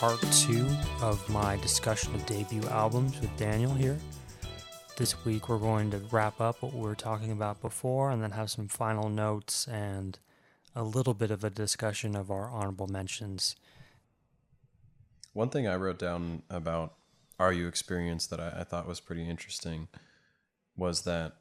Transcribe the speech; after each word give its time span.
part 0.00 0.22
two 0.32 0.66
of 1.02 1.28
my 1.28 1.58
discussion 1.58 2.14
of 2.14 2.24
debut 2.24 2.66
albums 2.70 3.20
with 3.20 3.36
Daniel 3.36 3.74
here. 3.74 3.98
This 4.96 5.26
week 5.26 5.50
we're 5.50 5.58
going 5.58 5.90
to 5.90 5.98
wrap 6.10 6.40
up 6.40 6.62
what 6.62 6.72
we 6.72 6.80
were 6.80 6.94
talking 6.94 7.32
about 7.32 7.60
before 7.60 8.10
and 8.10 8.22
then 8.22 8.30
have 8.30 8.50
some 8.50 8.66
final 8.66 9.10
notes 9.10 9.68
and 9.68 10.18
a 10.74 10.82
little 10.82 11.12
bit 11.12 11.30
of 11.30 11.44
a 11.44 11.50
discussion 11.50 12.16
of 12.16 12.30
our 12.30 12.48
honorable 12.48 12.86
mentions. 12.86 13.56
One 15.34 15.50
thing 15.50 15.68
I 15.68 15.76
wrote 15.76 15.98
down 15.98 16.44
about 16.48 16.94
Are 17.38 17.52
You 17.52 17.68
Experience 17.68 18.26
that 18.28 18.40
I, 18.40 18.60
I 18.60 18.64
thought 18.64 18.88
was 18.88 19.00
pretty 19.00 19.28
interesting 19.28 19.88
was 20.78 21.02
that 21.02 21.34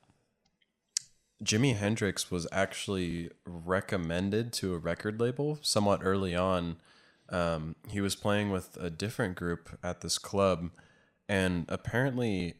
Jimi 1.42 1.78
Hendrix 1.78 2.30
was 2.30 2.46
actually 2.52 3.30
recommended 3.46 4.52
to 4.52 4.74
a 4.74 4.78
record 4.78 5.22
label 5.22 5.60
somewhat 5.62 6.02
early 6.04 6.36
on. 6.36 6.76
Um, 7.32 7.76
he 7.88 8.02
was 8.02 8.16
playing 8.16 8.52
with 8.52 8.78
a 8.78 8.90
different 8.90 9.36
group 9.36 9.78
at 9.84 10.02
this 10.02 10.18
club, 10.18 10.72
and 11.28 11.66
apparently, 11.70 12.56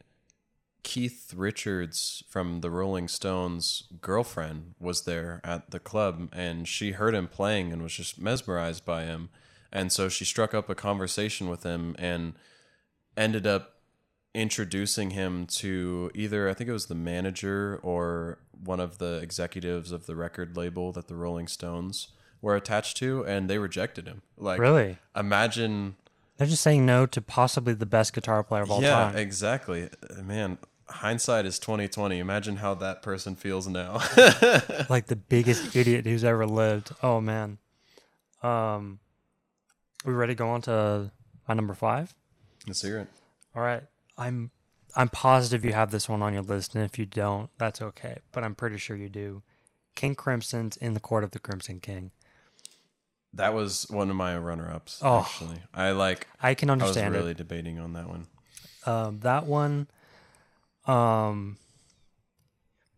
Keith 0.82 1.34
Richards 1.36 2.22
from 2.28 2.60
the 2.60 2.70
Rolling 2.70 3.08
Stones' 3.08 3.84
girlfriend 4.00 4.74
was 4.78 5.02
there 5.02 5.40
at 5.44 5.70
the 5.70 5.80
club, 5.80 6.28
and 6.32 6.66
she 6.66 6.92
heard 6.92 7.14
him 7.14 7.28
playing 7.28 7.72
and 7.72 7.82
was 7.82 7.92
just 7.92 8.20
mesmerized 8.20 8.84
by 8.84 9.04
him. 9.04 9.28
And 9.72 9.92
so 9.92 10.08
she 10.08 10.24
struck 10.24 10.54
up 10.54 10.68
a 10.68 10.74
conversation 10.74 11.48
with 11.48 11.62
him 11.62 11.94
and 11.98 12.34
ended 13.16 13.46
up 13.46 13.76
introducing 14.34 15.10
him 15.10 15.46
to 15.46 16.10
either 16.14 16.48
I 16.48 16.54
think 16.54 16.70
it 16.70 16.72
was 16.72 16.86
the 16.86 16.94
manager 16.94 17.80
or 17.82 18.38
one 18.64 18.80
of 18.80 18.98
the 18.98 19.18
executives 19.18 19.90
of 19.90 20.06
the 20.06 20.14
record 20.14 20.56
label 20.56 20.92
that 20.92 21.08
the 21.08 21.16
Rolling 21.16 21.48
Stones 21.48 22.08
were 22.42 22.56
attached 22.56 22.96
to 22.98 23.24
and 23.24 23.48
they 23.50 23.58
rejected 23.58 24.06
him. 24.06 24.22
Like 24.36 24.58
Really? 24.60 24.98
imagine 25.16 25.96
They're 26.36 26.46
just 26.46 26.62
saying 26.62 26.86
no 26.86 27.06
to 27.06 27.20
possibly 27.20 27.74
the 27.74 27.86
best 27.86 28.12
guitar 28.14 28.42
player 28.42 28.62
of 28.62 28.70
all 28.70 28.82
Yeah, 28.82 28.90
time. 28.90 29.14
Yeah, 29.14 29.20
exactly. 29.20 29.90
Man, 30.22 30.58
hindsight 30.88 31.44
is 31.46 31.58
2020. 31.58 32.18
Imagine 32.18 32.56
how 32.56 32.74
that 32.74 33.02
person 33.02 33.36
feels 33.36 33.68
now. 33.68 33.94
like 34.88 35.06
the 35.06 35.16
biggest 35.28 35.76
idiot 35.76 36.06
who's 36.06 36.24
ever 36.24 36.46
lived. 36.46 36.92
Oh 37.02 37.20
man. 37.20 37.58
Um 38.42 39.00
we 40.04 40.12
ready 40.14 40.32
to 40.32 40.38
go 40.38 40.48
on 40.48 40.62
to 40.62 41.10
my 41.46 41.54
number 41.54 41.74
five? 41.74 42.14
Let's 42.66 42.80
hear 42.82 42.98
it. 43.00 43.08
All 43.54 43.62
right. 43.62 43.82
I'm 44.16 44.50
I'm 44.96 45.08
positive 45.08 45.64
you 45.64 45.72
have 45.72 45.90
this 45.90 46.08
one 46.08 46.20
on 46.22 46.32
your 46.32 46.42
list, 46.42 46.74
and 46.74 46.82
if 46.84 46.98
you 46.98 47.06
don't, 47.06 47.48
that's 47.58 47.80
okay. 47.80 48.18
But 48.32 48.42
I'm 48.44 48.54
pretty 48.56 48.76
sure 48.76 48.96
you 48.96 49.08
do. 49.08 49.42
King 49.94 50.14
Crimson's 50.16 50.76
in 50.76 50.94
the 50.94 51.00
Court 51.00 51.22
of 51.22 51.30
the 51.32 51.38
Crimson 51.38 51.78
King. 51.80 52.10
That 53.34 53.54
was 53.54 53.86
one 53.90 54.10
of 54.10 54.16
my 54.16 54.36
runner-ups. 54.36 55.00
Oh. 55.02 55.20
Actually, 55.20 55.58
I 55.72 55.92
like. 55.92 56.26
I 56.42 56.54
can 56.54 56.68
understand. 56.70 57.06
I 57.06 57.10
was 57.10 57.18
really 57.18 57.34
debating 57.34 57.78
on 57.78 57.92
that 57.92 58.08
one. 58.08 58.26
it. 58.84 58.88
Um, 58.88 59.20
that 59.20 59.46
one, 59.46 59.86
um, 60.86 61.58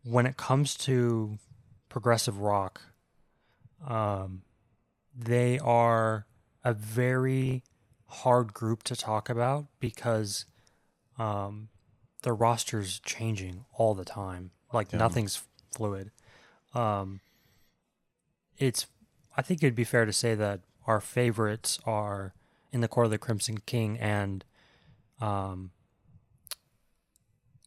when 0.04 0.26
it 0.26 0.36
comes 0.36 0.74
to 0.78 1.38
progressive 1.88 2.38
rock, 2.38 2.80
um, 3.86 4.42
they 5.14 5.58
are 5.58 6.26
a 6.64 6.72
very 6.72 7.62
hard 8.06 8.54
group 8.54 8.82
to 8.84 8.96
talk 8.96 9.28
about 9.28 9.66
because 9.80 10.46
um, 11.18 11.68
their 12.22 12.34
roster's 12.34 13.00
changing 13.00 13.64
all 13.74 13.94
the 13.94 14.04
time. 14.04 14.50
Like 14.72 14.92
Yeah. 14.92 14.98
nothing's 15.00 15.42
fluid. 15.76 16.10
Um, 16.74 17.20
it's. 18.56 18.86
I 19.36 19.42
think 19.42 19.62
it'd 19.62 19.74
be 19.74 19.84
fair 19.84 20.04
to 20.04 20.12
say 20.12 20.34
that 20.34 20.60
our 20.86 21.00
favorites 21.00 21.78
are 21.86 22.34
in 22.72 22.80
the 22.80 22.88
Court 22.88 23.06
of 23.06 23.10
the 23.10 23.18
Crimson 23.18 23.58
King 23.66 23.98
and, 23.98 24.44
um, 25.20 25.70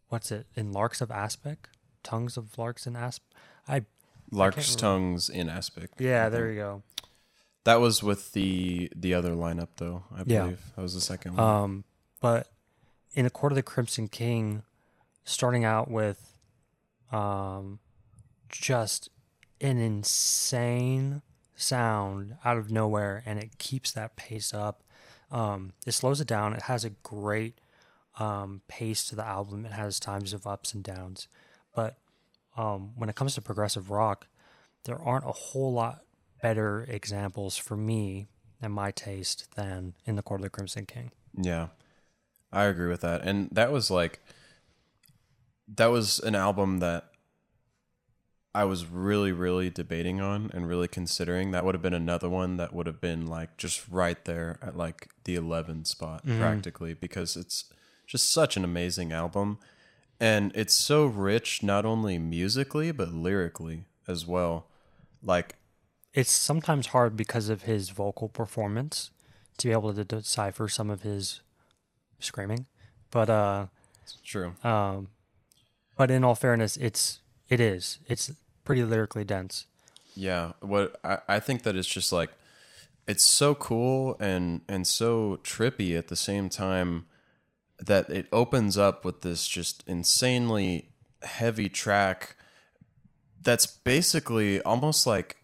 what's 0.10 0.32
it 0.32 0.48
in 0.56 0.72
Larks 0.72 1.02
of 1.02 1.12
Aspic, 1.12 1.70
Tongues 2.04 2.38
of 2.38 2.58
Larks 2.58 2.86
and 2.86 2.96
Asp. 2.96 3.24
I 3.68 3.84
Lark's 4.32 4.58
remember. 4.76 4.80
tongues 4.80 5.30
in 5.30 5.50
aspect. 5.50 6.00
yeah, 6.00 6.30
there 6.30 6.50
you 6.52 6.56
go. 6.60 6.84
That 7.64 7.80
was 7.80 8.04
with 8.04 8.34
the 8.34 8.92
the 8.96 9.14
other 9.16 9.32
lineup 9.32 9.70
though. 9.78 10.04
I 10.14 10.20
Yeah. 10.26 10.44
believe 10.44 10.72
that 10.76 10.82
was 10.82 10.94
the 10.94 11.02
second 11.02 11.36
one. 11.38 11.44
Um, 11.64 11.84
but 12.22 12.52
in 13.14 13.24
the 13.24 13.32
Court 13.32 13.52
of 13.52 13.56
the 13.56 13.64
Crimson 13.64 14.08
King, 14.08 14.62
starting 15.24 15.64
out 15.66 15.90
with, 15.90 16.38
um, 17.12 17.80
just 18.50 19.10
an 19.62 19.78
insane 19.78 21.22
sound 21.56 22.36
out 22.44 22.58
of 22.58 22.72
nowhere, 22.72 23.24
and 23.26 23.40
it 23.40 23.58
keeps 23.58 23.92
that 23.92 24.16
pace 24.16 24.54
up. 24.54 24.84
Um, 25.32 25.74
it 25.86 25.94
slows 25.94 26.22
it 26.22 26.28
down. 26.28 26.54
It 26.54 26.64
has 26.64 26.86
a 26.86 26.92
great 26.92 27.60
um, 28.20 28.62
pace 28.68 29.08
to 29.08 29.16
the 29.16 29.26
album. 29.26 29.66
It 29.66 29.72
has 29.72 30.00
times 30.00 30.34
of 30.34 30.48
ups 30.48 30.74
and 30.74 30.84
downs, 30.84 31.28
but 31.74 31.98
um, 32.58 32.92
when 32.96 33.10
it 33.10 33.16
comes 33.16 33.36
to 33.36 33.42
progressive 33.42 33.90
rock, 33.90 34.28
there 34.86 35.02
aren't 35.02 35.26
a 35.26 35.32
whole 35.32 35.74
lot 35.74 36.02
better 36.42 36.86
examples 36.88 37.58
for 37.58 37.76
me 37.76 38.28
and 38.62 38.74
my 38.74 38.92
taste 38.92 39.56
than 39.56 39.96
in 40.06 40.16
the 40.16 40.22
Court 40.22 40.40
of 40.42 40.44
the 40.44 40.50
Crimson 40.50 40.86
King. 40.86 41.12
Yeah, 41.34 41.68
I 42.52 42.66
agree 42.66 42.88
with 42.88 43.02
that. 43.02 43.24
And 43.24 43.50
that 43.52 43.72
was 43.72 43.92
like, 43.92 44.22
that 45.68 45.88
was 45.88 46.20
an 46.20 46.36
album 46.36 46.80
that 46.80 47.10
I 48.56 48.64
was 48.64 48.86
really, 48.86 49.34
really 49.34 49.70
debating 49.70 50.22
on 50.22 50.50
and 50.54 50.68
really 50.68 50.88
considering. 50.88 51.52
That 51.52 51.66
would 51.66 51.76
have 51.76 51.82
been 51.82 51.94
another 51.94 52.30
one 52.30 52.56
that 52.56 52.74
would 52.74 52.88
have 52.88 53.02
been 53.02 53.28
like 53.28 53.58
just 53.58 53.86
right 53.92 54.24
there 54.24 54.58
at 54.62 54.78
like 54.78 55.10
the 55.26 55.36
11 55.36 55.84
spot 55.86 56.26
practically 56.26 56.94
because 56.94 57.36
it's 57.36 57.66
just 58.08 58.32
such 58.32 58.56
an 58.56 58.64
amazing 58.64 59.12
album. 59.12 59.60
And 60.22 60.54
it's 60.56 60.74
so 60.74 61.06
rich, 61.06 61.64
not 61.64 61.86
only 61.86 62.18
musically, 62.18 62.94
but 62.94 63.10
lyrically 63.14 63.84
as 64.08 64.26
well. 64.26 64.68
Like, 65.22 65.56
It's 66.14 66.32
sometimes 66.32 66.88
hard 66.88 67.18
because 67.18 67.50
of 67.50 67.64
his 67.64 67.90
vocal 67.90 68.30
performance 68.30 69.12
to 69.58 69.68
be 69.68 69.74
able 69.74 69.94
to 69.94 70.06
decipher 70.06 70.70
some 70.70 70.90
of 70.90 71.02
his 71.02 71.42
screaming, 72.20 72.68
but 73.12 73.30
uh, 73.30 73.66
it's 74.02 74.18
true. 74.24 74.54
um, 74.64 75.10
but 75.98 76.10
in 76.10 76.24
all 76.24 76.36
fairness, 76.36 76.78
it's 76.78 77.20
it 77.50 77.60
is 77.60 78.00
it's 78.08 78.32
pretty 78.66 78.84
lyrically 78.84 79.24
dense. 79.24 79.66
Yeah, 80.16 80.54
what 80.60 81.00
I, 81.04 81.20
I 81.28 81.40
think 81.40 81.64
that 81.64 81.76
it's 81.76 81.88
just 81.88 82.12
like 82.12 82.32
it's 83.08 83.24
so 83.24 83.56
cool 83.56 84.18
and 84.20 84.62
and 84.68 84.86
so 84.86 85.40
trippy 85.44 85.98
at 85.98 86.08
the 86.08 86.16
same 86.16 86.50
time 86.50 87.06
that 87.80 88.10
it 88.10 88.28
opens 88.32 88.78
up 88.78 89.06
with 89.06 89.22
this 89.22 89.48
just 89.48 89.84
insanely 89.88 90.90
heavy 91.24 91.70
track 91.70 92.36
that's 93.42 93.66
basically 93.66 94.62
almost 94.62 95.06
like 95.06 95.38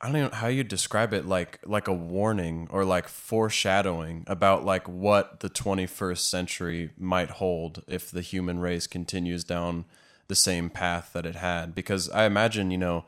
I 0.00 0.10
don't 0.10 0.20
know 0.20 0.30
how 0.32 0.48
you 0.48 0.64
describe 0.64 1.12
it 1.12 1.26
like 1.26 1.60
like 1.64 1.86
a 1.86 1.92
warning 1.92 2.66
or 2.70 2.84
like 2.84 3.08
foreshadowing 3.08 4.24
about 4.26 4.64
like 4.64 4.88
what 4.88 5.40
the 5.40 5.50
21st 5.50 6.18
century 6.18 6.90
might 6.98 7.30
hold 7.30 7.82
if 7.86 8.10
the 8.10 8.20
human 8.20 8.58
race 8.58 8.86
continues 8.86 9.44
down 9.44 9.84
the 10.32 10.36
same 10.36 10.70
path 10.70 11.10
that 11.12 11.26
it 11.26 11.34
had 11.36 11.74
because 11.74 12.08
I 12.08 12.24
imagine 12.24 12.70
you 12.70 12.78
know 12.78 13.04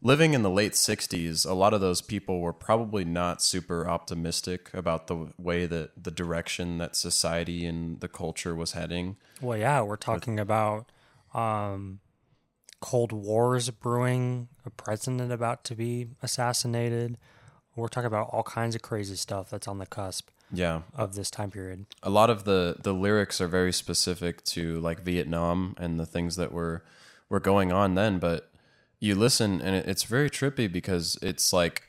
living 0.00 0.32
in 0.32 0.42
the 0.42 0.50
late 0.50 0.74
60s 0.74 1.44
a 1.44 1.54
lot 1.54 1.74
of 1.74 1.80
those 1.80 2.00
people 2.00 2.38
were 2.38 2.52
probably 2.52 3.04
not 3.04 3.42
super 3.42 3.88
optimistic 3.88 4.72
about 4.72 5.08
the 5.08 5.32
way 5.38 5.66
that 5.66 6.04
the 6.04 6.12
direction 6.12 6.78
that 6.78 6.94
society 6.94 7.66
and 7.66 7.98
the 7.98 8.06
culture 8.06 8.54
was 8.54 8.72
heading 8.74 9.16
Well, 9.40 9.58
yeah, 9.58 9.82
we're 9.82 9.96
talking 9.96 10.38
about 10.38 10.86
um, 11.34 11.98
Cold 12.78 13.10
Wars 13.10 13.70
brewing, 13.70 14.46
a 14.64 14.70
president 14.70 15.32
about 15.32 15.64
to 15.64 15.74
be 15.74 16.06
assassinated. 16.22 17.18
We're 17.74 17.88
talking 17.88 18.06
about 18.06 18.30
all 18.30 18.44
kinds 18.44 18.76
of 18.76 18.82
crazy 18.82 19.16
stuff 19.16 19.50
that's 19.50 19.66
on 19.66 19.78
the 19.78 19.86
cusp 19.86 20.28
yeah 20.52 20.82
of 20.94 21.14
this 21.14 21.30
time 21.30 21.50
period. 21.50 21.86
a 22.02 22.10
lot 22.10 22.30
of 22.30 22.44
the 22.44 22.76
the 22.82 22.92
lyrics 22.94 23.40
are 23.40 23.48
very 23.48 23.72
specific 23.72 24.42
to 24.44 24.80
like 24.80 25.00
Vietnam 25.02 25.74
and 25.78 25.98
the 26.00 26.06
things 26.06 26.36
that 26.36 26.52
were 26.52 26.82
were 27.28 27.40
going 27.40 27.70
on 27.72 27.94
then 27.94 28.18
but 28.18 28.50
you 29.00 29.14
listen 29.14 29.60
and 29.60 29.76
it, 29.76 29.86
it's 29.86 30.04
very 30.04 30.30
trippy 30.30 30.70
because 30.72 31.18
it's 31.22 31.52
like 31.52 31.82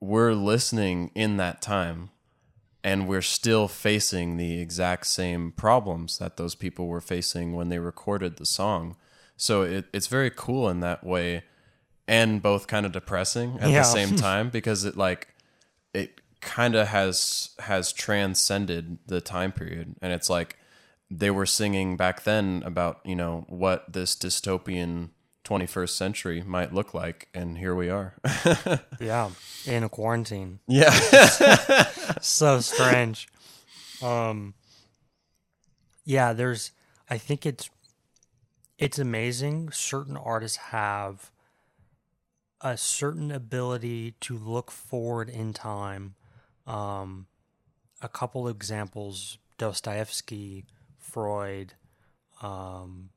we're 0.00 0.32
listening 0.32 1.10
in 1.14 1.36
that 1.36 1.60
time 1.62 2.10
and 2.82 3.06
we're 3.06 3.22
still 3.22 3.68
facing 3.68 4.36
the 4.38 4.58
exact 4.60 5.06
same 5.06 5.52
problems 5.52 6.18
that 6.18 6.36
those 6.36 6.54
people 6.56 6.88
were 6.88 7.00
facing 7.00 7.54
when 7.54 7.68
they 7.68 7.78
recorded 7.78 8.36
the 8.38 8.46
song 8.46 8.96
so 9.36 9.62
it, 9.62 9.84
it's 9.92 10.06
very 10.06 10.30
cool 10.30 10.68
in 10.68 10.80
that 10.80 11.04
way 11.04 11.42
and 12.08 12.42
both 12.42 12.66
kind 12.66 12.84
of 12.86 12.92
depressing 12.92 13.58
at 13.60 13.68
Yeah. 13.70 13.78
the 13.80 13.84
same 13.84 14.16
time 14.30 14.48
because 14.48 14.84
it 14.84 14.96
like 14.96 15.28
it 15.94 16.21
kind 16.42 16.74
of 16.74 16.88
has 16.88 17.50
has 17.60 17.92
transcended 17.92 18.98
the 19.06 19.20
time 19.20 19.52
period 19.52 19.94
and 20.02 20.12
it's 20.12 20.28
like 20.28 20.58
they 21.10 21.30
were 21.30 21.46
singing 21.46 21.96
back 21.96 22.24
then 22.24 22.62
about 22.66 23.00
you 23.04 23.16
know 23.16 23.46
what 23.48 23.90
this 23.92 24.14
dystopian 24.14 25.10
21st 25.44 25.90
century 25.90 26.42
might 26.42 26.72
look 26.72 26.94
like, 26.94 27.28
and 27.34 27.58
here 27.58 27.74
we 27.74 27.88
are. 27.90 28.14
Yeah, 29.00 29.30
in 29.66 29.82
a 29.82 29.88
quarantine. 29.88 30.60
yeah. 30.68 30.90
so 32.20 32.60
strange. 32.60 33.28
Um 34.02 34.54
yeah, 36.04 36.32
there's 36.32 36.70
I 37.10 37.18
think 37.18 37.44
it's 37.44 37.68
it's 38.78 38.98
amazing 38.98 39.70
certain 39.72 40.16
artists 40.16 40.56
have 40.56 41.30
a 42.60 42.76
certain 42.76 43.32
ability 43.32 44.14
to 44.20 44.36
look 44.36 44.70
forward 44.70 45.28
in 45.28 45.52
time. 45.52 46.14
Um 46.66 47.26
a 48.00 48.08
couple 48.08 48.48
examples 48.48 49.38
Dostoevsky, 49.58 50.64
Freud, 50.98 51.74
um 52.40 53.10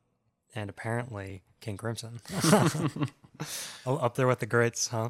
and 0.54 0.70
apparently 0.70 1.44
King 1.62 1.78
Crimson. 1.78 2.20
oh, 3.86 3.98
up 3.98 4.16
there 4.16 4.28
with 4.28 4.40
the 4.40 4.46
greats, 4.46 4.88
huh? 4.88 5.10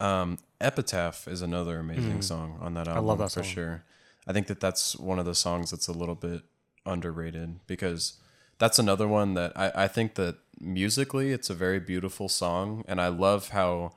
Um, 0.00 0.38
Epitaph 0.60 1.28
is 1.28 1.42
another 1.42 1.78
amazing 1.78 2.22
song 2.22 2.58
on 2.60 2.74
that 2.74 2.88
album. 2.88 3.04
Mm. 3.04 3.06
love 3.06 3.18
that 3.18 3.32
for 3.32 3.42
song. 3.42 3.52
sure. 3.52 3.84
I 4.26 4.32
think 4.32 4.46
that 4.48 4.60
that's 4.60 4.96
one 4.96 5.18
of 5.18 5.26
the 5.26 5.34
songs 5.34 5.70
that's 5.70 5.88
a 5.88 5.92
little 5.92 6.14
bit 6.14 6.42
underrated 6.86 7.60
because 7.66 8.14
that's 8.58 8.78
another 8.78 9.06
one 9.06 9.34
that 9.34 9.52
I, 9.56 9.72
I 9.74 9.88
think 9.88 10.14
that 10.14 10.36
musically 10.58 11.32
it's 11.32 11.50
a 11.50 11.54
very 11.54 11.80
beautiful 11.80 12.28
song, 12.28 12.84
and 12.88 13.00
I 13.00 13.08
love 13.08 13.48
how 13.48 13.92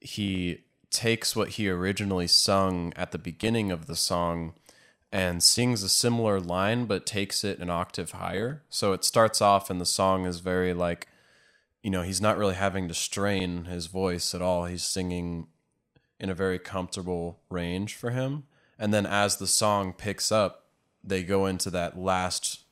he 0.00 0.64
takes 0.96 1.36
what 1.36 1.50
he 1.50 1.68
originally 1.68 2.26
sung 2.26 2.90
at 2.96 3.12
the 3.12 3.18
beginning 3.18 3.70
of 3.70 3.86
the 3.86 3.94
song 3.94 4.54
and 5.12 5.42
sings 5.42 5.82
a 5.82 5.90
similar 5.90 6.40
line 6.40 6.86
but 6.86 7.04
takes 7.04 7.44
it 7.44 7.58
an 7.58 7.68
octave 7.68 8.12
higher. 8.12 8.62
So 8.70 8.94
it 8.94 9.04
starts 9.04 9.42
off 9.42 9.68
and 9.68 9.78
the 9.78 9.84
song 9.86 10.24
is 10.24 10.40
very 10.40 10.72
like 10.72 11.08
you 11.82 11.90
know, 11.90 12.02
he's 12.02 12.20
not 12.20 12.36
really 12.36 12.56
having 12.56 12.88
to 12.88 12.94
strain 12.94 13.66
his 13.66 13.86
voice 13.86 14.34
at 14.34 14.42
all. 14.42 14.64
He's 14.64 14.82
singing 14.82 15.46
in 16.18 16.30
a 16.30 16.34
very 16.34 16.58
comfortable 16.58 17.38
range 17.48 17.94
for 17.94 18.10
him. 18.10 18.44
And 18.76 18.92
then 18.92 19.06
as 19.06 19.36
the 19.36 19.46
song 19.46 19.92
picks 19.92 20.32
up, 20.32 20.64
they 21.04 21.22
go 21.22 21.46
into 21.46 21.70
that 21.70 21.96
last 21.96 22.64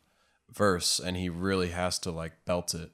verse 0.53 0.99
and 0.99 1.17
he 1.17 1.29
really 1.29 1.69
has 1.69 2.01
to 2.01 2.11
like 2.11 2.45
belt 2.45 2.75
it. 2.75 2.91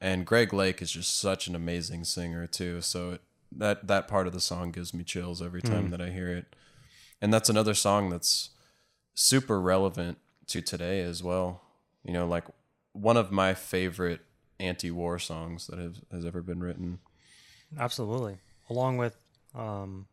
And 0.00 0.26
Greg 0.26 0.52
Lake 0.52 0.82
is 0.82 0.90
just 0.90 1.16
such 1.16 1.46
an 1.46 1.54
amazing 1.54 2.02
singer 2.02 2.48
too. 2.48 2.80
So 2.80 3.12
it, 3.12 3.20
that 3.52 3.86
that 3.88 4.08
part 4.08 4.26
of 4.26 4.32
the 4.32 4.40
song 4.40 4.70
gives 4.70 4.94
me 4.94 5.04
chills 5.04 5.42
every 5.42 5.62
time 5.62 5.90
that 5.90 6.00
I 6.00 6.10
hear 6.10 6.28
it. 6.28 6.54
And 7.20 7.32
that's 7.32 7.48
another 7.48 7.74
song 7.74 8.10
that's 8.10 8.50
super 9.14 9.60
relevant 9.60 10.18
to 10.48 10.62
today 10.62 11.00
as 11.00 11.22
well. 11.22 11.62
You 12.04 12.12
know, 12.12 12.26
like 12.26 12.44
one 12.92 13.16
of 13.16 13.30
my 13.30 13.54
favorite 13.54 14.20
anti-war 14.58 15.18
songs 15.18 15.66
that 15.66 15.78
has, 15.78 16.00
has 16.10 16.24
ever 16.24 16.42
been 16.42 16.60
written. 16.60 16.98
Absolutely. 17.78 18.38
Along 18.68 18.96
with 18.96 19.16
um, 19.54 20.06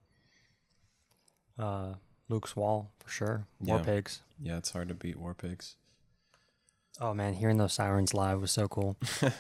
uh, 1.58 1.94
Luke's 2.30 2.56
Wall, 2.56 2.92
for 3.00 3.10
sure. 3.10 3.46
War 3.60 3.78
Yeah. 3.78 3.84
Pigs. 3.84 4.22
Yeah, 4.40 4.58
it's 4.58 4.72
hard 4.72 4.88
to 4.90 4.94
beat 4.94 5.18
War 5.18 5.34
Pigs. 5.34 5.76
Oh, 7.00 7.14
man, 7.14 7.34
hearing 7.34 7.58
those 7.58 7.74
sirens 7.74 8.14
live 8.14 8.42
was 8.42 8.52
so 8.52 8.68
cool. 8.68 8.98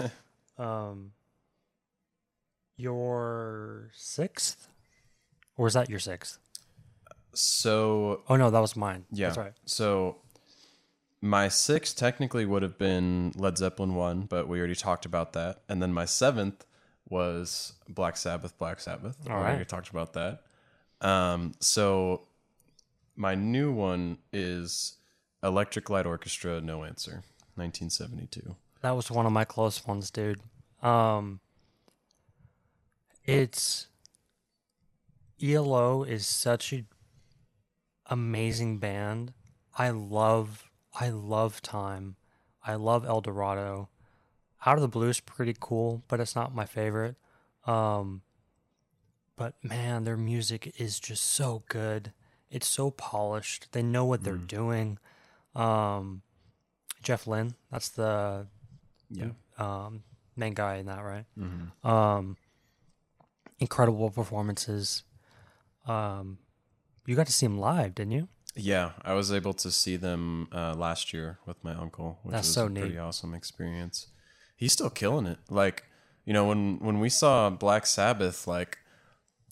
um, 0.58 1.12
your 2.78 3.90
sixth? 3.94 4.68
Or 5.58 5.68
is 5.68 5.74
that 5.74 5.90
your 5.90 6.00
sixth? 6.00 6.38
So 7.34 8.22
Oh, 8.30 8.36
no, 8.36 8.50
that 8.50 8.60
was 8.60 8.76
mine. 8.76 9.06
yeah, 9.12 9.28
That's 9.28 9.38
right. 9.38 9.54
So 9.66 10.18
my 11.22 11.48
sixth 11.48 11.98
technically 11.98 12.46
would 12.46 12.62
have 12.64 12.78
been 12.78 13.34
Led 13.36 13.58
Zeppelin 13.58 13.96
one, 13.96 14.22
but 14.22 14.48
we 14.48 14.60
already 14.60 14.76
talked 14.76 15.06
about 15.06 15.34
that. 15.34 15.62
And 15.68 15.82
then 15.82 15.94
my 15.94 16.06
seventh 16.06 16.66
was 17.10 17.74
Black 17.90 18.18
Sabbath. 18.18 18.58
Black 18.58 18.80
Sabbath. 18.80 19.18
All 19.30 19.36
we 19.38 19.42
right. 19.44 19.50
already 19.50 19.66
talked 19.66 19.90
about 19.90 20.14
that. 20.14 20.42
Um, 21.02 21.54
so 21.60 22.28
my 23.16 23.36
new 23.36 23.72
one 23.72 24.18
is 24.32 24.98
Electric 25.44 25.90
Light 25.90 26.06
Orchestra. 26.06 26.62
No 26.62 26.84
answer. 26.84 27.24
1972. 27.56 28.56
That 28.82 28.92
was 28.92 29.10
one 29.10 29.26
of 29.26 29.32
my 29.32 29.46
close 29.46 29.86
ones, 29.88 30.12
dude. 30.12 30.40
Um, 30.84 31.40
it's 33.28 33.88
ELO 35.42 36.04
is 36.04 36.26
such 36.26 36.74
an 36.74 36.88
amazing 38.08 38.78
band. 38.80 39.34
I 39.78 39.90
love 39.90 40.64
I 41.00 41.10
love 41.10 41.62
Time. 41.62 42.16
I 42.66 42.76
love 42.76 43.06
El 43.06 43.22
Dorado. 43.22 43.90
Out 44.66 44.76
of 44.76 44.82
the 44.82 44.88
Blue 44.88 45.10
is 45.10 45.20
pretty 45.20 45.56
cool, 45.60 46.04
but 46.08 46.20
it's 46.20 46.36
not 46.36 46.56
my 46.56 46.66
favorite. 46.66 47.16
Um, 47.66 48.22
but 49.36 49.54
man, 49.64 50.04
their 50.04 50.18
music 50.18 50.74
is 50.80 51.00
just 51.00 51.24
so 51.24 51.64
good. 51.70 52.12
It's 52.50 52.68
so 52.68 52.90
polished. 52.92 53.68
They 53.74 53.84
know 53.84 54.06
what 54.06 54.24
they're 54.24 54.36
doing. 54.38 54.98
Um, 55.54 56.24
Jeff 57.04 57.28
Lynne, 57.28 57.54
that's 57.72 57.90
the 57.90 58.48
Yeah. 59.12 59.30
um, 59.60 60.04
main 60.36 60.54
guy 60.56 60.78
in 60.78 60.88
that, 60.88 61.04
right? 61.04 61.26
Mm-hmm. 61.38 61.88
Um, 61.88 62.38
incredible 63.60 64.10
performances. 64.10 65.04
Um, 65.86 66.40
you 67.06 67.16
got 67.16 67.28
to 67.28 67.34
see 67.34 67.46
him 67.46 67.58
live, 67.60 67.96
didn't 67.96 68.12
you? 68.12 68.28
Yeah, 68.56 68.92
I 69.04 69.14
was 69.14 69.32
able 69.32 69.54
to 69.54 69.72
see 69.72 69.98
them 69.98 70.48
uh, 70.52 70.74
last 70.74 71.14
year 71.14 71.38
with 71.46 71.64
my 71.64 71.74
uncle, 71.74 72.20
which 72.24 72.34
That's 72.34 72.48
was 72.48 72.56
so 72.56 72.66
a 72.66 72.70
pretty 72.70 72.90
neat. 72.90 72.98
awesome 72.98 73.34
experience. 73.34 74.08
He's 74.56 74.74
still 74.74 74.90
killing 74.90 75.28
it. 75.28 75.38
Like, 75.50 75.84
you 76.26 76.34
know, 76.34 76.46
when 76.48 76.80
when 76.80 77.00
we 77.00 77.10
saw 77.10 77.50
Black 77.52 77.86
Sabbath, 77.86 78.48
like 78.48 78.80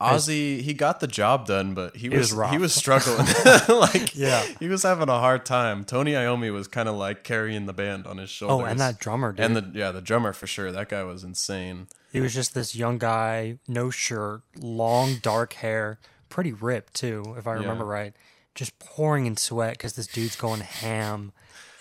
Ozzy, 0.02 0.62
he 0.62 0.74
got 0.74 1.00
the 1.00 1.08
job 1.08 1.48
done, 1.48 1.74
but 1.74 1.96
he 1.96 2.10
was 2.10 2.34
was 2.34 2.50
he 2.52 2.58
was 2.58 2.74
struggling. 2.74 3.26
like, 3.70 4.14
Yeah. 4.16 4.44
he 4.60 4.68
was 4.68 4.84
having 4.84 5.08
a 5.08 5.20
hard 5.20 5.46
time. 5.46 5.86
Tony 5.86 6.12
Iommi 6.12 6.52
was 6.52 6.68
kind 6.68 6.90
of 6.90 6.96
like 6.96 7.24
carrying 7.24 7.66
the 7.66 7.74
band 7.74 8.06
on 8.06 8.18
his 8.18 8.30
shoulders. 8.30 8.66
Oh, 8.66 8.70
and 8.70 8.80
that 8.80 9.00
drummer, 9.00 9.32
dude. 9.32 9.46
and 9.46 9.56
the 9.56 9.72
yeah, 9.74 9.92
the 9.92 10.02
drummer 10.02 10.34
for 10.34 10.48
sure. 10.48 10.72
That 10.72 10.90
guy 10.90 11.04
was 11.04 11.24
insane. 11.24 11.88
he 12.12 12.20
was 12.20 12.34
just 12.34 12.54
this 12.54 12.76
young 12.76 12.98
guy, 12.98 13.58
no 13.70 13.90
shirt, 13.90 14.42
long 14.58 15.16
dark 15.22 15.54
hair, 15.54 15.98
pretty 16.30 16.52
ripped 16.52 16.94
too, 16.94 17.34
if 17.38 17.48
I 17.48 17.54
remember 17.54 17.86
right. 17.86 18.14
Just 18.54 18.78
pouring 18.80 19.26
in 19.26 19.38
sweat 19.38 19.74
because 19.74 19.94
this 19.94 20.08
dude's 20.08 20.36
going 20.36 20.62
ham, 20.62 21.32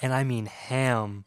and 0.03 0.13
I 0.15 0.23
mean 0.25 0.47
ham. 0.47 1.25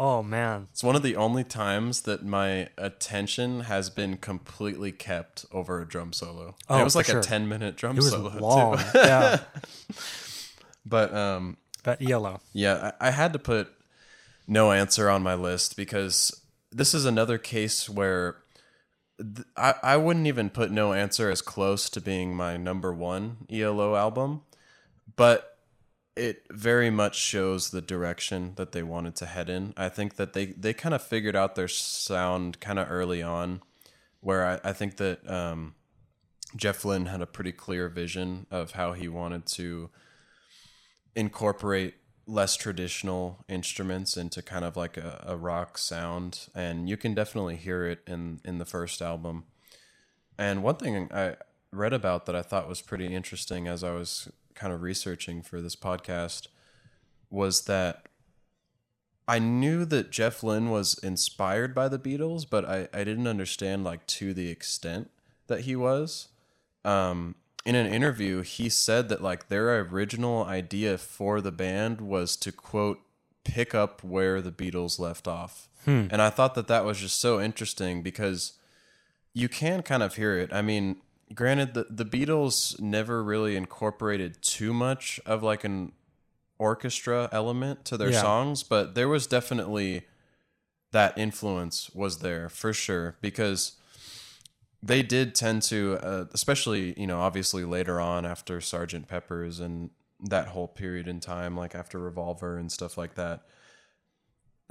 Oh 0.00 0.22
man, 0.22 0.68
It's 0.70 0.84
one 0.84 0.94
of 0.94 1.02
the 1.02 1.16
only 1.16 1.42
times 1.42 2.02
that 2.02 2.24
my 2.24 2.68
attention 2.78 3.62
has 3.62 3.90
been 3.90 4.16
completely 4.16 4.92
kept 4.92 5.44
over 5.50 5.80
a 5.82 5.88
drum 5.88 6.12
solo. 6.12 6.54
Oh, 6.68 6.80
it 6.80 6.84
was 6.84 6.94
like 6.94 7.06
sure. 7.06 7.18
a 7.18 7.22
10 7.22 7.48
minute 7.48 7.76
drum 7.76 7.96
it 7.96 8.02
was 8.02 8.10
solo 8.10 8.30
long. 8.38 8.78
too. 8.78 8.84
yeah, 8.94 9.40
But 10.86 11.12
um 11.12 11.56
but 11.82 12.00
yellow. 12.00 12.40
yeah, 12.52 12.92
I, 13.00 13.08
I 13.08 13.10
had 13.10 13.32
to 13.32 13.38
put 13.40 13.72
no 14.46 14.70
answer 14.70 15.10
on 15.10 15.22
my 15.24 15.34
list 15.34 15.76
because 15.76 16.42
this 16.70 16.94
is 16.94 17.04
another 17.04 17.36
case 17.36 17.88
where 17.90 18.36
th- 19.18 19.46
I, 19.56 19.74
I 19.82 19.96
wouldn't 19.96 20.26
even 20.28 20.48
put 20.48 20.70
no 20.70 20.92
answer 20.92 21.28
as 21.28 21.42
close 21.42 21.90
to 21.90 22.00
being 22.00 22.34
my 22.36 22.56
number 22.56 22.92
one 22.92 23.38
ELO 23.50 23.96
album, 23.96 24.42
but 25.16 25.47
it 26.18 26.42
very 26.50 26.90
much 26.90 27.16
shows 27.16 27.70
the 27.70 27.80
direction 27.80 28.52
that 28.56 28.72
they 28.72 28.82
wanted 28.82 29.14
to 29.16 29.26
head 29.26 29.48
in. 29.48 29.72
I 29.76 29.88
think 29.88 30.16
that 30.16 30.32
they, 30.32 30.46
they 30.46 30.74
kind 30.74 30.94
of 30.94 31.02
figured 31.02 31.36
out 31.36 31.54
their 31.54 31.68
sound 31.68 32.60
kind 32.60 32.78
of 32.78 32.90
early 32.90 33.22
on, 33.22 33.62
where 34.20 34.44
I, 34.44 34.70
I 34.70 34.72
think 34.72 34.96
that 34.96 35.28
um, 35.30 35.74
Jeff 36.56 36.84
Lynne 36.84 37.06
had 37.06 37.22
a 37.22 37.26
pretty 37.26 37.52
clear 37.52 37.88
vision 37.88 38.46
of 38.50 38.72
how 38.72 38.92
he 38.92 39.08
wanted 39.08 39.46
to 39.46 39.90
incorporate 41.14 41.94
less 42.26 42.56
traditional 42.56 43.44
instruments 43.48 44.16
into 44.16 44.42
kind 44.42 44.64
of 44.64 44.76
like 44.76 44.96
a, 44.96 45.24
a 45.26 45.36
rock 45.36 45.78
sound 45.78 46.48
and 46.54 46.88
you 46.88 46.96
can 46.96 47.14
definitely 47.14 47.56
hear 47.56 47.86
it 47.86 48.00
in 48.06 48.38
in 48.44 48.58
the 48.58 48.66
first 48.66 49.00
album 49.00 49.44
and 50.36 50.62
one 50.62 50.76
thing 50.76 51.08
i 51.10 51.34
read 51.72 51.94
about 51.94 52.26
that 52.26 52.36
i 52.36 52.42
thought 52.42 52.68
was 52.68 52.82
pretty 52.82 53.06
interesting 53.06 53.66
as 53.66 53.82
i 53.82 53.90
was 53.90 54.28
kind 54.58 54.72
of 54.72 54.82
researching 54.82 55.42
for 55.42 55.60
this 55.60 55.76
podcast 55.76 56.48
was 57.30 57.66
that 57.66 58.06
i 59.26 59.38
knew 59.38 59.84
that 59.84 60.10
jeff 60.10 60.42
lynne 60.42 60.70
was 60.70 60.98
inspired 60.98 61.74
by 61.74 61.88
the 61.88 61.98
beatles 61.98 62.44
but 62.48 62.64
i, 62.64 62.88
I 62.92 63.04
didn't 63.04 63.26
understand 63.26 63.84
like 63.84 64.06
to 64.06 64.34
the 64.34 64.50
extent 64.50 65.10
that 65.48 65.62
he 65.62 65.74
was. 65.74 66.28
Um, 66.84 67.34
in 67.66 67.74
an 67.74 67.92
interview, 67.92 68.42
he 68.42 68.68
said 68.68 69.08
that 69.08 69.22
like 69.22 69.48
their 69.48 69.80
original 69.80 70.44
idea 70.44 70.96
for 70.96 71.40
the 71.40 71.50
band 71.50 72.00
was 72.00 72.36
to 72.36 72.52
quote 72.52 73.00
pick 73.44 73.74
up 73.74 74.04
where 74.04 74.40
the 74.40 74.52
Beatles 74.52 74.98
left 74.98 75.26
off, 75.26 75.68
and 76.10 76.22
I 76.22 76.30
thought 76.30 76.54
that 76.54 76.68
that 76.68 76.84
was 76.84 76.98
just 77.00 77.20
so 77.20 77.40
interesting 77.40 78.02
because 78.02 78.54
you 79.34 79.48
can 79.48 79.82
kind 79.82 80.02
of 80.02 80.14
hear 80.14 80.38
it. 80.38 80.52
I 80.52 80.62
mean, 80.62 80.96
granted, 81.34 81.74
the 81.74 81.86
the 81.90 82.04
Beatles 82.04 82.78
never 82.80 83.22
really 83.22 83.56
incorporated 83.56 84.42
too 84.42 84.72
much 84.72 85.20
of 85.26 85.42
like 85.42 85.64
an 85.64 85.92
orchestra 86.58 87.28
element 87.32 87.84
to 87.86 87.96
their 87.96 88.10
Yeah. 88.10 88.20
songs, 88.20 88.62
but 88.62 88.94
there 88.94 89.08
was 89.08 89.26
definitely 89.26 90.06
that 90.92 91.16
influence 91.18 91.90
was 91.90 92.18
there 92.18 92.48
for 92.48 92.72
sure 92.72 93.16
because 93.20 93.72
they 94.82 95.02
did 95.02 95.34
tend 95.34 95.62
to, 95.62 95.98
uh, 96.02 96.24
especially 96.32 96.98
you 96.98 97.06
know, 97.06 97.20
obviously 97.20 97.64
later 97.64 98.00
on 98.00 98.24
after 98.24 98.60
Sergeant 98.60 99.06
Pepper's 99.08 99.60
and 99.60 99.90
that 100.20 100.48
whole 100.48 100.68
period 100.68 101.06
in 101.06 101.20
time, 101.20 101.56
like 101.56 101.74
after 101.74 101.98
Revolver 101.98 102.56
and 102.58 102.72
stuff 102.72 102.96
like 102.98 103.14
that, 103.14 103.42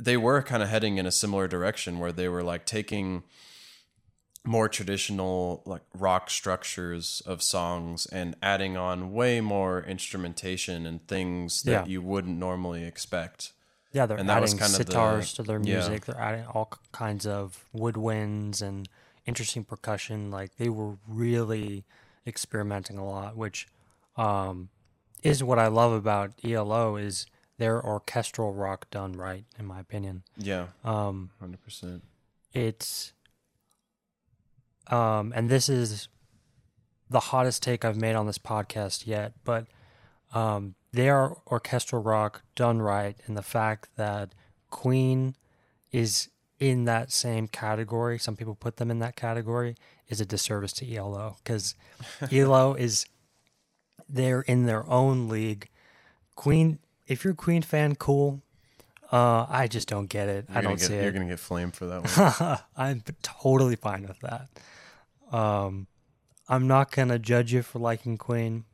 they 0.02 0.18
were 0.18 0.42
kind 0.42 0.62
of 0.62 0.70
heading 0.70 0.98
in 0.98 1.06
a 1.06 1.12
similar 1.12 1.48
direction 1.48 2.00
where 2.00 2.12
they 2.12 2.28
were 2.28 2.44
like 2.44 2.66
taking 2.66 3.24
more 4.48 4.70
traditional 4.70 5.62
like 5.66 5.82
rock 5.94 6.30
structures 6.30 7.22
of 7.26 7.44
songs 7.44 8.06
and 8.08 8.36
adding 8.42 8.78
on 8.78 9.12
way 9.12 9.42
more 9.42 9.84
instrumentation 9.84 10.86
and 10.86 11.06
things 11.08 11.64
that 11.64 11.72
Yeah. 11.72 11.86
you 11.86 12.02
wouldn't 12.02 12.38
normally 12.38 12.84
expect. 12.86 13.52
Yeah, 13.92 14.06
they're 14.06 14.18
And 14.18 14.30
adding 14.32 14.58
kind 14.58 14.74
of 14.74 14.86
the- 14.86 15.22
to 15.36 15.44
their 15.44 15.60
yeah. 15.62 15.76
music. 15.76 16.06
They're 16.06 16.20
adding 16.20 16.46
all 16.46 16.72
kinds 16.92 17.26
of 17.28 17.66
woodwinds 17.76 18.62
and 18.62 18.88
interesting 19.26 19.64
percussion. 19.66 20.32
Like 20.32 20.56
they 20.56 20.70
were 20.70 20.98
really 21.08 21.84
experimenting 22.26 22.98
a 22.98 23.06
lot, 23.06 23.36
which 23.36 23.68
um, 24.18 24.70
is 25.24 25.44
what 25.44 25.60
I 25.60 25.68
love 25.68 25.92
about 25.92 26.32
ELO 26.44 26.96
is 26.96 27.26
their 27.58 27.84
orchestral 27.84 28.54
rock 28.54 28.90
done 28.90 29.14
right, 29.14 29.46
in 29.60 29.66
my 29.66 29.80
opinion. 29.80 30.24
Yeah, 30.38 30.68
Um, 30.84 31.32
hundred 31.40 31.62
percent. 31.64 32.04
it's 32.54 33.14
um 34.92 35.34
and 35.36 35.50
this 35.50 35.70
is 35.70 36.08
the 37.10 37.20
hottest 37.20 37.64
take 37.64 37.86
I've 37.86 37.96
made 37.98 38.16
on 38.16 38.28
this 38.28 38.38
podcast 38.38 39.08
yet, 39.08 39.34
but 39.44 39.66
um 40.34 40.76
they 40.92 41.10
are 41.10 41.38
orchestral 41.48 42.02
rock 42.02 42.42
done 42.56 42.82
right 42.82 43.18
and 43.26 43.38
the 43.38 43.42
fact 43.44 43.90
that 43.98 44.34
Queen 44.70 45.36
is 45.92 46.30
in 46.60 46.86
that 46.86 47.12
same 47.12 47.48
category, 47.48 48.18
some 48.18 48.36
people 48.36 48.56
put 48.56 48.78
them 48.78 48.90
in 48.90 49.00
that 49.00 49.16
category, 49.16 49.76
is 50.08 50.20
a 50.20 50.26
disservice 50.26 50.74
to 50.74 50.96
ELO 50.96 51.38
because 51.44 51.76
ELO 52.32 52.74
is 52.74 53.06
they're 54.10 54.42
in 54.42 54.66
their 54.66 54.88
own 54.90 55.28
league. 55.28 55.70
Queen 56.36 56.80
if 57.08 57.24
you're 57.24 57.34
a 57.34 57.38
Queen 57.38 57.62
fan, 57.62 57.96
cool. 57.96 58.42
Uh, 59.12 59.46
I 59.48 59.68
just 59.68 59.88
don't 59.88 60.08
get 60.08 60.28
it. 60.28 60.46
I 60.54 60.60
don't 60.60 60.74
get, 60.74 60.82
see 60.82 60.94
it. 60.96 61.04
You're 61.04 61.14
gonna 61.14 61.26
get 61.28 61.40
flamed 61.40 61.76
for 61.76 61.86
that 61.86 62.40
one. 62.50 62.58
I'm 62.76 63.04
totally 63.22 63.76
fine 63.78 64.06
with 64.06 64.20
that. 64.20 64.50
Um, 65.32 65.88
I'm 66.48 66.68
not 66.68 66.92
gonna 66.92 67.20
judge 67.20 67.54
you 67.54 67.62
for 67.62 67.80
liking 67.80 68.18
Queen. 68.18 68.66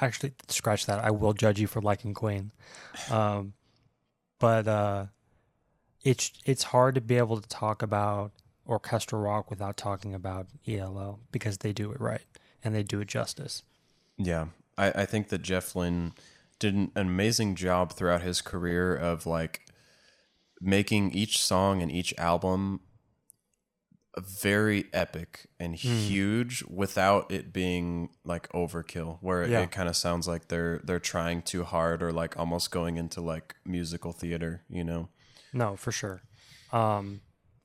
Actually, 0.00 0.32
scratch 0.48 0.86
that. 0.86 1.04
I 1.04 1.10
will 1.10 1.32
judge 1.32 1.60
you 1.60 1.66
for 1.66 1.80
liking 1.80 2.14
Queen. 2.14 2.52
Um, 3.10 3.54
but 4.38 4.66
uh, 4.66 5.06
it's 6.04 6.32
it's 6.44 6.64
hard 6.64 6.94
to 6.96 7.00
be 7.00 7.16
able 7.16 7.40
to 7.40 7.48
talk 7.48 7.82
about 7.82 8.32
orchestral 8.66 9.20
rock 9.20 9.50
without 9.50 9.76
talking 9.76 10.14
about 10.14 10.46
ELO 10.66 11.20
because 11.30 11.58
they 11.58 11.72
do 11.72 11.90
it 11.92 12.00
right 12.00 12.22
and 12.62 12.74
they 12.74 12.82
do 12.82 13.00
it 13.00 13.08
justice. 13.08 13.62
Yeah, 14.16 14.46
I, 14.76 14.90
I 14.90 15.04
think 15.06 15.28
that 15.28 15.42
Jeff 15.42 15.74
Lynne 15.74 16.12
did 16.58 16.74
an 16.74 16.92
amazing 16.94 17.54
job 17.54 17.92
throughout 17.92 18.22
his 18.22 18.40
career 18.40 18.94
of 18.94 19.26
like 19.26 19.66
making 20.60 21.10
each 21.12 21.42
song 21.42 21.82
and 21.82 21.90
each 21.90 22.14
album 22.18 22.80
very 24.18 24.84
epic 24.92 25.46
and 25.58 25.74
Hmm. 25.74 25.88
huge 25.88 26.62
without 26.64 27.30
it 27.32 27.52
being 27.52 28.10
like 28.24 28.48
overkill 28.52 29.18
where 29.22 29.46
Yeah. 29.46 29.60
it 29.60 29.70
kind 29.70 29.88
of 29.88 29.96
sounds 29.96 30.28
like 30.28 30.48
they're 30.48 30.80
they're 30.84 31.00
trying 31.00 31.40
too 31.42 31.64
hard 31.64 32.02
or 32.02 32.12
like 32.12 32.38
almost 32.38 32.70
going 32.70 32.96
into 32.98 33.20
like 33.22 33.56
musical 33.64 34.12
theater 34.12 34.62
you 34.68 34.84
know 34.84 35.08
No, 35.54 35.76
for 35.76 35.92
sure. 35.92 36.22
Um, 36.72 37.20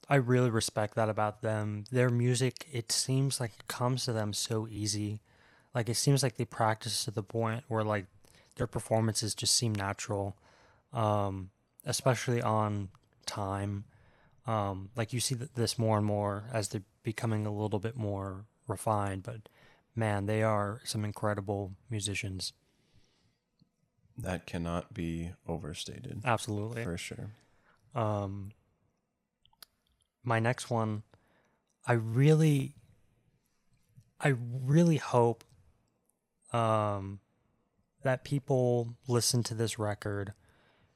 I 0.10 0.16
really 0.16 0.50
respect 0.50 0.96
that 0.96 1.10
about 1.10 1.42
them. 1.42 1.84
Their 1.92 2.10
music, 2.10 2.66
it 2.72 2.92
seems 2.92 3.40
like 3.42 3.52
it 3.60 3.68
comes 3.68 4.06
to 4.06 4.14
them 4.14 4.34
so 4.34 4.68
easy. 4.70 5.22
Like 5.76 5.90
it 5.90 5.96
seems 5.96 6.24
like 6.24 6.36
they 6.38 6.46
practice 6.46 7.04
to 7.06 7.12
the 7.12 7.24
point 7.24 7.64
where 7.68 7.84
like 7.84 8.06
their 8.56 8.68
performances 8.68 9.36
just 9.36 9.54
seem 9.56 9.74
natural. 9.76 10.38
Um, 10.94 11.50
especially 11.86 12.42
on 12.42 12.90
time. 13.26 13.84
Um, 14.48 14.90
like 14.96 15.12
you 15.14 15.20
see 15.20 15.36
this 15.36 15.78
more 15.78 15.98
and 15.98 16.06
more 16.06 16.46
as 16.54 16.70
they're 16.70 16.82
becoming 17.04 17.46
a 17.46 17.52
little 17.54 17.80
bit 17.80 17.98
more 17.98 18.46
refined, 18.68 19.24
but 19.24 19.50
man, 19.96 20.26
they 20.26 20.42
are 20.42 20.82
some 20.86 21.04
incredible 21.06 21.74
musicians. 21.90 22.54
that 24.18 24.48
cannot 24.48 24.94
be 24.94 25.32
overstated 25.48 26.22
Absolutely. 26.26 26.84
for 26.84 26.98
sure 26.98 27.30
Um, 27.94 28.52
my 30.24 30.40
next 30.40 30.70
one, 30.72 31.04
I 31.86 31.94
really, 31.94 32.74
I 34.20 34.30
really 34.30 34.98
hope, 34.98 35.44
um, 36.54 37.20
that 38.04 38.24
people 38.24 38.96
listen 39.08 39.44
to 39.44 39.54
this 39.54 39.78
record 39.78 40.34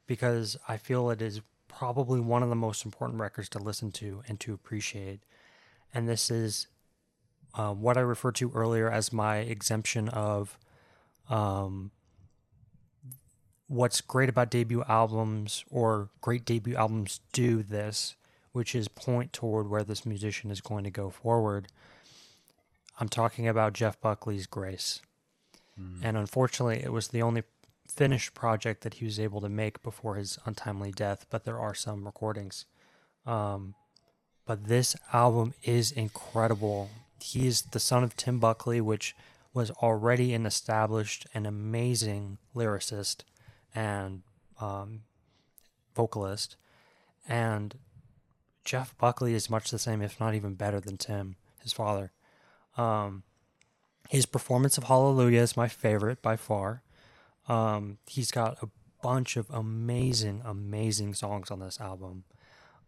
because 0.06 0.56
I 0.66 0.76
feel 0.76 1.10
it 1.10 1.22
is 1.22 1.40
probably 1.76 2.20
one 2.20 2.42
of 2.42 2.48
the 2.48 2.54
most 2.54 2.84
important 2.84 3.20
records 3.20 3.48
to 3.50 3.58
listen 3.58 3.90
to 3.92 4.22
and 4.28 4.38
to 4.40 4.52
appreciate. 4.52 5.20
And 5.94 6.08
this 6.08 6.30
is 6.30 6.66
um, 7.54 7.82
what 7.82 7.96
I 7.96 8.00
referred 8.00 8.34
to 8.36 8.50
earlier 8.54 8.90
as 8.90 9.12
my 9.12 9.38
exemption 9.38 10.08
of 10.08 10.58
um, 11.28 11.90
what's 13.68 14.00
great 14.00 14.28
about 14.28 14.50
debut 14.50 14.84
albums 14.88 15.64
or 15.70 16.10
great 16.20 16.44
debut 16.44 16.76
albums 16.76 17.20
do 17.32 17.62
this, 17.62 18.16
which 18.52 18.74
is 18.74 18.88
point 18.88 19.32
toward 19.32 19.68
where 19.68 19.84
this 19.84 20.06
musician 20.06 20.50
is 20.50 20.60
going 20.60 20.84
to 20.84 20.90
go 20.90 21.10
forward. 21.10 21.68
I'm 23.00 23.08
talking 23.08 23.48
about 23.48 23.72
Jeff 23.72 24.00
Buckley's 24.00 24.46
Grace. 24.46 25.00
And 26.04 26.16
unfortunately, 26.16 26.82
it 26.84 26.92
was 26.92 27.08
the 27.08 27.22
only 27.22 27.42
finished 27.94 28.34
project 28.34 28.82
that 28.82 28.94
he 28.94 29.04
was 29.04 29.20
able 29.20 29.40
to 29.40 29.48
make 29.48 29.82
before 29.82 30.16
his 30.16 30.38
untimely 30.46 30.90
death, 30.90 31.26
but 31.30 31.44
there 31.44 31.58
are 31.58 31.74
some 31.74 32.04
recordings. 32.04 32.64
Um, 33.26 33.74
but 34.46 34.64
this 34.64 34.96
album 35.12 35.54
is 35.62 35.92
incredible. 35.92 36.90
He 37.20 37.46
is 37.46 37.62
the 37.62 37.80
son 37.80 38.02
of 38.02 38.16
Tim 38.16 38.38
Buckley, 38.38 38.80
which 38.80 39.14
was 39.54 39.70
already 39.70 40.32
an 40.34 40.46
established 40.46 41.26
and 41.34 41.46
amazing 41.46 42.38
lyricist 42.54 43.22
and 43.74 44.22
um, 44.60 45.02
vocalist. 45.94 46.56
And 47.28 47.76
Jeff 48.64 48.96
Buckley 48.98 49.34
is 49.34 49.50
much 49.50 49.70
the 49.70 49.78
same, 49.78 50.02
if 50.02 50.18
not 50.18 50.34
even 50.34 50.54
better 50.54 50.80
than 50.80 50.96
Tim, 50.96 51.36
his 51.62 51.72
father. 51.72 52.12
Um, 52.76 53.22
his 54.08 54.26
performance 54.26 54.78
of 54.78 54.84
Hallelujah 54.84 55.42
is 55.42 55.56
my 55.56 55.68
favorite 55.68 56.22
by 56.22 56.36
far. 56.36 56.82
Um, 57.48 57.98
he's 58.06 58.30
got 58.30 58.62
a 58.62 58.68
bunch 59.02 59.36
of 59.36 59.50
amazing, 59.50 60.42
amazing 60.44 61.14
songs 61.14 61.50
on 61.50 61.60
this 61.60 61.80
album. 61.80 62.24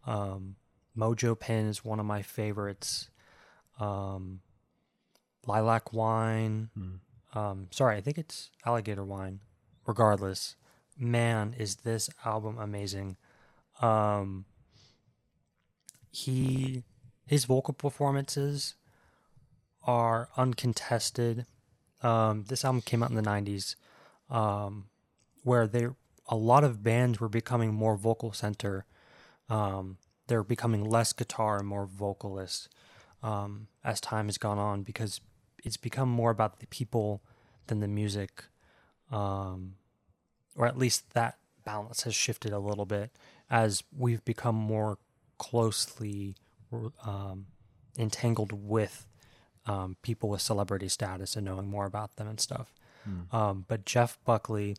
Um, 0.05 0.55
Mojo 0.97 1.37
Pin 1.37 1.67
is 1.67 1.83
one 1.83 1.99
of 1.99 2.05
my 2.05 2.21
favorites. 2.21 3.09
Um, 3.79 4.41
Lilac 5.45 5.93
Wine. 5.93 6.69
Um, 7.33 7.67
sorry, 7.71 7.97
I 7.97 8.01
think 8.01 8.17
it's 8.17 8.49
Alligator 8.65 9.03
Wine. 9.03 9.41
Regardless, 9.85 10.55
man, 10.97 11.53
is 11.57 11.77
this 11.77 12.09
album 12.23 12.57
amazing. 12.57 13.17
Um, 13.81 14.45
he 16.11 16.83
his 17.27 17.45
vocal 17.45 17.73
performances 17.73 18.75
are 19.83 20.29
uncontested. 20.37 21.45
Um, 22.01 22.45
this 22.47 22.63
album 22.63 22.81
came 22.81 23.03
out 23.03 23.09
in 23.09 23.15
the 23.15 23.21
'90s, 23.21 23.75
um, 24.29 24.85
where 25.43 25.67
there 25.67 25.95
a 26.27 26.35
lot 26.35 26.63
of 26.63 26.83
bands 26.83 27.19
were 27.19 27.29
becoming 27.29 27.73
more 27.73 27.95
vocal 27.95 28.33
center. 28.33 28.85
Um, 29.49 29.97
they're 30.27 30.43
becoming 30.43 30.83
less 30.83 31.13
guitar 31.13 31.59
and 31.59 31.67
more 31.67 31.85
vocalist 31.85 32.69
um, 33.21 33.67
as 33.83 34.01
time 34.01 34.25
has 34.25 34.37
gone 34.37 34.57
on 34.57 34.81
because 34.83 35.21
it's 35.63 35.77
become 35.77 36.09
more 36.09 36.31
about 36.31 36.59
the 36.59 36.67
people 36.67 37.21
than 37.67 37.79
the 37.79 37.87
music, 37.87 38.45
um, 39.11 39.75
or 40.55 40.65
at 40.65 40.77
least 40.77 41.13
that 41.13 41.37
balance 41.63 42.03
has 42.03 42.15
shifted 42.15 42.53
a 42.53 42.59
little 42.59 42.85
bit 42.85 43.11
as 43.49 43.83
we've 43.95 44.23
become 44.25 44.55
more 44.55 44.97
closely 45.37 46.35
um, 47.05 47.47
entangled 47.97 48.51
with 48.51 49.07
um, 49.65 49.97
people 50.01 50.29
with 50.29 50.41
celebrity 50.41 50.87
status 50.87 51.35
and 51.35 51.45
knowing 51.45 51.67
more 51.67 51.85
about 51.85 52.15
them 52.15 52.27
and 52.27 52.39
stuff. 52.39 52.73
Um, 53.31 53.65
but 53.67 53.85
Jeff 53.85 54.17
Buckley, 54.25 54.77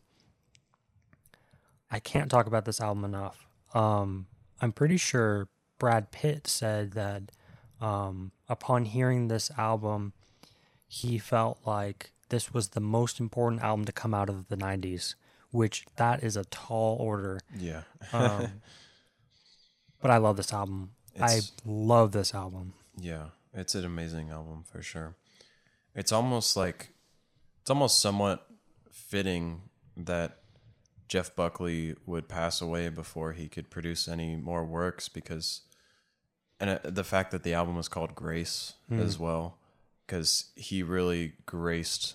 I 1.90 1.98
can't 2.00 2.30
talk 2.30 2.46
about 2.46 2.64
this 2.64 2.80
album 2.80 3.04
enough. 3.04 3.46
Um, 3.74 4.26
I'm 4.60 4.72
pretty 4.72 4.96
sure 4.96 5.48
Brad 5.78 6.10
Pitt 6.10 6.46
said 6.46 6.92
that 6.92 7.30
um, 7.80 8.32
upon 8.48 8.86
hearing 8.86 9.28
this 9.28 9.50
album, 9.56 10.12
he 10.88 11.18
felt 11.18 11.58
like 11.64 12.10
this 12.28 12.52
was 12.52 12.70
the 12.70 12.80
most 12.80 13.20
important 13.20 13.62
album 13.62 13.84
to 13.84 13.92
come 13.92 14.14
out 14.14 14.28
of 14.28 14.48
the 14.48 14.56
90s, 14.56 15.14
which 15.50 15.84
that 15.96 16.22
is 16.24 16.36
a 16.36 16.44
tall 16.46 16.96
order. 17.00 17.40
yeah 17.56 17.82
Um, 18.12 18.48
But 20.02 20.10
I 20.10 20.18
love 20.18 20.36
this 20.36 20.52
album. 20.52 20.90
It's- 21.14 21.52
I 21.64 21.68
love 21.68 22.12
this 22.12 22.34
album. 22.34 22.74
Yeah, 22.98 23.28
it's 23.54 23.74
an 23.74 23.84
amazing 23.84 24.30
album 24.30 24.64
for 24.70 24.82
sure. 24.82 25.14
It's 25.94 26.12
almost 26.12 26.56
like 26.56 26.90
it's 27.66 27.70
almost 27.72 28.00
somewhat 28.00 28.46
fitting 28.92 29.62
that 29.96 30.38
Jeff 31.08 31.34
Buckley 31.34 31.96
would 32.06 32.28
pass 32.28 32.60
away 32.60 32.90
before 32.90 33.32
he 33.32 33.48
could 33.48 33.70
produce 33.70 34.06
any 34.06 34.36
more 34.36 34.64
works 34.64 35.08
because 35.08 35.62
and 36.60 36.70
uh, 36.70 36.78
the 36.84 37.02
fact 37.02 37.32
that 37.32 37.42
the 37.42 37.54
album 37.54 37.76
is 37.76 37.88
called 37.88 38.14
Grace 38.14 38.74
as 38.92 39.18
well 39.18 39.58
cuz 40.06 40.52
he 40.54 40.84
really 40.84 41.32
graced 41.44 42.14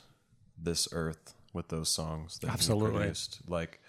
this 0.57 0.87
earth 0.93 1.33
with 1.51 1.67
those 1.67 1.89
songs 1.89 2.39
that 2.39 2.49
Absolutely. 2.49 2.91
he 2.91 2.97
produced 2.99 3.41
like 3.45 3.81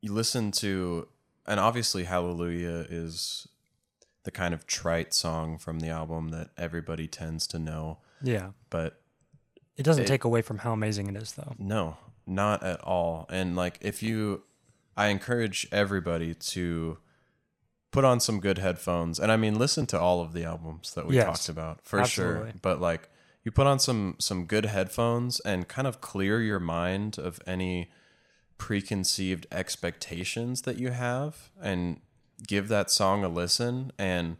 you 0.00 0.12
listen 0.12 0.52
to 0.52 1.08
and 1.44 1.58
obviously 1.58 2.04
hallelujah 2.04 2.86
is 2.88 3.48
the 4.24 4.30
kind 4.30 4.54
of 4.54 4.66
trite 4.66 5.12
song 5.14 5.58
from 5.58 5.80
the 5.80 5.88
album 5.88 6.28
that 6.30 6.50
everybody 6.56 7.06
tends 7.08 7.46
to 7.48 7.58
know 7.58 7.98
Yeah. 8.22 8.50
but 8.70 9.00
It 9.76 9.82
doesn't 9.84 10.04
It- 10.04 10.08
take 10.08 10.24
away 10.24 10.42
from 10.42 10.58
how 10.58 10.72
amazing 10.72 11.08
it 11.08 11.16
is, 11.16 11.32
though. 11.32 11.54
no 11.58 11.96
not 12.26 12.62
at 12.62 12.80
all 12.82 13.26
and 13.30 13.56
like 13.56 13.78
if 13.80 14.00
you 14.02 14.44
i 14.96 15.08
encourage 15.08 15.66
everybody 15.72 16.34
to 16.34 16.98
put 17.90 18.04
on 18.04 18.20
some 18.20 18.38
good 18.38 18.58
headphones 18.58 19.18
and 19.18 19.32
i 19.32 19.36
mean 19.36 19.58
listen 19.58 19.86
to 19.86 19.98
all 19.98 20.20
of 20.20 20.32
the 20.32 20.44
albums 20.44 20.94
that 20.94 21.04
we 21.06 21.16
Yes. 21.16 21.24
talked 21.26 21.48
about 21.48 21.80
for 21.82 22.04
sure 22.04 22.52
but 22.62 22.80
like 22.80 23.08
you 23.42 23.50
put 23.50 23.66
on 23.66 23.80
some 23.80 24.14
some 24.20 24.46
good 24.46 24.66
headphones 24.66 25.40
and 25.40 25.66
kind 25.66 25.88
of 25.88 26.00
clear 26.00 26.40
your 26.40 26.60
mind 26.60 27.18
of 27.18 27.40
any 27.44 27.90
preconceived 28.58 29.46
expectations 29.50 30.62
that 30.62 30.78
you 30.78 30.90
have 30.90 31.50
and 31.60 32.00
give 32.46 32.68
that 32.68 32.90
song 32.90 33.24
a 33.24 33.28
listen 33.28 33.92
and 33.98 34.36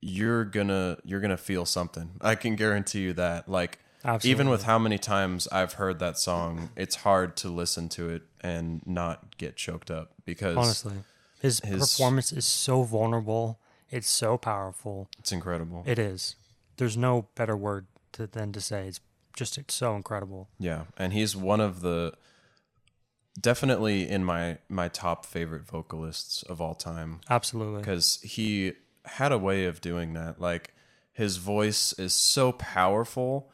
you're 0.00 0.44
gonna 0.44 0.96
you're 1.04 1.20
gonna 1.20 1.36
feel 1.36 1.64
something 1.64 2.10
i 2.20 2.34
can 2.34 2.56
guarantee 2.56 3.00
you 3.00 3.12
that 3.12 3.48
like 3.48 3.78
Absolutely. 4.04 4.30
even 4.30 4.48
with 4.50 4.64
how 4.64 4.78
many 4.78 4.98
times 4.98 5.46
i've 5.52 5.74
heard 5.74 5.98
that 6.00 6.18
song 6.18 6.70
it's 6.76 6.96
hard 6.96 7.36
to 7.36 7.48
listen 7.48 7.88
to 7.88 8.08
it 8.08 8.22
and 8.40 8.82
not 8.86 9.36
get 9.38 9.54
choked 9.56 9.90
up 9.90 10.12
because 10.24 10.56
Honestly, 10.56 10.94
his, 11.40 11.60
his- 11.60 11.80
performance 11.80 12.32
is 12.32 12.44
so 12.44 12.82
vulnerable. 12.84 13.58
It's 13.90 14.08
so 14.10 14.38
powerful. 14.38 15.08
it's 15.18 15.32
incredible 15.32 15.82
It 15.86 15.98
is. 15.98 16.36
There's 16.78 16.96
no 16.96 17.26
better 17.34 17.56
word 17.56 17.86
to, 18.12 18.26
than 18.26 18.50
to 18.52 18.60
say. 18.60 18.86
It's 18.88 19.00
just 19.36 19.58
it's 19.58 19.74
so 19.74 19.94
incredible. 19.94 20.48
Yeah, 20.58 20.84
and 20.96 21.12
he's 21.12 21.36
one 21.36 21.60
of 21.60 21.80
the 21.82 22.14
definitely 23.40 24.08
in 24.08 24.24
my 24.24 24.58
my 24.68 24.88
top 24.88 25.24
favorite 25.26 25.64
vocalists 25.66 26.42
of 26.44 26.60
all 26.60 26.74
time 26.74 27.20
Absolutely. 27.30 27.80
because 27.80 28.20
he 28.22 28.72
had 29.04 29.32
a 29.32 29.38
way 29.38 29.64
of 29.64 29.80
doing 29.80 30.12
that. 30.14 30.40
Like 30.40 30.74
his 31.12 31.36
voice 31.38 31.92
is 31.94 32.12
so 32.14 32.52
powerful, 32.52 33.50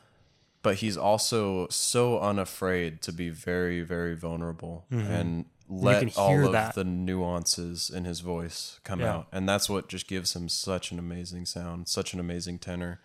but 0.62 0.76
he's 0.76 0.96
also 0.96 1.68
so 1.70 2.18
unafraid 2.20 3.02
to 3.02 3.12
be 3.12 3.30
very 3.30 3.82
very 3.82 4.14
vulnerable 4.14 4.84
and 4.90 5.44
let 5.70 6.16
all 6.16 6.46
of 6.46 6.52
that. 6.52 6.74
the 6.74 6.84
nuances 6.84 7.90
in 7.90 8.04
his 8.06 8.20
voice 8.20 8.80
come 8.84 9.00
Yeah. 9.00 9.14
out, 9.16 9.28
and 9.32 9.46
that's 9.48 9.68
what 9.68 9.88
just 9.88 10.08
gives 10.08 10.34
him 10.34 10.48
such 10.48 10.90
an 10.92 10.98
amazing 10.98 11.44
sound, 11.44 11.88
such 11.88 12.14
an 12.14 12.20
amazing 12.20 12.58
tenor. 12.58 13.00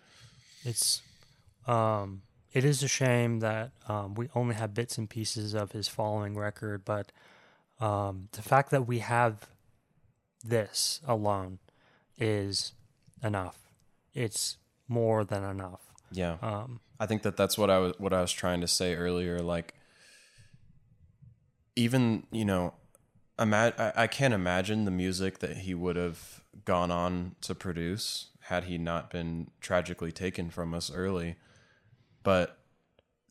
It's 0.64 1.02
um 1.66 2.22
it 2.54 2.64
is 2.64 2.82
a 2.82 2.88
shame 2.88 3.40
that 3.40 3.72
um, 3.88 4.14
we 4.14 4.28
only 4.34 4.54
have 4.54 4.72
bits 4.72 4.96
and 4.96 5.10
pieces 5.10 5.54
of 5.54 5.72
his 5.72 5.88
following 5.88 6.36
record, 6.36 6.84
but 6.84 7.10
um, 7.80 8.28
the 8.32 8.42
fact 8.42 8.70
that 8.70 8.86
we 8.86 9.00
have 9.00 9.48
this 10.44 11.00
alone 11.06 11.58
is 12.16 12.72
enough. 13.22 13.58
It's 14.14 14.56
more 14.86 15.24
than 15.24 15.42
enough. 15.42 15.80
Yeah. 16.12 16.36
Um, 16.40 16.80
I 17.00 17.06
think 17.06 17.22
that 17.22 17.36
that's 17.36 17.58
what 17.58 17.70
I 17.70 17.78
was 17.78 17.94
what 17.98 18.12
I 18.12 18.20
was 18.20 18.30
trying 18.30 18.60
to 18.60 18.68
say 18.68 18.94
earlier. 18.94 19.40
Like, 19.40 19.74
even 21.74 22.24
you 22.30 22.44
know, 22.44 22.74
ima- 23.36 23.72
I, 23.76 23.92
I 24.04 24.06
can't 24.06 24.32
imagine 24.32 24.84
the 24.84 24.92
music 24.92 25.40
that 25.40 25.58
he 25.58 25.74
would 25.74 25.96
have 25.96 26.40
gone 26.64 26.92
on 26.92 27.34
to 27.40 27.54
produce 27.54 28.28
had 28.42 28.64
he 28.64 28.78
not 28.78 29.10
been 29.10 29.50
tragically 29.60 30.12
taken 30.12 30.50
from 30.50 30.72
us 30.72 30.92
early. 30.94 31.34
But 32.24 32.58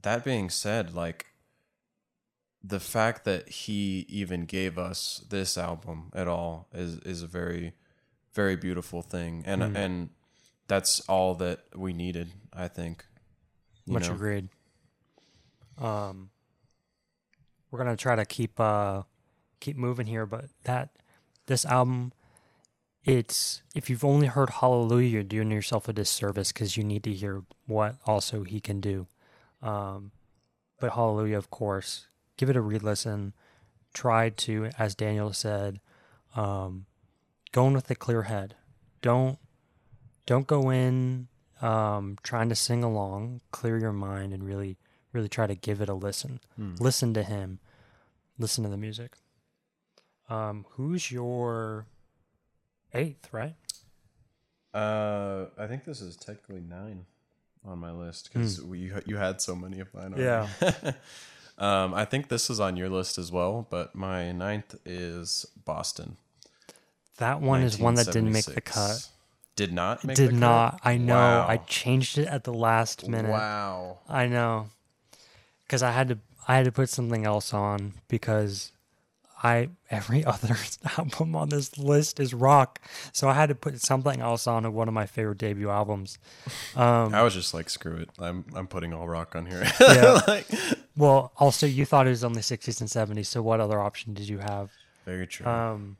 that 0.03 0.23
being 0.23 0.49
said, 0.49 0.95
like 0.95 1.25
the 2.63 2.79
fact 2.79 3.25
that 3.25 3.49
he 3.49 4.05
even 4.07 4.45
gave 4.45 4.77
us 4.77 5.25
this 5.29 5.57
album 5.57 6.11
at 6.15 6.29
all 6.29 6.69
is 6.73 6.99
is 6.99 7.21
a 7.21 7.27
very 7.27 7.73
very 8.33 8.55
beautiful 8.55 9.01
thing 9.01 9.43
and 9.45 9.61
and 9.77 10.09
that's 10.67 11.01
all 11.01 11.35
that 11.35 11.59
we 11.75 11.91
needed 11.91 12.31
i 12.53 12.69
think 12.69 13.05
you 13.85 13.93
much 13.93 14.07
know? 14.07 14.15
agreed. 14.15 14.49
Um, 15.77 16.29
we're 17.71 17.79
gonna 17.79 17.97
try 17.97 18.15
to 18.15 18.25
keep 18.25 18.59
uh 18.59 19.03
keep 19.59 19.77
moving 19.77 20.07
here, 20.07 20.25
but 20.25 20.45
that 20.63 20.89
this 21.47 21.65
album, 21.65 22.13
it's 23.03 23.61
if 23.75 23.89
you've 23.89 24.05
only 24.05 24.27
heard 24.27 24.49
Hallelujah, 24.49 25.09
you're 25.09 25.23
doing 25.23 25.51
yourself 25.51 25.87
a 25.87 25.93
disservice 25.93 26.51
because 26.51 26.77
you 26.77 26.83
need 26.83 27.03
to 27.03 27.13
hear 27.13 27.43
what 27.65 27.95
also 28.05 28.43
he 28.43 28.59
can 28.59 28.79
do. 28.79 29.07
Um, 29.61 30.11
but 30.79 30.93
Hallelujah, 30.93 31.37
of 31.37 31.49
course, 31.49 32.07
give 32.37 32.49
it 32.49 32.55
a 32.55 32.61
re-listen. 32.61 33.33
Try 33.93 34.29
to, 34.29 34.69
as 34.79 34.95
Daniel 34.95 35.33
said, 35.33 35.79
um, 36.35 36.85
go 37.51 37.67
in 37.67 37.73
with 37.73 37.89
a 37.91 37.95
clear 37.95 38.23
head. 38.23 38.55
Don't 39.01 39.37
don't 40.25 40.47
go 40.47 40.69
in 40.69 41.27
um, 41.61 42.17
trying 42.23 42.49
to 42.49 42.55
sing 42.55 42.83
along, 42.83 43.41
clear 43.51 43.77
your 43.77 43.93
mind, 43.93 44.33
and 44.33 44.43
really, 44.43 44.77
really 45.11 45.29
try 45.29 45.47
to 45.47 45.55
give 45.55 45.81
it 45.81 45.89
a 45.89 45.93
listen. 45.93 46.39
Listen 46.79 47.13
to 47.13 47.23
him. 47.23 47.59
Listen 48.39 48.63
to 48.63 48.69
the 48.69 48.77
music. 48.77 49.13
Um, 50.29 50.65
who's 50.71 51.11
your 51.11 51.85
eighth, 52.93 53.29
right? 53.31 53.55
uh 54.73 55.45
i 55.59 55.67
think 55.67 55.85
this 55.85 56.01
is 56.01 56.15
technically 56.15 56.59
nine 56.67 57.05
on 57.63 57.77
my 57.77 57.91
list 57.91 58.27
because 58.33 58.57
you 58.59 58.99
you 59.05 59.17
had 59.17 59.39
so 59.39 59.55
many 59.55 59.79
of 59.79 59.93
mine 59.93 60.13
already. 60.15 60.49
Yeah. 60.61 60.91
um 61.59 61.93
i 61.93 62.03
think 62.05 62.27
this 62.29 62.49
is 62.49 62.59
on 62.59 62.75
your 62.75 62.89
list 62.89 63.19
as 63.19 63.31
well 63.31 63.67
but 63.69 63.93
my 63.93 64.31
ninth 64.31 64.73
is 64.83 65.45
boston 65.63 66.17
That 67.17 67.39
one 67.39 67.61
is 67.61 67.77
one 67.77 67.93
that 67.95 68.07
didn't 68.07 68.31
make 68.33 68.45
the 68.45 68.61
cut. 68.61 69.07
did 69.55 69.71
not 69.71 70.03
make 70.03 70.17
Did 70.17 70.29
the 70.29 70.33
cut? 70.33 70.39
not. 70.39 70.79
I 70.83 70.97
know. 70.97 71.45
I 71.47 71.57
changed 71.57 72.17
it 72.17 72.25
at 72.27 72.43
the 72.43 72.53
last 72.53 73.07
minute. 73.07 73.29
wow 73.29 73.99
I 74.09 74.25
know. 74.25 74.69
Because 75.61 75.83
I 75.83 75.91
had 75.91 76.07
to. 76.09 76.17
I 76.47 76.55
had 76.57 76.65
to 76.65 76.71
put 76.71 76.89
something 76.89 77.23
else 77.23 77.53
on 77.53 77.93
because 78.09 78.72
I 79.43 79.69
every 79.89 80.23
other 80.33 80.55
album 80.97 81.35
on 81.35 81.49
this 81.49 81.77
list 81.77 82.19
is 82.19 82.33
rock, 82.33 82.79
so 83.11 83.27
I 83.27 83.33
had 83.33 83.49
to 83.49 83.55
put 83.55 83.79
something 83.81 84.21
else 84.21 84.47
on 84.47 84.65
of 84.65 84.73
one 84.73 84.87
of 84.87 84.93
my 84.93 85.05
favorite 85.05 85.37
debut 85.37 85.69
albums. 85.69 86.17
Um, 86.75 87.13
I 87.13 87.21
was 87.23 87.33
just 87.33 87.53
like, 87.53 87.69
screw 87.69 87.97
it. 87.97 88.09
I'm 88.19 88.45
I'm 88.55 88.67
putting 88.67 88.93
all 88.93 89.07
rock 89.07 89.35
on 89.35 89.45
here. 89.45 89.65
Yeah. 89.79 90.21
like, 90.27 90.47
well, 90.95 91.33
also 91.37 91.67
you 91.67 91.85
thought 91.85 92.07
it 92.07 92.11
was 92.11 92.23
only 92.23 92.41
sixties 92.41 92.79
and 92.79 92.89
seventies, 92.89 93.27
so 93.27 93.41
what 93.41 93.59
other 93.59 93.79
option 93.79 94.13
did 94.13 94.29
you 94.29 94.39
have? 94.39 94.71
very 95.05 95.27
true. 95.27 95.45
Um, 95.45 95.97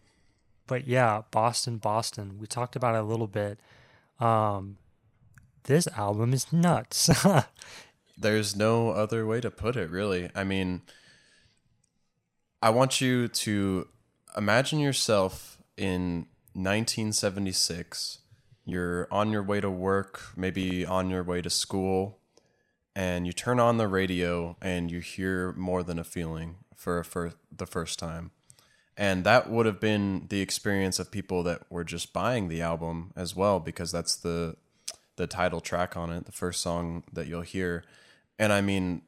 but 0.65 0.87
yeah, 0.87 1.23
Boston, 1.31 1.77
Boston. 1.77 2.37
We 2.39 2.47
talked 2.47 2.75
about 2.75 2.95
it 2.95 2.99
a 2.99 3.03
little 3.03 3.27
bit. 3.27 3.59
Um, 4.19 4.77
this 5.63 5.87
album 5.97 6.33
is 6.33 6.51
nuts. 6.53 7.09
There's 8.17 8.55
no 8.55 8.91
other 8.91 9.25
way 9.25 9.41
to 9.41 9.51
put 9.51 9.75
it, 9.75 9.89
really. 9.89 10.29
I 10.35 10.43
mean, 10.43 10.83
I 12.63 12.69
want 12.69 13.01
you 13.01 13.27
to 13.27 13.89
imagine 14.37 14.79
yourself 14.79 15.57
in 15.75 16.27
1976. 16.53 18.19
You're 18.63 19.05
on 19.11 19.31
your 19.31 19.43
way 19.43 19.59
to 19.59 19.69
work, 19.69 20.21
maybe 20.37 20.85
on 20.85 21.09
your 21.09 21.23
way 21.23 21.41
to 21.41 21.49
school, 21.49 22.19
and 22.95 23.27
you 23.27 23.33
turn 23.33 23.59
on 23.59 23.75
the 23.75 23.89
radio 23.89 24.55
and 24.61 24.89
you 24.89 25.01
hear 25.01 25.51
more 25.57 25.83
than 25.83 25.99
a 25.99 26.05
feeling 26.05 26.55
for, 26.73 27.03
for 27.03 27.33
the 27.53 27.65
first 27.65 27.99
time. 27.99 28.31
And 28.95 29.25
that 29.25 29.49
would 29.49 29.65
have 29.65 29.81
been 29.81 30.27
the 30.29 30.39
experience 30.39 30.99
of 30.99 31.11
people 31.11 31.43
that 31.43 31.69
were 31.69 31.83
just 31.83 32.13
buying 32.13 32.47
the 32.47 32.61
album 32.61 33.11
as 33.17 33.35
well, 33.35 33.59
because 33.59 33.91
that's 33.91 34.15
the 34.15 34.55
the 35.17 35.27
title 35.27 35.59
track 35.59 35.97
on 35.97 36.11
it, 36.11 36.25
the 36.25 36.31
first 36.31 36.61
song 36.61 37.03
that 37.11 37.27
you'll 37.27 37.41
hear. 37.41 37.83
And 38.39 38.53
I 38.53 38.61
mean, 38.61 39.01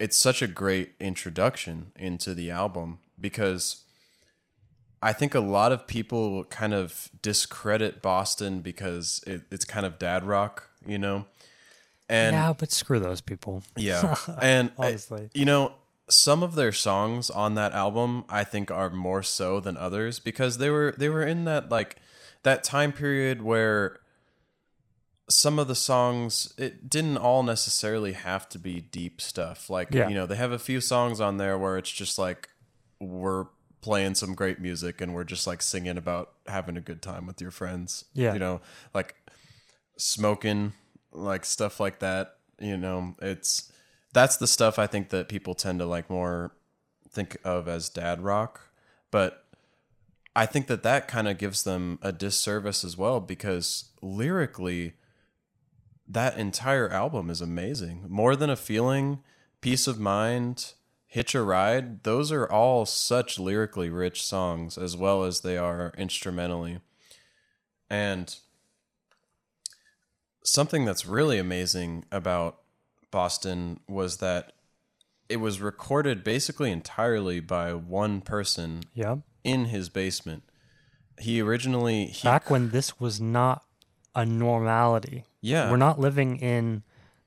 it's 0.00 0.16
such 0.16 0.42
a 0.42 0.48
great 0.48 0.94
introduction 0.98 1.92
into 1.94 2.34
the 2.34 2.50
album 2.50 2.98
because 3.20 3.84
I 5.02 5.12
think 5.12 5.34
a 5.34 5.40
lot 5.40 5.70
of 5.72 5.86
people 5.86 6.44
kind 6.44 6.74
of 6.74 7.08
discredit 7.22 8.02
Boston 8.02 8.60
because 8.60 9.22
it, 9.26 9.42
it's 9.50 9.64
kind 9.64 9.86
of 9.86 9.98
dad 9.98 10.24
rock, 10.24 10.68
you 10.86 10.98
know? 10.98 11.26
And 12.08 12.34
yeah, 12.34 12.52
but 12.52 12.72
screw 12.72 12.98
those 12.98 13.20
people. 13.20 13.62
yeah. 13.76 14.16
And 14.42 14.72
I- 14.78 14.88
Honestly. 14.88 15.30
you 15.32 15.44
know, 15.44 15.74
some 16.08 16.42
of 16.42 16.56
their 16.56 16.72
songs 16.72 17.30
on 17.30 17.54
that 17.54 17.72
album 17.72 18.24
I 18.28 18.42
think 18.42 18.70
are 18.70 18.90
more 18.90 19.22
so 19.22 19.60
than 19.60 19.76
others 19.76 20.18
because 20.18 20.58
they 20.58 20.68
were 20.68 20.92
they 20.98 21.08
were 21.08 21.22
in 21.22 21.44
that 21.44 21.70
like 21.70 21.96
that 22.42 22.64
time 22.64 22.92
period 22.92 23.42
where 23.42 24.00
some 25.30 25.58
of 25.60 25.68
the 25.68 25.74
songs 25.76 26.52
it 26.58 26.90
didn't 26.90 27.16
all 27.16 27.42
necessarily 27.44 28.12
have 28.14 28.48
to 28.48 28.58
be 28.58 28.80
deep 28.80 29.20
stuff 29.20 29.70
like 29.70 29.88
Yeah. 29.94 30.08
you 30.08 30.14
know 30.14 30.26
they 30.26 30.34
have 30.36 30.50
a 30.52 30.58
few 30.58 30.80
songs 30.80 31.20
on 31.20 31.36
there 31.36 31.56
where 31.56 31.78
it's 31.78 31.90
just 31.90 32.18
like 32.18 32.48
we're 32.98 33.46
playing 33.80 34.14
some 34.16 34.34
great 34.34 34.58
music 34.60 35.00
and 35.00 35.14
we're 35.14 35.24
just 35.24 35.46
like 35.46 35.62
singing 35.62 35.96
about 35.96 36.32
having 36.48 36.76
a 36.76 36.80
good 36.80 37.00
time 37.00 37.26
with 37.26 37.40
your 37.40 37.52
friends 37.52 38.04
Yeah. 38.12 38.32
you 38.32 38.38
know 38.40 38.60
like 38.92 39.14
smoking 39.96 40.72
like 41.12 41.44
stuff 41.44 41.80
like 41.80 41.98
that 42.00 42.36
you 42.58 42.76
know 42.76 43.14
it's 43.22 43.72
that's 44.12 44.36
the 44.36 44.46
stuff 44.46 44.78
i 44.78 44.86
think 44.86 45.10
that 45.10 45.28
people 45.28 45.54
tend 45.54 45.78
to 45.78 45.86
like 45.86 46.08
more 46.10 46.52
think 47.10 47.36
of 47.44 47.68
as 47.68 47.88
dad 47.88 48.20
rock 48.20 48.68
but 49.10 49.44
i 50.36 50.46
think 50.46 50.66
that 50.68 50.82
that 50.82 51.08
kind 51.08 51.28
of 51.28 51.38
gives 51.38 51.62
them 51.64 51.98
a 52.02 52.12
disservice 52.12 52.84
as 52.84 52.96
well 52.96 53.20
because 53.20 53.90
lyrically 54.02 54.94
that 56.12 56.36
entire 56.38 56.88
album 56.90 57.30
is 57.30 57.40
amazing 57.40 58.04
more 58.08 58.34
than 58.36 58.50
a 58.50 58.56
feeling 58.56 59.22
peace 59.60 59.86
of 59.86 59.98
mind 60.00 60.72
hitch 61.06 61.34
a 61.34 61.42
ride 61.42 62.02
those 62.02 62.32
are 62.32 62.50
all 62.50 62.84
such 62.86 63.38
lyrically 63.38 63.88
rich 63.90 64.22
songs 64.22 64.76
as 64.78 64.96
well 64.96 65.24
as 65.24 65.40
they 65.40 65.56
are 65.56 65.92
instrumentally 65.96 66.78
and 67.88 68.36
something 70.44 70.84
that's 70.84 71.06
really 71.06 71.38
amazing 71.38 72.04
about 72.10 72.58
Boston 73.10 73.80
was 73.88 74.18
that 74.18 74.52
it 75.28 75.36
was 75.38 75.60
recorded 75.60 76.24
basically 76.24 76.70
entirely 76.70 77.40
by 77.40 77.74
one 77.74 78.20
person 78.20 78.82
Yeah. 78.94 79.16
in 79.44 79.66
his 79.66 79.88
basement. 79.88 80.42
He 81.18 81.40
originally 81.40 82.06
he 82.06 82.26
Back 82.26 82.50
when 82.50 82.70
this 82.70 82.98
was 82.98 83.20
not 83.20 83.64
a 84.14 84.24
normality. 84.24 85.24
Yeah. 85.40 85.70
We're 85.70 85.76
not 85.76 85.98
living 85.98 86.36
in 86.36 86.82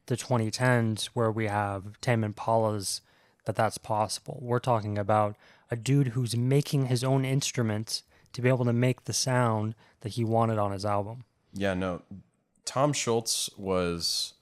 the 0.05 0.17
2010s 0.17 1.05
where 1.13 1.31
we 1.31 1.47
have 1.47 1.99
Tame 2.01 2.23
Impala's 2.23 3.01
that 3.45 3.55
that's 3.55 3.77
possible. 3.77 4.39
We're 4.41 4.59
talking 4.59 4.97
about 4.97 5.35
a 5.69 5.75
dude 5.75 6.09
who's 6.09 6.35
making 6.35 6.85
his 6.85 7.03
own 7.03 7.25
instruments 7.25 8.03
to 8.33 8.41
be 8.41 8.49
able 8.49 8.65
to 8.65 8.73
make 8.73 9.05
the 9.05 9.13
sound 9.13 9.75
that 10.01 10.13
he 10.13 10.23
wanted 10.23 10.57
on 10.57 10.71
his 10.71 10.85
album. 10.85 11.25
Yeah, 11.53 11.73
no. 11.73 12.01
Tom 12.65 12.93
Scholz 12.93 13.49
was 13.57 14.33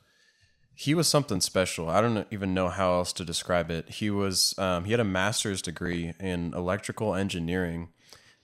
he 0.74 0.96
was 0.96 1.08
something 1.08 1.42
special. 1.42 1.90
I 1.90 2.02
don't 2.02 2.26
even 2.32 2.54
know 2.54 2.70
how 2.70 2.94
else 2.94 3.14
to 3.14 3.26
describe 3.26 3.70
it. 3.70 3.90
He 3.90 4.10
was 4.10 4.58
um, 4.58 4.86
he 4.86 4.92
had 4.92 5.00
a 5.00 5.06
master's 5.06 5.62
degree 5.62 6.14
in 6.20 6.54
electrical 6.54 7.14
engineering, 7.14 7.90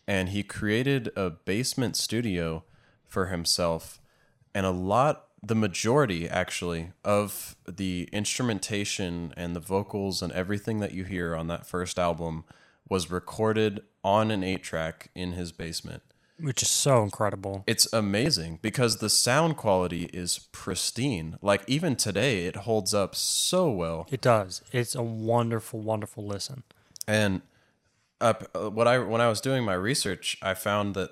and 0.07 0.29
he 0.29 0.43
created 0.43 1.11
a 1.15 1.29
basement 1.29 1.95
studio 1.95 2.63
for 3.07 3.27
himself, 3.27 3.99
and 4.57 4.65
a 4.65 4.71
lot. 4.71 5.23
The 5.43 5.53
majority, 5.55 6.27
actually, 6.27 6.91
of 7.05 7.55
the 7.67 8.09
instrumentation 8.11 9.33
and 9.37 9.55
the 9.55 9.59
vocals 9.59 10.21
and 10.23 10.33
everything 10.33 10.79
that 10.79 10.93
you 10.93 11.03
hear 11.03 11.35
on 11.35 11.45
that 11.47 11.67
first 11.67 11.99
album 11.99 12.43
was 12.89 13.11
recorded 13.11 13.81
on 14.03 14.31
an 14.31 14.43
eight 14.43 14.63
track 14.63 15.11
in 15.13 15.33
his 15.33 15.51
basement 15.51 16.01
Which 16.39 16.63
is 16.63 16.69
so 16.69 17.03
incredible. 17.03 17.63
it's 17.67 17.87
amazing 17.93 18.57
because 18.63 18.97
the 18.97 19.09
sound 19.09 19.57
quality 19.57 20.05
is 20.05 20.47
pristine. 20.51 21.37
Like 21.41 21.63
even 21.67 21.95
today, 21.95 22.45
it 22.47 22.55
holds 22.67 22.93
up 22.95 23.13
so 23.15 23.69
well. 23.69 24.07
It 24.09 24.21
does. 24.21 24.63
It's 24.71 24.95
a 24.95 25.03
wonderful, 25.03 25.79
wonderful 25.81 26.25
listen. 26.25 26.63
And 27.07 27.41
uh, 28.19 28.33
what 28.53 28.87
I 28.87 28.97
when 28.99 29.21
I 29.21 29.29
was 29.29 29.39
doing 29.39 29.63
my 29.63 29.75
research, 29.75 30.37
I 30.41 30.55
found 30.55 30.95
that 30.95 31.11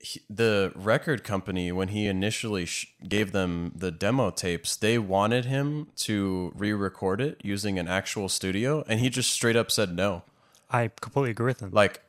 he, 0.00 0.22
the 0.30 0.72
record 0.74 1.22
company, 1.24 1.70
when 1.70 1.88
he 1.88 2.06
initially 2.06 2.64
sh- 2.64 2.94
gave 3.06 3.32
them 3.32 3.72
the 3.76 3.90
demo 3.90 4.30
tapes, 4.30 4.74
they 4.74 4.98
wanted 4.98 5.44
him 5.44 5.88
to 5.96 6.52
re-record 6.56 7.20
it 7.20 7.38
using 7.44 7.78
an 7.78 7.86
actual 7.86 8.28
studio, 8.28 8.82
and 8.88 9.00
he 9.00 9.10
just 9.10 9.30
straight 9.30 9.56
up 9.56 9.70
said 9.70 9.94
no. 9.94 10.22
I 10.70 10.90
completely 11.00 11.30
agree 11.32 11.46
with 11.46 11.60
him. 11.60 11.70
Like 11.72 12.00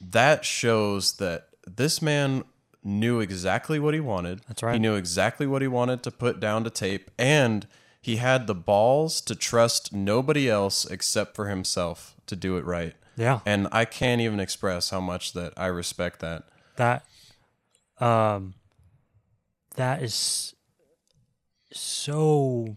that 0.00 0.44
shows 0.44 1.14
that 1.14 1.48
this 1.66 2.02
man 2.02 2.44
knew 2.82 3.20
exactly 3.20 3.78
what 3.78 3.94
he 3.94 4.00
wanted. 4.00 4.40
That's 4.48 4.62
right. 4.62 4.74
He 4.74 4.78
knew 4.78 4.94
exactly 4.94 5.46
what 5.46 5.62
he 5.62 5.68
wanted 5.68 6.02
to 6.04 6.10
put 6.10 6.40
down 6.40 6.64
to 6.64 6.70
tape 6.70 7.10
and 7.18 7.66
he 8.00 8.16
had 8.16 8.46
the 8.46 8.54
balls 8.54 9.20
to 9.22 9.34
trust 9.34 9.92
nobody 9.92 10.48
else 10.48 10.84
except 10.84 11.34
for 11.34 11.48
himself 11.48 12.14
to 12.26 12.36
do 12.36 12.56
it 12.56 12.64
right. 12.64 12.94
yeah. 13.16 13.40
And 13.44 13.66
I 13.72 13.84
can't 13.84 14.20
even 14.20 14.38
express 14.38 14.90
how 14.90 15.00
much 15.00 15.32
that 15.32 15.52
I 15.56 15.66
respect 15.66 16.20
that. 16.20 16.44
That 16.76 17.04
um 17.98 18.54
that 19.76 20.02
is 20.02 20.54
so 21.72 22.76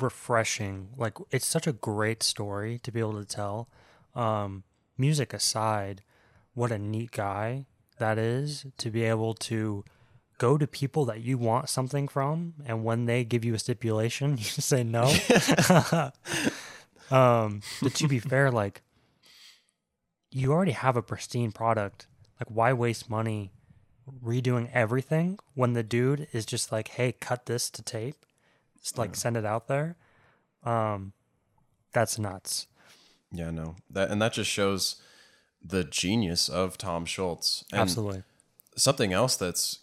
refreshing. 0.00 0.88
Like 0.96 1.14
it's 1.30 1.46
such 1.46 1.66
a 1.66 1.72
great 1.72 2.22
story 2.22 2.78
to 2.80 2.90
be 2.92 3.00
able 3.00 3.20
to 3.20 3.24
tell. 3.24 3.68
Um 4.14 4.64
music 4.98 5.32
aside 5.32 6.02
what 6.54 6.72
a 6.72 6.78
neat 6.78 7.10
guy 7.10 7.66
that 7.98 8.18
is 8.18 8.66
to 8.76 8.90
be 8.90 9.04
able 9.04 9.34
to 9.34 9.84
go 10.38 10.58
to 10.58 10.66
people 10.66 11.04
that 11.04 11.20
you 11.20 11.38
want 11.38 11.68
something 11.68 12.08
from 12.08 12.54
and 12.66 12.84
when 12.84 13.06
they 13.06 13.24
give 13.24 13.44
you 13.44 13.54
a 13.54 13.58
stipulation 13.58 14.30
you 14.38 14.44
say 14.44 14.82
no. 14.82 15.12
Um 17.10 17.62
but 17.82 17.92
to 17.96 18.06
be 18.06 18.20
fair 18.20 18.52
like 18.52 18.82
you 20.30 20.52
already 20.52 20.70
have 20.70 20.96
a 20.96 21.02
pristine 21.02 21.50
product 21.50 22.06
like 22.40 22.48
why 22.48 22.72
waste 22.72 23.10
money 23.10 23.52
redoing 24.24 24.68
everything 24.72 25.38
when 25.54 25.74
the 25.74 25.82
dude 25.82 26.26
is 26.32 26.44
just 26.44 26.72
like 26.72 26.88
hey 26.88 27.12
cut 27.12 27.46
this 27.46 27.70
to 27.70 27.82
tape. 27.82 28.24
Just 28.80 28.98
like 28.98 29.14
send 29.14 29.36
it 29.36 29.44
out 29.44 29.68
there. 29.68 29.96
Um 30.64 31.12
that's 31.92 32.18
nuts. 32.18 32.66
Yeah, 33.30 33.50
no. 33.50 33.76
That 33.90 34.10
and 34.10 34.20
that 34.20 34.32
just 34.32 34.50
shows 34.50 34.96
the 35.62 35.84
genius 35.84 36.48
of 36.48 36.78
Tom 36.78 37.04
Scholz. 37.04 37.64
And 37.72 37.82
absolutely. 37.82 38.22
something 38.76 39.12
else 39.12 39.36
that's 39.36 39.80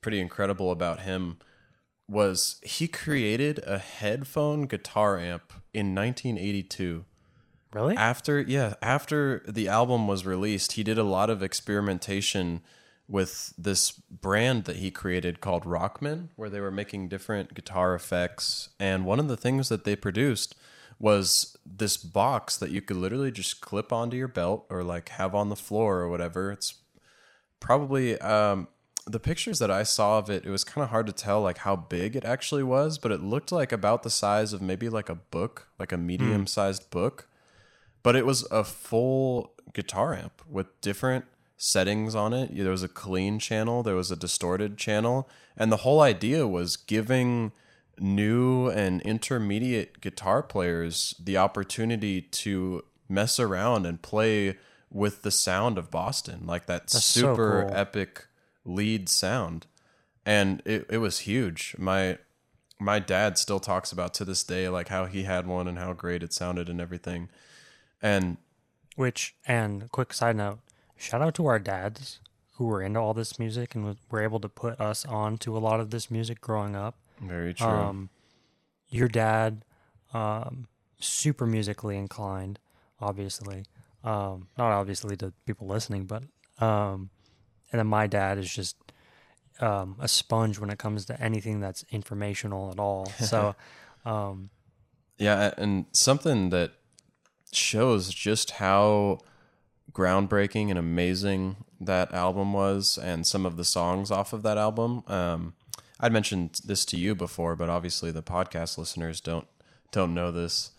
pretty 0.00 0.20
incredible 0.20 0.70
about 0.70 1.00
him 1.00 1.38
was 2.08 2.60
he 2.62 2.88
created 2.88 3.60
a 3.66 3.78
headphone 3.78 4.62
guitar 4.62 5.18
amp 5.18 5.52
in 5.74 5.94
1982 5.94 7.04
really? 7.72 7.96
After 7.96 8.40
yeah 8.40 8.74
after 8.82 9.42
the 9.46 9.68
album 9.68 10.08
was 10.08 10.26
released 10.26 10.72
he 10.72 10.82
did 10.82 10.98
a 10.98 11.04
lot 11.04 11.30
of 11.30 11.42
experimentation 11.42 12.62
with 13.08 13.54
this 13.56 13.90
brand 13.90 14.64
that 14.64 14.76
he 14.76 14.90
created 14.90 15.40
called 15.40 15.64
rockman 15.64 16.28
where 16.36 16.50
they 16.50 16.60
were 16.60 16.70
making 16.70 17.08
different 17.08 17.54
guitar 17.54 17.94
effects. 17.94 18.68
And 18.78 19.06
one 19.06 19.18
of 19.18 19.28
the 19.28 19.36
things 19.36 19.70
that 19.70 19.84
they 19.84 19.96
produced 19.96 20.54
was 20.98 21.56
this 21.64 21.96
box 21.96 22.56
that 22.58 22.70
you 22.70 22.82
could 22.82 22.96
literally 22.96 23.30
just 23.30 23.60
clip 23.60 23.92
onto 23.92 24.16
your 24.16 24.28
belt 24.28 24.66
or 24.68 24.82
like 24.82 25.08
have 25.10 25.34
on 25.34 25.48
the 25.48 25.56
floor 25.56 26.00
or 26.00 26.08
whatever. 26.08 26.52
It's 26.52 26.74
probably 27.60 28.20
um 28.20 28.68
the 29.06 29.20
pictures 29.20 29.58
that 29.58 29.70
I 29.70 29.84
saw 29.84 30.18
of 30.18 30.28
it, 30.28 30.44
it 30.44 30.50
was 30.50 30.64
kind 30.64 30.84
of 30.84 30.90
hard 30.90 31.06
to 31.06 31.12
tell 31.12 31.40
like 31.40 31.58
how 31.58 31.76
big 31.76 32.14
it 32.14 32.26
actually 32.26 32.62
was, 32.62 32.98
but 32.98 33.10
it 33.10 33.22
looked 33.22 33.50
like 33.50 33.72
about 33.72 34.02
the 34.02 34.10
size 34.10 34.52
of 34.52 34.60
maybe 34.60 34.90
like 34.90 35.08
a 35.08 35.14
book, 35.14 35.68
like 35.78 35.92
a 35.92 35.96
medium 35.96 36.46
sized 36.46 36.90
book. 36.90 37.27
But 38.02 38.16
it 38.16 38.26
was 38.26 38.46
a 38.50 38.64
full 38.64 39.52
guitar 39.72 40.14
amp 40.14 40.42
with 40.48 40.80
different 40.80 41.24
settings 41.56 42.14
on 42.14 42.32
it. 42.32 42.56
There 42.56 42.70
was 42.70 42.82
a 42.82 42.88
clean 42.88 43.38
channel, 43.38 43.82
there 43.82 43.96
was 43.96 44.10
a 44.10 44.16
distorted 44.16 44.78
channel, 44.78 45.28
and 45.56 45.70
the 45.72 45.78
whole 45.78 46.00
idea 46.00 46.46
was 46.46 46.76
giving 46.76 47.52
new 47.98 48.68
and 48.68 49.02
intermediate 49.02 50.00
guitar 50.00 50.42
players 50.42 51.14
the 51.22 51.36
opportunity 51.36 52.22
to 52.22 52.84
mess 53.08 53.40
around 53.40 53.86
and 53.86 54.00
play 54.02 54.56
with 54.90 55.22
the 55.22 55.30
sound 55.30 55.78
of 55.78 55.90
Boston, 55.90 56.46
like 56.46 56.66
that 56.66 56.90
so 56.90 56.98
super 56.98 57.66
cool. 57.68 57.76
epic 57.76 58.26
lead 58.64 59.08
sound. 59.08 59.66
And 60.24 60.62
it, 60.64 60.86
it 60.88 60.98
was 60.98 61.20
huge. 61.20 61.74
My 61.78 62.18
my 62.80 63.00
dad 63.00 63.36
still 63.36 63.58
talks 63.58 63.90
about 63.90 64.14
to 64.14 64.24
this 64.24 64.44
day 64.44 64.68
like 64.68 64.88
how 64.88 65.06
he 65.06 65.24
had 65.24 65.48
one 65.48 65.66
and 65.66 65.78
how 65.78 65.92
great 65.92 66.22
it 66.22 66.32
sounded 66.32 66.68
and 66.68 66.80
everything. 66.80 67.28
And 68.00 68.36
which 68.96 69.34
and 69.46 69.90
quick 69.90 70.12
side 70.12 70.36
note 70.36 70.58
shout 70.96 71.22
out 71.22 71.34
to 71.34 71.46
our 71.46 71.58
dads 71.58 72.20
who 72.54 72.64
were 72.64 72.82
into 72.82 72.98
all 72.98 73.14
this 73.14 73.38
music 73.38 73.74
and 73.74 73.96
were 74.10 74.22
able 74.22 74.40
to 74.40 74.48
put 74.48 74.80
us 74.80 75.04
on 75.06 75.38
to 75.38 75.56
a 75.56 75.60
lot 75.60 75.78
of 75.78 75.90
this 75.90 76.10
music 76.10 76.40
growing 76.40 76.74
up 76.74 76.96
very 77.20 77.54
true. 77.54 77.66
Um, 77.66 78.10
your 78.90 79.08
dad, 79.08 79.64
um, 80.14 80.68
super 81.00 81.46
musically 81.46 81.96
inclined, 81.96 82.58
obviously. 83.00 83.64
Um, 84.04 84.48
not 84.56 84.72
obviously 84.72 85.16
to 85.16 85.32
people 85.46 85.66
listening, 85.66 86.04
but 86.04 86.22
um, 86.60 87.10
and 87.72 87.80
then 87.80 87.86
my 87.86 88.06
dad 88.06 88.38
is 88.38 88.52
just 88.52 88.76
um, 89.60 89.96
a 89.98 90.08
sponge 90.08 90.58
when 90.58 90.70
it 90.70 90.78
comes 90.78 91.04
to 91.06 91.20
anything 91.20 91.60
that's 91.60 91.84
informational 91.90 92.70
at 92.70 92.78
all. 92.78 93.06
So, 93.06 93.54
um, 94.04 94.50
Yeah, 95.18 95.52
and 95.58 95.86
something 95.92 96.50
that 96.50 96.72
shows 97.52 98.12
just 98.12 98.52
how 98.52 99.18
groundbreaking 99.92 100.70
and 100.70 100.78
amazing 100.78 101.56
that 101.80 102.12
album 102.12 102.52
was 102.52 102.98
and 102.98 103.26
some 103.26 103.46
of 103.46 103.56
the 103.56 103.64
songs 103.64 104.10
off 104.10 104.32
of 104.32 104.42
that 104.42 104.58
album. 104.58 105.02
Um, 105.06 105.54
I'd 106.00 106.12
mentioned 106.12 106.60
this 106.64 106.84
to 106.86 106.96
you 106.96 107.14
before, 107.14 107.56
but 107.56 107.68
obviously 107.68 108.10
the 108.10 108.22
podcast 108.22 108.78
listeners 108.78 109.20
don't 109.20 109.46
don't 109.90 110.14
know 110.14 110.30
this. 110.30 110.72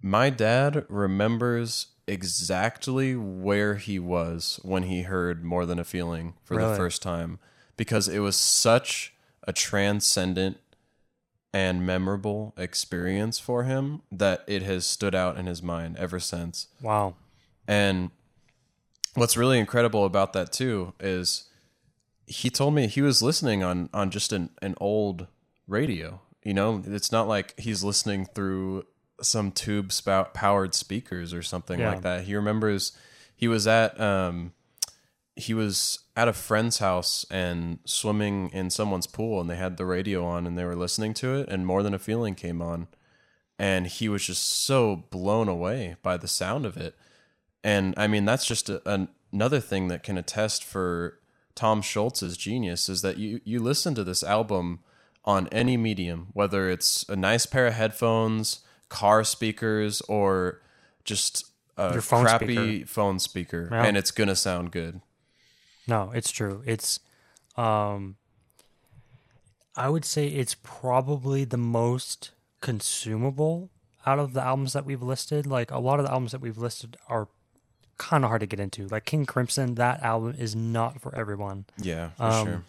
My 0.00 0.30
dad 0.30 0.86
remembers 0.88 1.88
exactly 2.06 3.14
where 3.14 3.74
he 3.74 3.98
was 3.98 4.58
when 4.62 4.84
he 4.84 5.02
heard 5.02 5.44
More 5.44 5.66
Than 5.66 5.78
a 5.78 5.84
Feeling 5.84 6.34
for 6.42 6.56
the 6.56 6.76
first 6.76 7.02
time 7.02 7.38
because 7.76 8.08
it 8.08 8.20
was 8.20 8.36
such 8.36 9.14
a 9.44 9.52
transcendent 9.52 10.58
and 11.52 11.86
memorable 11.86 12.54
experience 12.58 13.38
for 13.38 13.64
him 13.64 14.02
that 14.12 14.44
it 14.46 14.62
has 14.62 14.84
stood 14.86 15.14
out 15.14 15.36
in 15.38 15.46
his 15.46 15.62
mind 15.62 15.96
ever 15.96 16.20
since. 16.20 16.68
Wow. 16.82 17.14
And 17.66 18.10
what's 19.14 19.36
really 19.36 19.58
incredible 19.58 20.04
about 20.04 20.32
that 20.34 20.52
too 20.52 20.92
is 21.00 21.44
he 22.26 22.50
told 22.50 22.74
me 22.74 22.86
he 22.86 23.00
was 23.02 23.22
listening 23.22 23.62
on 23.62 23.88
on 23.94 24.10
just 24.10 24.32
an, 24.32 24.50
an 24.60 24.74
old 24.80 25.26
radio. 25.66 26.20
You 26.44 26.54
know, 26.54 26.82
it's 26.86 27.10
not 27.12 27.26
like 27.28 27.58
he's 27.58 27.82
listening 27.82 28.26
through 28.26 28.84
some 29.20 29.50
tube 29.50 29.92
spout 29.92 30.34
powered 30.34 30.74
speakers 30.74 31.32
or 31.34 31.42
something 31.42 31.80
Yeah. 31.80 31.90
like 31.90 32.02
that. 32.02 32.24
He 32.24 32.36
remembers 32.36 32.92
he 33.34 33.48
was 33.48 33.66
at 33.66 33.98
um 34.00 34.52
he 35.36 35.54
was 35.54 36.00
at 36.18 36.26
a 36.28 36.32
friend's 36.32 36.78
house 36.78 37.24
and 37.30 37.78
swimming 37.84 38.50
in 38.52 38.68
someone's 38.70 39.06
pool 39.06 39.40
and 39.40 39.48
they 39.48 39.56
had 39.56 39.76
the 39.76 39.86
radio 39.86 40.24
on 40.24 40.46
and 40.46 40.58
they 40.58 40.64
were 40.64 40.74
listening 40.76 41.14
to 41.14 41.34
it 41.34 41.48
and 41.48 41.64
more 41.64 41.82
than 41.84 41.94
a 41.94 41.98
feeling 41.98 42.34
came 42.34 42.60
on 42.60 42.88
and 43.58 43.86
he 43.86 44.08
was 44.08 44.26
just 44.26 44.42
so 44.42 45.04
blown 45.10 45.48
away 45.48 45.96
by 46.02 46.16
the 46.16 46.26
sound 46.28 46.66
of 46.66 46.76
it 46.76 46.94
and 47.64 47.94
I 47.96 48.06
mean, 48.06 48.24
that's 48.24 48.46
just 48.46 48.68
a, 48.68 48.80
an, 48.88 49.08
another 49.32 49.60
thing 49.60 49.88
that 49.88 50.02
can 50.02 50.16
attest 50.16 50.64
for 50.64 51.18
Tom 51.54 51.82
Scholz's 51.82 52.36
genius 52.36 52.88
is 52.88 53.02
that 53.02 53.18
you, 53.18 53.40
you 53.44 53.60
listen 53.60 53.94
to 53.96 54.04
this 54.04 54.22
album 54.22 54.80
on 55.24 55.48
any 55.48 55.76
medium, 55.76 56.28
whether 56.32 56.70
it's 56.70 57.04
a 57.08 57.16
nice 57.16 57.46
pair 57.46 57.66
of 57.66 57.74
headphones, 57.74 58.60
car 58.88 59.24
speakers, 59.24 60.00
or 60.02 60.62
just 61.04 61.46
a 61.76 61.92
Your 61.92 62.00
phone 62.00 62.24
crappy 62.24 62.84
phone 62.84 63.18
speaker, 63.18 63.68
Yeah. 63.70 63.84
and 63.84 63.96
it's 63.96 64.12
going 64.12 64.28
to 64.28 64.36
sound 64.36 64.70
good. 64.70 65.00
No, 65.88 66.12
it's 66.14 66.30
true. 66.30 66.62
It's 66.66 67.00
um 67.56 68.16
I 69.74 69.88
would 69.88 70.04
say 70.04 70.26
it's 70.26 70.54
probably 70.62 71.44
the 71.44 71.56
most 71.56 72.32
consumable 72.60 73.70
out 74.06 74.18
of 74.18 74.32
the 74.32 74.42
albums 74.42 74.72
that 74.72 74.84
we've 74.84 75.02
listed. 75.02 75.46
Like 75.46 75.70
a 75.70 75.78
lot 75.78 75.98
of 75.98 76.04
the 76.06 76.10
albums 76.12 76.32
that 76.32 76.40
we've 76.40 76.58
listed 76.58 76.96
are 77.08 77.28
kind 77.96 78.24
of 78.24 78.28
hard 78.28 78.40
to 78.40 78.46
get 78.46 78.60
into. 78.60 78.86
Like 78.88 79.04
King 79.04 79.24
Crimson, 79.26 79.74
that 79.76 80.02
album 80.02 80.34
is 80.38 80.54
not 80.54 81.00
for 81.00 81.14
everyone. 81.14 81.64
Yeah, 81.78 82.10
for 82.10 82.22
Um, 82.24 82.46
sure. 82.46 82.62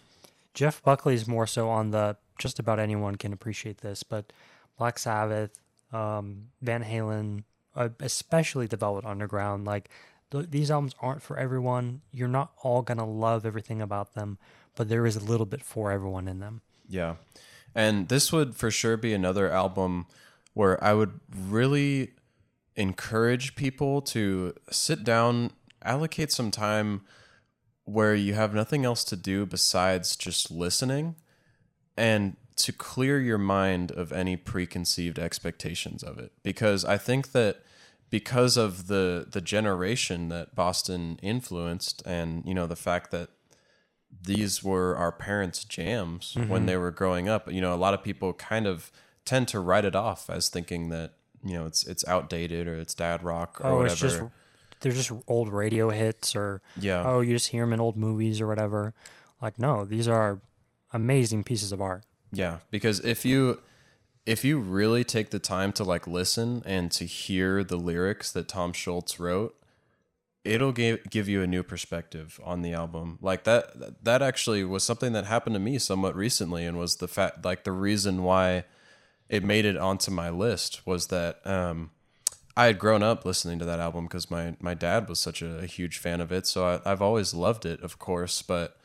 Jeff 0.54 0.82
Buckley's 0.82 1.26
more 1.28 1.46
so 1.46 1.68
on 1.68 1.90
the 1.90 2.16
just 2.38 2.58
about 2.58 2.78
anyone 2.80 3.16
can 3.16 3.32
appreciate 3.32 3.78
this, 3.78 4.02
but 4.02 4.32
Black 4.78 4.98
Sabbath, 4.98 5.50
um, 5.92 6.48
Van 6.62 6.82
Halen, 6.82 7.44
uh, 7.76 7.90
especially 8.00 8.66
the 8.66 8.76
Velvet 8.76 9.04
Underground, 9.04 9.64
like 9.66 9.90
th- 10.30 10.50
these 10.50 10.70
albums 10.70 10.94
aren't 11.00 11.22
for 11.22 11.36
everyone. 11.36 12.02
You're 12.12 12.28
not 12.28 12.52
all 12.62 12.82
gonna 12.82 13.06
love 13.08 13.44
everything 13.44 13.80
about 13.80 14.14
them, 14.14 14.38
but 14.76 14.88
there 14.88 15.06
is 15.06 15.16
a 15.16 15.24
little 15.24 15.46
bit 15.46 15.62
for 15.62 15.90
everyone 15.90 16.28
in 16.28 16.40
them. 16.40 16.62
Yeah. 16.88 17.16
And 17.74 18.08
this 18.08 18.32
would 18.32 18.56
for 18.56 18.70
sure 18.70 18.96
be 18.96 19.12
another 19.12 19.50
album 19.50 20.06
where 20.54 20.82
I 20.82 20.94
would 20.94 21.20
really 21.34 22.12
encourage 22.76 23.54
people 23.54 24.02
to 24.02 24.54
sit 24.70 25.04
down, 25.04 25.52
allocate 25.82 26.32
some 26.32 26.50
time 26.50 27.02
where 27.84 28.14
you 28.14 28.34
have 28.34 28.54
nothing 28.54 28.84
else 28.84 29.04
to 29.04 29.16
do 29.16 29.46
besides 29.46 30.16
just 30.16 30.50
listening 30.50 31.16
and 31.96 32.36
to 32.56 32.72
clear 32.72 33.20
your 33.20 33.38
mind 33.38 33.90
of 33.90 34.12
any 34.12 34.36
preconceived 34.36 35.18
expectations 35.18 36.02
of 36.02 36.18
it 36.18 36.32
because 36.42 36.84
I 36.84 36.98
think 36.98 37.32
that 37.32 37.62
because 38.10 38.56
of 38.56 38.88
the 38.88 39.26
the 39.30 39.40
generation 39.40 40.28
that 40.28 40.54
Boston 40.54 41.18
influenced 41.22 42.02
and 42.04 42.44
you 42.44 42.54
know 42.54 42.66
the 42.66 42.76
fact 42.76 43.10
that 43.12 43.30
these 44.22 44.62
were 44.62 44.96
our 44.96 45.12
parents' 45.12 45.64
jams 45.64 46.34
when 46.34 46.48
mm-hmm. 46.48 46.66
they 46.66 46.76
were 46.76 46.90
growing 46.90 47.28
up. 47.28 47.50
You 47.50 47.60
know, 47.60 47.72
a 47.72 47.76
lot 47.76 47.94
of 47.94 48.02
people 48.02 48.32
kind 48.32 48.66
of 48.66 48.90
tend 49.24 49.48
to 49.48 49.60
write 49.60 49.84
it 49.84 49.94
off 49.94 50.28
as 50.28 50.48
thinking 50.48 50.88
that 50.88 51.14
you 51.44 51.54
know 51.54 51.66
it's 51.66 51.86
it's 51.86 52.06
outdated 52.06 52.66
or 52.66 52.78
it's 52.78 52.94
dad 52.94 53.22
rock 53.22 53.60
or 53.60 53.66
Oh, 53.66 53.76
whatever. 53.78 53.92
it's 53.92 54.00
just 54.00 54.22
they're 54.80 54.92
just 54.92 55.12
old 55.28 55.52
radio 55.52 55.90
hits, 55.90 56.34
or 56.34 56.62
Yeah. 56.78 57.04
oh, 57.06 57.20
you 57.20 57.34
just 57.34 57.48
hear 57.48 57.64
them 57.64 57.72
in 57.74 57.80
old 57.80 57.96
movies 57.96 58.40
or 58.40 58.46
whatever. 58.46 58.94
Like, 59.40 59.58
no, 59.58 59.84
these 59.84 60.08
are 60.08 60.40
amazing 60.92 61.44
pieces 61.44 61.70
of 61.70 61.80
art. 61.80 62.04
Yeah, 62.32 62.58
because 62.70 63.00
if 63.00 63.24
you 63.24 63.60
if 64.26 64.44
you 64.44 64.58
really 64.58 65.04
take 65.04 65.30
the 65.30 65.38
time 65.38 65.72
to 65.72 65.84
like 65.84 66.06
listen 66.06 66.62
and 66.66 66.90
to 66.92 67.04
hear 67.04 67.64
the 67.64 67.76
lyrics 67.76 68.30
that 68.32 68.48
Tom 68.48 68.72
Scholz 68.72 69.18
wrote, 69.18 69.56
it'll 70.44 70.72
give 70.72 71.08
give 71.10 71.28
you 71.28 71.42
a 71.42 71.46
new 71.46 71.62
perspective 71.62 72.40
on 72.44 72.62
the 72.62 72.72
album. 72.72 73.18
Like 73.20 73.44
that 73.44 74.04
that 74.04 74.22
actually 74.22 74.64
was 74.64 74.84
something 74.84 75.12
that 75.12 75.26
happened 75.26 75.54
to 75.54 75.60
me 75.60 75.78
somewhat 75.78 76.14
recently 76.16 76.64
and 76.64 76.78
was 76.78 76.96
the 76.96 77.08
fact 77.08 77.44
like 77.44 77.64
the 77.64 77.72
reason 77.72 78.22
why 78.22 78.64
it 79.28 79.44
made 79.44 79.64
it 79.64 79.76
onto 79.76 80.10
my 80.10 80.30
list 80.30 80.86
was 80.86 81.08
that 81.08 81.44
um 81.46 81.90
I 82.56 82.66
had 82.66 82.78
grown 82.78 83.02
up 83.02 83.24
listening 83.24 83.58
to 83.60 83.64
that 83.64 83.80
album 83.80 84.04
because 84.04 84.30
my 84.30 84.56
my 84.60 84.74
dad 84.74 85.08
was 85.08 85.18
such 85.18 85.40
a, 85.40 85.60
a 85.60 85.66
huge 85.66 85.98
fan 85.98 86.20
of 86.20 86.32
it, 86.32 86.46
so 86.46 86.66
I, 86.66 86.90
I've 86.90 87.02
always 87.02 87.32
loved 87.32 87.64
it, 87.64 87.80
of 87.82 87.98
course. 87.98 88.42
But 88.42 88.76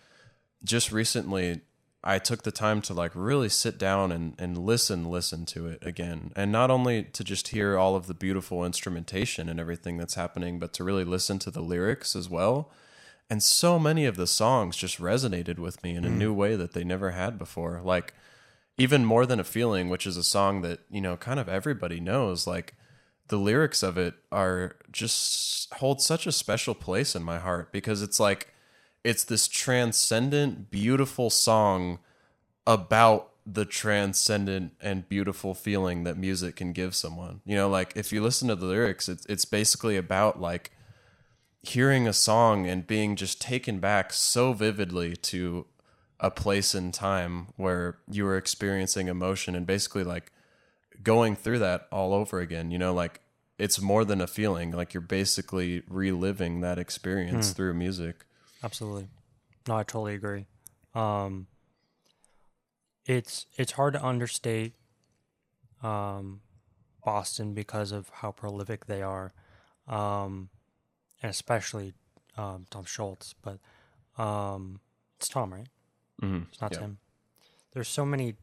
just 0.64 0.92
recently, 0.92 1.62
I 2.08 2.20
took 2.20 2.44
the 2.44 2.52
time 2.52 2.82
to 2.84 2.94
like 2.94 3.12
really 3.16 3.50
sit 3.50 3.80
down 3.80 4.12
and 4.12 4.36
and 4.38 4.58
listen, 4.58 5.10
listen 5.10 5.46
to 5.48 5.68
it 5.68 5.86
again, 5.86 6.32
and 6.36 6.52
not 6.52 6.70
only 6.70 7.04
to 7.04 7.24
just 7.24 7.48
hear 7.48 7.78
all 7.78 7.96
of 7.96 8.06
the 8.06 8.14
beautiful 8.14 8.64
instrumentation 8.64 9.50
and 9.50 9.60
everything 9.60 9.98
that's 9.98 10.14
happening, 10.14 10.60
but 10.60 10.72
to 10.74 10.84
really 10.84 11.04
listen 11.04 11.40
to 11.40 11.52
the 11.52 11.62
lyrics 11.62 12.16
as 12.16 12.30
well. 12.30 12.72
And 13.28 13.42
so 13.42 13.80
many 13.80 14.06
of 14.06 14.18
the 14.18 14.28
songs 14.28 14.78
just 14.78 15.00
resonated 15.00 15.58
with 15.58 15.84
me 15.84 15.96
in 15.96 16.06
a 16.06 16.10
mm. 16.10 16.18
new 16.18 16.34
way 16.34 16.56
that 16.56 16.74
they 16.74 16.84
never 16.84 17.12
had 17.12 17.40
before. 17.40 17.82
Like 17.84 18.14
even 18.78 19.04
more 19.04 19.26
than 19.26 19.40
a 19.40 19.44
feeling, 19.44 19.90
which 19.90 20.06
is 20.06 20.16
a 20.16 20.24
song 20.24 20.62
that 20.62 20.82
you 20.92 21.02
know 21.02 21.18
kind 21.18 21.40
of 21.40 21.50
everybody 21.50 22.00
knows. 22.00 22.46
Like 22.46 22.76
the 23.30 23.38
lyrics 23.38 23.82
of 23.82 23.98
it 23.98 24.14
are 24.32 24.76
just 24.92 25.74
hold 25.76 26.02
such 26.02 26.28
a 26.28 26.32
special 26.32 26.76
place 26.76 27.16
in 27.16 27.24
my 27.24 27.40
heart 27.40 27.72
because 27.72 28.04
it's 28.04 28.20
like 28.20 28.54
it's 29.06 29.24
this 29.24 29.48
transcendent, 29.48 30.72
beautiful 30.72 31.30
song 31.30 32.00
about 32.66 33.32
the 33.46 33.64
transcendent 33.64 34.74
and 34.82 35.08
beautiful 35.08 35.54
feeling 35.54 36.04
that 36.06 36.18
music 36.18 36.56
can 36.56 36.74
give 36.74 36.96
someone. 36.96 37.42
You 37.46 37.56
know, 37.56 37.70
like 37.70 37.94
if 37.96 38.12
you 38.12 38.24
listen 38.24 38.48
to 38.48 38.56
the 38.56 38.66
lyrics, 38.66 39.08
it's 39.08 39.24
it's 39.28 39.46
basically 39.46 39.96
about 39.96 40.42
like 40.42 40.72
hearing 41.62 42.08
a 42.08 42.14
song 42.14 42.66
and 42.68 42.88
being 42.88 43.16
just 43.16 43.40
taken 43.40 43.80
back 43.80 44.12
so 44.12 44.54
vividly 44.54 45.16
to 45.16 45.68
a 46.20 46.32
place 46.32 46.74
in 46.74 46.92
time 46.92 47.48
where 47.58 48.00
you 48.10 48.24
were 48.24 48.38
experiencing 48.38 49.08
emotion 49.08 49.56
and 49.56 49.68
basically 49.68 50.04
like 50.04 50.32
going 51.04 51.36
through 51.36 51.60
that 51.60 51.88
all 51.92 52.14
over 52.14 52.40
again 52.40 52.72
you 52.72 52.78
know 52.78 52.94
like 52.94 53.20
it's 53.58 53.80
more 53.80 54.04
than 54.04 54.22
a 54.22 54.28
feeling. 54.28 54.72
Like 54.72 54.94
you're 54.94 55.02
basically 55.02 55.84
reliving 55.88 56.62
that 56.62 56.78
experience 56.78 57.50
hmm. 57.50 57.56
through 57.56 57.74
music 57.76 58.26
Absolutely. 58.66 59.08
No, 59.68 59.78
I 59.78 59.84
totally 59.84 60.16
agree. 60.16 60.48
Um, 60.96 61.46
it's 63.06 63.46
it's 63.58 63.74
hard 63.74 63.94
to 63.94 64.04
understate 64.04 64.74
um, 65.84 66.42
Boston 67.04 67.54
because 67.54 67.92
of 67.92 68.10
how 68.10 68.32
prolific 68.32 68.88
they 68.88 69.04
are, 69.04 69.34
um, 69.88 70.50
and 71.22 71.30
especially 71.30 71.94
um, 72.38 72.66
Tom 72.72 72.86
Scholz. 72.86 73.36
But 73.40 73.60
um, 74.22 74.80
it's 75.18 75.30
Tom, 75.30 75.54
right? 75.54 75.68
mm-hmm. 76.22 76.44
It's 76.52 76.60
not 76.60 76.74
Yeah. 76.74 76.80
Tim. 76.80 76.98
There's 77.74 77.88
so 77.88 78.04
many. 78.04 78.36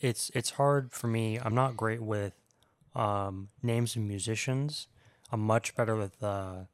It's 0.00 0.30
it's 0.34 0.50
hard 0.50 0.92
for 0.92 1.08
me. 1.08 1.38
I'm 1.38 1.54
not 1.54 1.76
great 1.76 2.00
with 2.00 2.32
um, 2.94 3.48
names 3.62 3.96
of 3.96 4.02
musicians. 4.02 4.86
I'm 5.30 5.40
much 5.40 5.74
better 5.76 5.94
with 5.94 6.22
uh, 6.22 6.64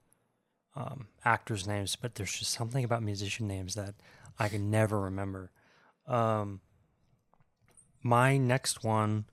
um, 0.76 1.08
actors' 1.24 1.66
names, 1.66 1.96
but 1.96 2.14
there's 2.14 2.38
just 2.38 2.52
something 2.52 2.84
about 2.84 3.02
musician 3.02 3.46
names 3.46 3.74
that 3.74 3.94
I 4.38 4.48
can 4.48 4.70
never 4.70 5.00
remember. 5.00 5.50
Um, 6.06 6.60
my 8.02 8.36
next 8.36 8.84
one 8.84 9.26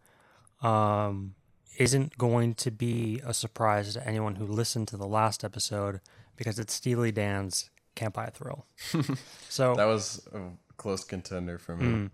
um, 0.61 1.35
isn't 1.77 2.17
going 2.17 2.53
to 2.55 2.71
be 2.71 3.21
a 3.25 3.33
surprise 3.33 3.93
to 3.93 4.07
anyone 4.07 4.35
who 4.35 4.45
listened 4.45 4.87
to 4.89 4.97
the 4.97 5.07
last 5.07 5.43
episode 5.43 5.99
because 6.37 6.59
it's 6.59 6.73
Steely 6.73 7.11
Dan's 7.11 7.69
"Can't 7.95 8.13
Buy 8.13 8.25
a 8.25 8.31
Thrill." 8.31 8.65
so 9.49 9.75
that 9.75 9.85
was 9.85 10.27
a 10.33 10.51
close 10.77 11.03
contender 11.03 11.57
for 11.57 11.75
me 11.75 12.09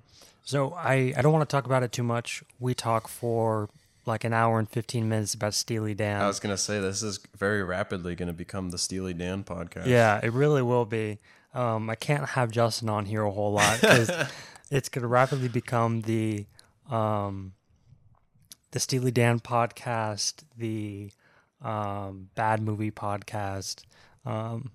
so 0.47 0.73
I, 0.75 1.13
I 1.17 1.21
don't 1.21 1.33
want 1.33 1.47
to 1.47 1.53
talk 1.53 1.65
about 1.65 1.83
it 1.83 1.91
too 1.91 2.03
much. 2.03 2.41
We 2.57 2.73
talk 2.73 3.09
for 3.09 3.69
like 4.07 4.23
an 4.23 4.33
hour 4.33 4.57
and 4.57 4.69
15 4.69 5.07
minutes 5.07 5.33
about 5.33 5.53
Steely 5.53 5.93
Dan. 5.93 6.21
I 6.21 6.27
was 6.27 6.39
gonna 6.39 6.57
say 6.57 6.79
this 6.79 7.03
is 7.03 7.19
very 7.37 7.63
rapidly 7.63 8.15
gonna 8.15 8.33
become 8.33 8.69
the 8.69 8.77
Steely 8.77 9.13
Dan 9.13 9.43
podcast. 9.43 9.87
Yeah, 9.87 10.19
it 10.23 10.33
really 10.33 10.61
will 10.61 10.85
be. 10.85 11.19
Um, 11.53 11.89
I 11.89 11.95
can't 11.95 12.29
have 12.29 12.51
Justin 12.51 12.87
on 12.89 13.05
here 13.05 13.23
a 13.23 13.31
whole 13.31 13.53
lot 13.53 13.81
because 13.81 14.11
it's 14.71 14.89
going 14.89 15.01
to 15.01 15.07
rapidly 15.07 15.47
become 15.47 16.01
the 16.01 16.45
um, 16.89 17.53
the 18.71 18.79
Steely 18.79 19.11
Dan 19.11 19.39
podcast, 19.39 20.43
the 20.57 21.11
um, 21.61 22.29
Bad 22.35 22.61
Movie 22.61 22.91
podcast. 22.91 23.83
Um, 24.25 24.71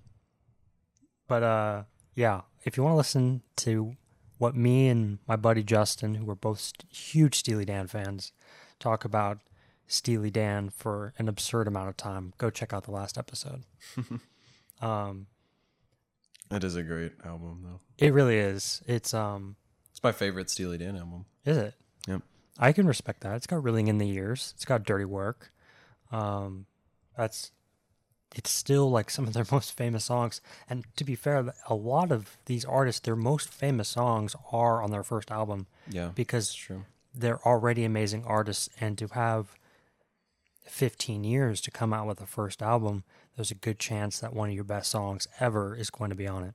but 1.27 1.43
uh, 1.43 1.83
yeah, 2.15 2.41
if 2.65 2.75
you 2.75 2.83
want 2.83 2.93
to 2.93 2.97
listen 2.97 3.43
to 3.57 3.95
what 4.37 4.55
me 4.55 4.89
and 4.89 5.19
my 5.27 5.35
buddy 5.35 5.63
Justin, 5.63 6.15
who 6.15 6.29
are 6.29 6.35
both 6.35 6.73
huge 6.89 7.35
Steely 7.35 7.65
Dan 7.65 7.87
fans, 7.87 8.31
talk 8.79 9.05
about 9.05 9.39
Steely 9.87 10.31
Dan 10.31 10.69
for 10.69 11.13
an 11.17 11.27
absurd 11.27 11.67
amount 11.67 11.89
of 11.89 11.97
time, 11.97 12.33
go 12.37 12.49
check 12.49 12.73
out 12.73 12.83
the 12.83 12.91
last 12.91 13.17
episode. 13.17 13.63
um, 14.81 15.27
It 16.51 16.63
is 16.63 16.75
a 16.75 16.83
great 16.83 17.13
album 17.25 17.61
though. 17.63 17.79
it 17.97 18.13
really 18.13 18.37
is. 18.37 18.81
It's 18.87 19.13
um, 19.13 19.55
It's 19.91 20.03
my 20.03 20.11
favorite 20.11 20.49
Steely 20.49 20.77
Dan 20.77 20.95
album. 20.97 21.25
is 21.45 21.57
it? 21.57 21.73
Yep. 22.07 22.21
I 22.59 22.71
can 22.71 22.85
respect 22.87 23.21
that. 23.21 23.35
It's 23.35 23.47
got 23.47 23.63
Reeling 23.63 23.87
in 23.87 23.97
the 23.97 24.07
Years. 24.07 24.53
It's 24.55 24.65
got 24.65 24.83
Dirty 24.83 25.05
Work. 25.05 25.51
Um, 26.11 26.65
that's 27.17 27.51
it's 28.35 28.49
still 28.51 28.89
like 28.89 29.09
some 29.11 29.27
of 29.27 29.33
their 29.33 29.45
most 29.51 29.75
famous 29.77 30.05
songs. 30.05 30.41
And 30.69 30.85
to 30.95 31.03
be 31.03 31.15
fair, 31.15 31.53
a 31.67 31.75
lot 31.75 32.11
of 32.11 32.37
these 32.45 32.65
artists, 32.65 32.99
their 33.01 33.15
most 33.15 33.49
famous 33.49 33.89
songs 33.89 34.35
are 34.51 34.81
on 34.81 34.91
their 34.91 35.03
first 35.03 35.29
album 35.31 35.67
Yeah. 35.89 36.11
because 36.15 36.45
It's 36.49 36.55
true. 36.55 36.85
They're 37.13 37.45
already 37.45 37.83
amazing 37.83 38.23
artists. 38.25 38.69
And 38.79 38.97
to 38.97 39.07
have 39.07 39.55
15 40.65 41.23
years 41.23 41.61
to 41.61 41.71
come 41.71 41.93
out 41.93 42.07
with 42.07 42.21
a 42.21 42.25
first 42.25 42.61
album, 42.61 43.03
there's 43.35 43.51
a 43.51 43.55
good 43.55 43.79
chance 43.79 44.19
that 44.19 44.33
one 44.33 44.49
of 44.49 44.55
your 44.55 44.63
best 44.63 44.91
songs 44.91 45.27
ever 45.39 45.75
is 45.75 45.89
going 45.89 46.09
to 46.09 46.15
be 46.15 46.27
on 46.27 46.43
it. 46.43 46.53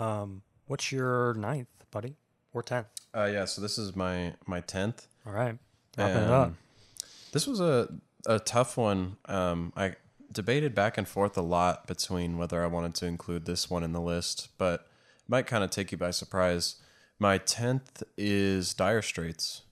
Um, 0.00 0.42
what's 0.66 0.92
your 0.92 1.34
ninth, 1.34 1.68
buddy, 1.90 2.16
or 2.52 2.62
tenth? 2.62 2.86
Uh, 3.14 3.28
yeah. 3.32 3.44
So 3.44 3.60
this 3.60 3.78
is 3.78 3.94
my 3.96 4.34
my 4.46 4.60
tenth. 4.60 5.06
All 5.26 5.32
right, 5.32 5.58
wrapping 5.96 6.22
it 6.22 6.30
up. 6.30 6.46
Um, 6.48 6.58
This 7.32 7.46
was 7.46 7.60
a 7.60 7.88
a 8.26 8.38
tough 8.38 8.76
one. 8.76 9.16
Um, 9.26 9.72
I 9.76 9.96
debated 10.32 10.74
back 10.74 10.96
and 10.96 11.08
forth 11.08 11.36
a 11.36 11.42
lot 11.42 11.86
between 11.86 12.38
whether 12.38 12.62
I 12.62 12.66
wanted 12.66 12.94
to 12.96 13.06
include 13.06 13.46
this 13.46 13.68
one 13.68 13.82
in 13.82 13.92
the 13.92 14.00
list, 14.00 14.48
but 14.58 14.80
it 14.80 15.28
might 15.28 15.46
kind 15.46 15.64
of 15.64 15.70
take 15.70 15.92
you 15.92 15.98
by 15.98 16.12
surprise. 16.12 16.76
My 17.20 17.36
tenth 17.36 18.02
is 18.16 18.72
Dire 18.72 19.02
Straits, 19.02 19.62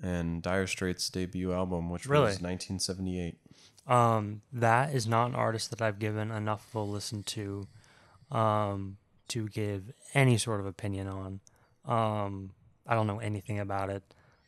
and 0.00 0.40
Dire 0.40 0.68
Straits' 0.68 1.08
debut 1.08 1.52
album, 1.52 1.90
which 1.90 2.06
Really? 2.06 2.26
was 2.26 2.40
1978. 2.40 3.40
Um, 3.88 4.42
that 4.52 4.94
is 4.94 5.06
not 5.08 5.26
an 5.30 5.34
artist 5.34 5.70
that 5.70 5.82
I've 5.82 5.98
given 5.98 6.30
enough 6.30 6.68
of 6.68 6.74
a 6.76 6.80
listen 6.84 7.24
to, 7.24 7.66
um, 8.30 8.98
to 9.28 9.48
give 9.48 9.92
any 10.14 10.38
sort 10.38 10.60
of 10.60 10.66
opinion 10.66 11.08
on. 11.08 11.40
Um, 11.84 12.52
I 12.86 12.94
don't 12.94 13.08
know 13.08 13.18
anything 13.18 13.58
about 13.58 13.90
it. 13.90 14.04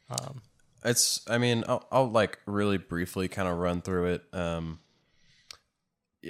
Um, 0.09 0.43
It's. 0.85 1.29
I 1.29 1.39
mean, 1.39 1.65
I'll, 1.67 1.89
I'll 1.91 2.11
like 2.11 2.39
really 2.47 2.79
briefly 2.79 3.27
kind 3.27 3.49
of 3.49 3.59
run 3.59 3.83
through 3.83 4.07
it. 4.15 4.25
Um, 4.33 4.79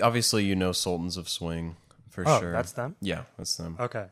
obviously, 0.03 0.45
you 0.47 0.57
know 0.57 0.73
Sultans 0.73 1.19
of 1.19 1.29
Swing 1.29 1.77
for 2.09 2.25
oh, 2.27 2.41
sure. 2.41 2.53
that's 2.53 2.73
them. 2.73 2.97
yeah, 3.03 3.25
that's 3.37 3.57
them. 3.57 3.77
Okay. 3.79 4.07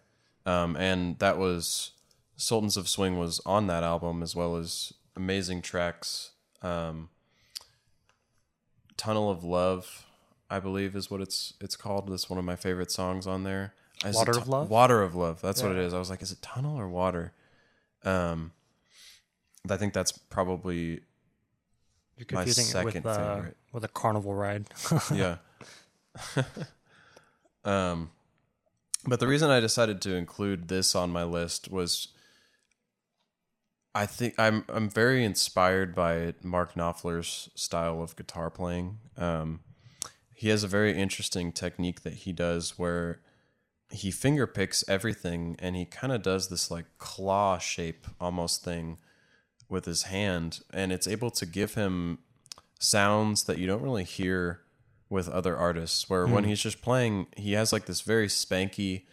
Um, 0.46 0.76
and 0.76 1.18
that 1.18 1.38
was 1.38 1.92
Sultans 2.36 2.76
of 2.76 2.88
Swing 2.88 3.18
was 3.18 3.40
on 3.46 3.66
that 3.68 3.82
album 3.82 4.22
as 4.22 4.36
well 4.36 4.56
as 4.56 4.92
amazing 5.16 5.62
tracks. 5.62 6.32
Um, 6.62 7.08
Tunnel 8.96 9.30
of 9.30 9.44
Love, 9.44 10.06
I 10.50 10.60
believe, 10.60 10.94
is 10.94 11.10
what 11.10 11.20
it's 11.20 11.54
it's 11.60 11.76
called. 11.76 12.08
That's 12.08 12.28
one 12.28 12.38
of 12.38 12.44
my 12.44 12.56
favorite 12.56 12.90
songs 12.90 13.26
on 13.26 13.44
there. 13.44 13.74
Is 14.04 14.16
Water 14.16 14.32
of 14.32 14.48
Love? 14.48 14.70
Water 14.70 15.02
of 15.02 15.14
Love. 15.14 15.40
That's 15.40 15.62
what 15.62 15.72
it 15.72 15.78
is. 15.78 15.94
I 15.94 15.98
was 15.98 16.10
like, 16.10 16.22
is 16.22 16.32
it 16.32 16.42
tunnel 16.42 16.78
or 16.78 16.88
water? 16.88 17.32
Um, 18.04 18.52
I 19.70 19.76
think 19.76 19.94
that's 19.94 20.12
probably 20.12 21.00
You're 22.16 22.26
My 22.32 22.44
confusing 22.44 22.64
it 22.78 22.84
with 22.84 22.94
second 22.94 23.06
uh, 23.06 23.34
favorite. 23.36 23.56
with 23.72 23.84
a 23.84 23.88
carnival 23.88 24.34
ride. 24.34 24.66
yeah. 25.12 25.36
um, 27.64 28.10
but 29.06 29.20
the 29.20 29.26
reason 29.26 29.50
I 29.50 29.60
decided 29.60 30.00
to 30.02 30.14
include 30.14 30.68
this 30.68 30.94
on 30.94 31.10
my 31.10 31.24
list 31.24 31.70
was, 31.70 32.08
I 33.94 34.06
think 34.06 34.34
I'm 34.38 34.64
I'm 34.68 34.88
very 34.88 35.24
inspired 35.24 35.94
by 35.94 36.34
Mark 36.42 36.74
Knopfler's 36.74 37.50
style 37.54 38.02
of 38.02 38.16
guitar 38.16 38.50
playing. 38.50 38.98
Um, 39.16 39.60
he 40.34 40.48
has 40.48 40.64
a 40.64 40.68
very 40.68 40.96
interesting 40.98 41.52
technique 41.52 42.02
that 42.02 42.14
he 42.14 42.32
does 42.32 42.78
where 42.78 43.20
he 43.90 44.10
finger 44.10 44.46
picks 44.46 44.86
everything 44.88 45.56
and 45.58 45.76
he 45.76 45.84
kind 45.84 46.12
of 46.12 46.22
does 46.22 46.48
this 46.48 46.70
like 46.70 46.86
claw 46.98 47.58
shape 47.58 48.06
almost 48.20 48.64
thing 48.64 48.98
with 49.68 49.84
his 49.84 50.04
hand 50.04 50.60
and 50.72 50.92
it's 50.92 51.06
able 51.06 51.30
to 51.30 51.46
give 51.46 51.74
him 51.74 52.18
sounds 52.80 53.44
that 53.44 53.58
you 53.58 53.66
don't 53.66 53.82
really 53.82 54.04
hear 54.04 54.63
with 55.14 55.28
other 55.28 55.56
artists 55.56 56.10
where 56.10 56.26
when 56.26 56.44
he's 56.44 56.60
just 56.60 56.82
playing 56.82 57.26
he 57.36 57.52
has 57.52 57.72
like 57.72 57.86
this 57.86 58.02
very 58.02 58.26
spanky 58.26 59.04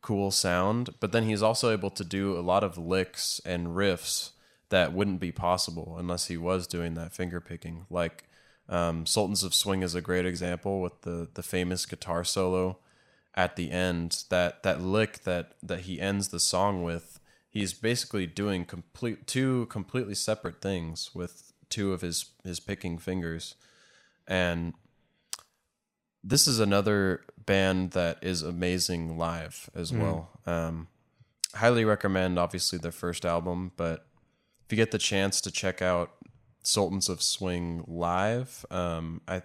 cool 0.00 0.30
sound 0.30 0.90
but 1.00 1.12
then 1.12 1.24
he's 1.24 1.42
also 1.42 1.70
able 1.70 1.90
to 1.90 2.04
do 2.04 2.38
a 2.38 2.40
lot 2.40 2.64
of 2.64 2.78
licks 2.78 3.40
and 3.44 3.68
riffs 3.68 4.30
that 4.70 4.92
wouldn't 4.92 5.20
be 5.20 5.32
possible 5.32 5.96
unless 5.98 6.26
he 6.26 6.36
was 6.36 6.66
doing 6.66 6.94
that 6.94 7.12
finger 7.12 7.40
picking. 7.40 7.86
Like 7.90 8.24
um, 8.68 9.06
sultans 9.06 9.42
of 9.42 9.54
swing 9.54 9.82
is 9.82 9.94
a 9.94 10.00
great 10.00 10.26
example 10.26 10.80
with 10.80 11.02
the 11.02 11.28
the 11.32 11.42
famous 11.42 11.86
guitar 11.86 12.24
solo 12.24 12.78
at 13.34 13.56
the 13.56 13.70
end. 13.70 14.24
That 14.30 14.62
that 14.62 14.80
lick 14.80 15.24
that 15.24 15.52
that 15.62 15.80
he 15.80 16.00
ends 16.00 16.28
the 16.28 16.40
song 16.40 16.82
with 16.82 17.20
he's 17.48 17.72
basically 17.72 18.26
doing 18.26 18.64
complete 18.64 19.26
two 19.26 19.66
completely 19.66 20.14
separate 20.14 20.60
things 20.60 21.14
with 21.14 21.52
two 21.70 21.92
of 21.92 22.02
his 22.02 22.26
his 22.44 22.60
picking 22.60 22.98
fingers. 22.98 23.54
And 24.26 24.74
this 26.22 26.46
is 26.48 26.60
another 26.60 27.22
band 27.46 27.92
that 27.92 28.18
is 28.22 28.42
amazing 28.42 29.16
live 29.16 29.70
as 29.74 29.92
well. 29.92 30.30
Um 30.46 30.88
highly 31.54 31.84
recommend 31.84 32.38
obviously 32.38 32.78
their 32.78 32.92
first 32.92 33.24
album 33.24 33.72
but 33.76 34.06
if 34.64 34.70
you 34.70 34.76
get 34.76 34.90
the 34.90 34.98
chance 34.98 35.40
to 35.40 35.50
check 35.50 35.80
out 35.80 36.12
sultans 36.62 37.08
of 37.08 37.22
swing 37.22 37.82
live 37.86 38.66
um 38.70 39.20
i 39.26 39.40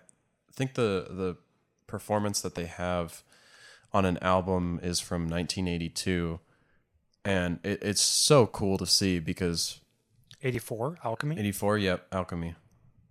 think 0.54 0.74
the 0.74 1.08
the 1.10 1.38
performance 1.88 2.42
that 2.42 2.56
they 2.56 2.66
have 2.66 3.24
on 3.94 4.04
an 4.06 4.18
album 4.22 4.80
is 4.84 5.00
from 5.00 5.24
1982 5.24 6.40
and 7.24 7.60
it, 7.64 7.80
it's 7.82 8.02
so 8.02 8.46
cool 8.46 8.78
to 8.78 8.86
see 8.86 9.20
because 9.20 9.80
84 10.42 10.98
Alchemy. 11.06 11.40
84 11.40 11.78
yep 11.78 12.08
alchemy. 12.12 12.56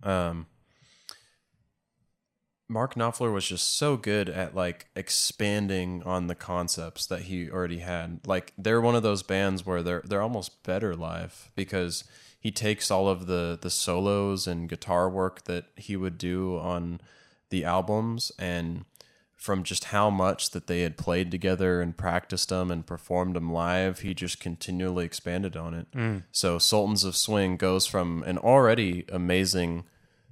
Um 0.03 0.45
mark 2.69 2.95
knopfler 2.95 3.31
was 3.31 3.47
just 3.47 3.77
so 3.77 3.97
good 3.97 4.29
at 4.29 4.55
like 4.55 4.87
expanding 4.95 6.01
on 6.03 6.27
the 6.27 6.35
concepts 6.35 7.05
that 7.05 7.23
he 7.23 7.49
already 7.49 7.79
had 7.79 8.19
like 8.25 8.53
they're 8.57 8.81
one 8.81 8.95
of 8.95 9.03
those 9.03 9.23
bands 9.23 9.65
where 9.65 9.83
they're 9.83 10.03
they're 10.05 10.21
almost 10.21 10.63
better 10.63 10.95
live 10.95 11.51
because 11.55 12.03
he 12.39 12.51
takes 12.51 12.89
all 12.89 13.07
of 13.07 13.27
the 13.27 13.57
the 13.61 13.69
solos 13.69 14.47
and 14.47 14.69
guitar 14.69 15.09
work 15.09 15.43
that 15.43 15.65
he 15.75 15.95
would 15.95 16.17
do 16.17 16.57
on 16.57 16.99
the 17.49 17.63
albums 17.63 18.31
and 18.39 18.85
from 19.43 19.61
just 19.61 19.85
how 19.85 20.09
much 20.09 20.51
that 20.51 20.67
they 20.67 20.83
had 20.83 20.97
played 20.97 21.29
together 21.29 21.81
and 21.81 21.97
practiced 21.97 22.47
them 22.47 22.71
and 22.71 22.87
performed 22.87 23.35
them 23.35 23.51
live, 23.51 23.99
he 23.99 24.13
just 24.13 24.39
continually 24.39 25.03
expanded 25.03 25.57
on 25.57 25.73
it. 25.73 25.91
Mm. 25.91 26.23
So 26.31 26.57
Sultans 26.57 27.03
of 27.03 27.17
Swing 27.17 27.57
goes 27.57 27.85
from 27.85 28.23
an 28.23 28.37
already 28.37 29.03
amazing 29.11 29.83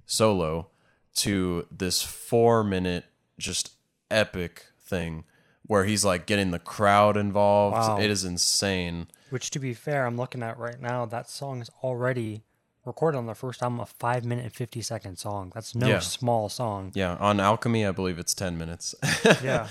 solo 0.05 0.70
to 1.17 1.67
this 1.71 2.01
four 2.01 2.63
minute 2.63 3.05
just 3.37 3.71
epic 4.09 4.65
thing 4.79 5.23
where 5.65 5.85
he's 5.85 6.03
like 6.03 6.25
getting 6.25 6.51
the 6.51 6.59
crowd 6.59 7.15
involved. 7.17 7.75
Wow. 7.75 7.99
It 7.99 8.09
is 8.09 8.23
insane. 8.25 9.07
Which, 9.29 9.49
to 9.51 9.59
be 9.59 9.73
fair, 9.73 10.05
I'm 10.05 10.17
looking 10.17 10.43
at 10.43 10.57
right 10.57 10.79
now. 10.81 11.05
That 11.05 11.29
song 11.29 11.61
is 11.61 11.69
already 11.83 12.43
recorded 12.85 13.17
on 13.17 13.25
their 13.25 13.35
first 13.35 13.61
album, 13.63 13.79
a 13.79 13.85
five 13.85 14.25
minute 14.25 14.43
and 14.45 14.53
50 14.53 14.81
second 14.81 15.17
song. 15.17 15.51
That's 15.53 15.75
no 15.75 15.87
Yeah. 15.87 15.99
small 15.99 16.49
song. 16.49 16.91
Yeah, 16.95 17.15
on 17.17 17.39
Alchemy, 17.39 17.85
I 17.85 17.91
believe 17.91 18.19
it's 18.19 18.33
10 18.33 18.57
minutes. 18.57 18.95
Yeah. 19.43 19.67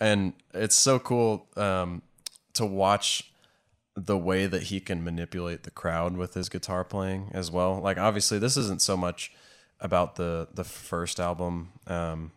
and 0.00 0.34
it's 0.54 0.76
so 0.76 0.98
cool 0.98 1.46
um, 1.56 2.02
to 2.54 2.66
watch 2.66 3.32
the 3.96 4.16
way 4.18 4.46
that 4.46 4.64
he 4.64 4.80
can 4.80 5.02
manipulate 5.02 5.64
the 5.64 5.70
crowd 5.70 6.16
with 6.16 6.34
his 6.34 6.48
guitar 6.48 6.84
playing 6.84 7.30
as 7.32 7.50
well. 7.50 7.80
Like 7.80 7.98
obviously, 7.98 8.38
this 8.38 8.56
isn't 8.56 8.80
so 8.82 8.96
much 8.96 9.32
about 9.82 10.16
the 10.16 10.48
the 10.54 10.64
first 10.64 11.20
album, 11.20 11.72
um, 11.86 12.32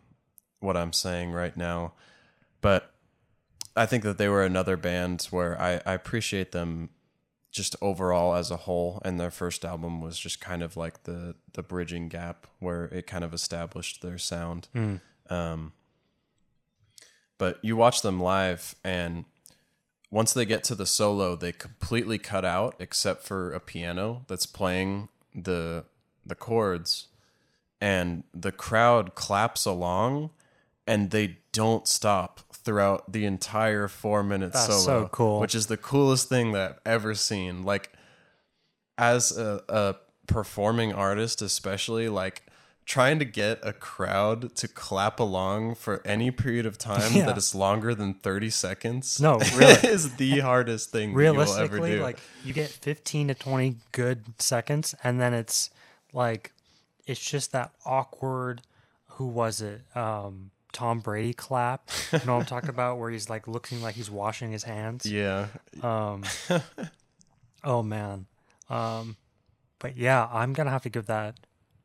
what 0.60 0.76
I'm 0.76 0.92
saying 0.92 1.32
right 1.32 1.56
now, 1.56 1.94
but 2.60 2.92
I 3.74 3.86
think 3.86 4.04
that 4.04 4.18
they 4.18 4.28
were 4.28 4.44
another 4.44 4.76
band 4.76 5.26
where 5.30 5.58
I, 5.60 5.80
I 5.86 5.94
appreciate 5.94 6.52
them 6.52 6.90
just 7.52 7.76
overall 7.80 8.34
as 8.34 8.50
a 8.50 8.56
whole. 8.56 9.00
And 9.04 9.18
their 9.18 9.30
first 9.30 9.64
album 9.64 10.00
was 10.00 10.18
just 10.18 10.40
kind 10.40 10.62
of 10.62 10.76
like 10.76 11.04
the 11.04 11.36
the 11.54 11.62
bridging 11.62 12.08
gap 12.08 12.46
where 12.58 12.84
it 12.86 13.06
kind 13.06 13.24
of 13.24 13.32
established 13.32 14.02
their 14.02 14.18
sound. 14.18 14.68
Um, 15.30 15.72
but 17.38 17.58
you 17.62 17.76
watch 17.76 18.02
them 18.02 18.18
live, 18.20 18.74
and 18.82 19.24
once 20.10 20.32
they 20.32 20.46
get 20.46 20.64
to 20.64 20.74
the 20.74 20.86
solo, 20.86 21.36
they 21.36 21.52
completely 21.52 22.18
cut 22.18 22.44
out 22.44 22.74
except 22.78 23.24
for 23.24 23.52
a 23.52 23.60
piano 23.60 24.24
that's 24.26 24.46
playing 24.46 25.08
the 25.34 25.84
the 26.24 26.34
chords, 26.34 27.08
and 27.80 28.24
the 28.34 28.52
crowd 28.52 29.14
claps 29.14 29.64
along, 29.64 30.30
and 30.86 31.10
they 31.10 31.38
don't 31.52 31.86
stop 31.88 32.40
throughout 32.52 33.12
the 33.12 33.24
entire 33.24 33.86
four 33.88 34.22
minute 34.22 34.52
That's 34.52 34.66
solo. 34.66 35.02
so 35.04 35.08
cool. 35.12 35.40
Which 35.40 35.54
is 35.54 35.66
the 35.66 35.76
coolest 35.76 36.28
thing 36.28 36.52
that 36.52 36.70
I've 36.70 36.78
ever 36.84 37.14
seen. 37.14 37.62
Like 37.64 37.92
as 38.98 39.36
a, 39.36 39.62
a 39.68 39.94
performing 40.26 40.92
artist, 40.92 41.42
especially 41.42 42.08
like 42.08 42.42
trying 42.84 43.18
to 43.18 43.24
get 43.24 43.58
a 43.62 43.72
crowd 43.72 44.54
to 44.54 44.68
clap 44.68 45.18
along 45.18 45.74
for 45.74 46.00
any 46.04 46.30
period 46.30 46.66
of 46.66 46.78
time 46.78 47.12
Yeah. 47.14 47.26
that 47.26 47.36
is 47.36 47.52
longer 47.54 47.94
than 47.96 48.14
30 48.14 48.48
seconds 48.50 49.20
No, 49.20 49.38
really. 49.56 49.72
is 49.88 50.14
the 50.16 50.38
hardest 50.38 50.90
thing 50.90 51.12
that 51.12 51.20
you 51.22 51.32
will 51.32 51.40
ever 51.40 51.76
realistically 51.76 51.98
like 51.98 52.18
you 52.44 52.52
get 52.52 52.68
15 52.70 53.28
to 53.28 53.34
20 53.34 53.76
good 53.90 54.22
seconds 54.38 54.94
and 55.02 55.20
then 55.20 55.34
it's 55.34 55.70
like 56.12 56.52
it's 57.06 57.20
just 57.20 57.52
that 57.52 57.72
awkward 57.84 58.62
who 59.10 59.26
was 59.26 59.60
it? 59.62 59.82
Um 59.96 60.50
tom 60.72 61.00
brady 61.00 61.32
clap. 61.32 61.88
You 62.12 62.18
know 62.26 62.34
what 62.34 62.40
i'm 62.40 62.46
talking 62.46 62.68
about? 62.68 62.98
Where 62.98 63.10
he's 63.10 63.30
like 63.30 63.48
looking 63.48 63.80
like 63.80 63.94
he's 63.94 64.10
washing 64.10 64.52
his 64.52 64.64
hands? 64.64 65.06
Yeah. 65.10 65.46
um 65.82 66.24
oh 67.64 67.82
man. 67.82 68.26
Um 68.68 69.16
but 69.78 69.96
yeah 69.96 70.28
i'm 70.32 70.52
gonna 70.52 70.70
have 70.70 70.82
to 70.82 70.90
give 70.90 71.06
that 71.06 71.36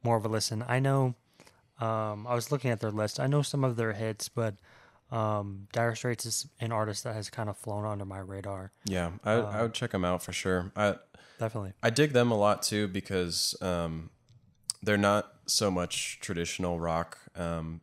more 0.03 0.17
of 0.17 0.25
a 0.25 0.27
listen. 0.27 0.63
I 0.67 0.79
know 0.79 1.15
um 1.79 2.27
i 2.27 2.35
was 2.35 2.51
looking 2.51 2.71
at 2.71 2.79
their 2.79 2.91
list. 2.91 3.19
I 3.19 3.27
know 3.27 3.41
some 3.41 3.63
of 3.63 3.75
their 3.75 3.93
hits 3.93 4.27
but 4.27 4.55
um 5.11 5.67
dire 5.71 5.95
straits 5.95 6.25
is 6.25 6.47
an 6.59 6.71
artist 6.71 7.03
that 7.03 7.13
has 7.15 7.29
kind 7.29 7.49
of 7.49 7.57
flown 7.57 7.85
under 7.85 8.05
my 8.05 8.19
radar. 8.19 8.71
Yeah. 8.85 9.11
I, 9.23 9.33
I 9.33 9.61
would 9.61 9.73
check 9.73 9.91
them 9.91 10.03
out 10.03 10.21
for 10.23 10.33
sure. 10.33 10.71
I, 10.75 10.95
definitely. 11.39 11.73
I 11.81 11.89
dig 11.89 12.13
them 12.13 12.31
a 12.31 12.37
lot 12.37 12.61
too 12.61 12.87
because 12.87 13.55
um, 13.61 14.09
they're 14.83 14.97
not 14.97 15.31
so 15.45 15.69
much 15.71 16.19
traditional 16.21 16.79
rock. 16.79 17.17
Um, 17.35 17.81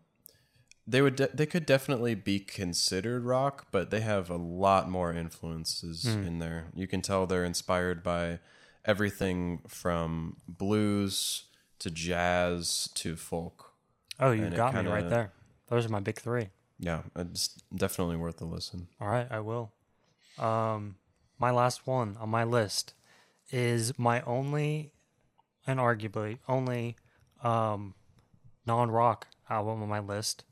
they 0.86 1.03
would 1.03 1.16
de- 1.16 1.28
they 1.34 1.46
could 1.46 1.66
definitely 1.66 2.14
be 2.14 2.40
considered 2.40 3.24
rock, 3.24 3.66
but 3.70 3.90
they 3.90 4.01
have 4.01 4.30
a 4.30 4.36
lot 4.36 4.88
more 4.88 5.12
influences 5.12 6.07
in 6.07 6.38
there. 6.38 6.68
You 6.74 6.86
can 6.86 7.03
tell 7.03 7.26
they're 7.26 7.44
inspired 7.44 8.03
by 8.03 8.38
everything 8.86 9.61
from 9.68 10.38
blues 10.49 11.44
to 11.80 11.90
jazz 11.90 12.88
to 12.94 13.16
folk. 13.16 13.72
Oh, 14.18 14.30
you 14.32 14.44
And 14.44 14.57
got 14.57 14.72
me 14.72 14.78
kinda- 14.78 14.90
right 14.90 15.09
there. 15.09 15.32
Those 15.68 15.84
are 15.84 15.90
my 15.90 16.01
big 16.01 16.18
three. 16.18 16.49
Yeah, 16.78 17.03
it's 17.14 17.49
definitely 17.74 18.16
worth 18.16 18.40
a 18.40 18.44
listen. 18.46 18.88
All 19.01 19.09
right, 19.09 19.26
I 19.30 19.40
will. 19.40 19.72
Um, 20.38 20.96
my 21.38 21.51
last 21.51 21.86
one 21.86 22.16
on 22.18 22.30
my 22.30 22.44
list 22.44 22.94
is 23.51 23.99
my 23.99 24.22
only 24.22 24.92
and 25.68 25.78
arguably 25.78 26.38
only 26.48 26.96
um, 27.44 27.94
non-rock 28.66 29.28
album 29.48 29.82
on 29.82 29.88
my 29.88 30.00
list, 30.00 30.44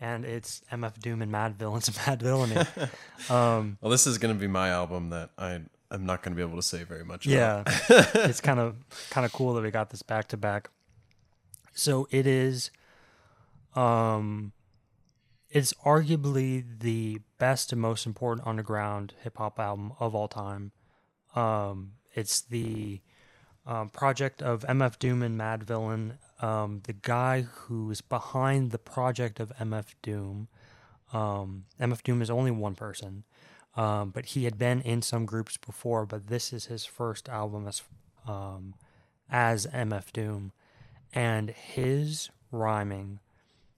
and 0.00 0.24
it's 0.24 0.62
MF 0.72 0.98
Doom 1.00 1.20
and 1.20 1.30
Mad 1.30 1.58
Villains 1.58 1.88
and 1.88 1.96
Madvillainy. 2.20 2.90
um, 3.30 3.76
Well, 3.82 3.90
this 3.90 4.06
is 4.06 4.16
going 4.16 4.34
to 4.34 4.40
be 4.40 4.46
my 4.46 4.70
album 4.70 5.10
that 5.10 5.30
I 5.36 5.60
I'm 5.90 6.06
not 6.06 6.22
going 6.22 6.34
to 6.34 6.36
be 6.36 6.42
able 6.46 6.56
to 6.60 6.66
say 6.66 6.82
very 6.84 7.04
much. 7.04 7.26
about. 7.26 7.66
yeah, 7.88 8.06
it's 8.24 8.40
kind 8.40 8.58
of 8.58 8.76
kind 9.10 9.24
of 9.24 9.32
cool 9.32 9.54
that 9.54 9.62
we 9.62 9.70
got 9.70 9.90
this 9.90 10.02
back 10.02 10.28
to 10.28 10.36
back. 10.36 10.70
So 11.72 12.06
it 12.10 12.26
is, 12.26 12.70
um, 13.74 14.52
it's 15.50 15.72
arguably 15.84 16.64
the 16.80 17.20
best 17.38 17.72
and 17.72 17.80
most 17.80 18.06
important 18.06 18.46
underground 18.46 19.14
hip 19.22 19.38
hop 19.38 19.58
album 19.58 19.92
of 19.98 20.14
all 20.14 20.28
time. 20.28 20.72
Um, 21.34 21.92
it's 22.14 22.40
the 22.40 23.00
um, 23.66 23.88
project 23.90 24.42
of 24.42 24.62
MF 24.62 24.98
Doom 24.98 25.22
and 25.22 25.38
Madvillain. 25.38 26.12
Um, 26.42 26.80
the 26.84 26.92
guy 26.92 27.42
who 27.42 27.90
is 27.90 28.00
behind 28.00 28.70
the 28.70 28.78
project 28.78 29.40
of 29.40 29.52
MF 29.58 29.86
Doom. 30.02 30.48
Um, 31.12 31.64
MF 31.80 32.02
Doom 32.02 32.22
is 32.22 32.30
only 32.30 32.50
one 32.50 32.74
person, 32.74 33.24
um, 33.76 34.10
but 34.10 34.26
he 34.26 34.44
had 34.44 34.58
been 34.58 34.80
in 34.80 35.00
some 35.00 35.26
groups 35.26 35.56
before. 35.56 36.06
But 36.06 36.26
this 36.26 36.52
is 36.52 36.66
his 36.66 36.84
first 36.84 37.28
album 37.28 37.66
as 37.66 37.82
um, 38.26 38.74
as 39.30 39.66
MF 39.66 40.12
Doom, 40.12 40.52
and 41.12 41.50
his 41.50 42.30
rhyming, 42.50 43.20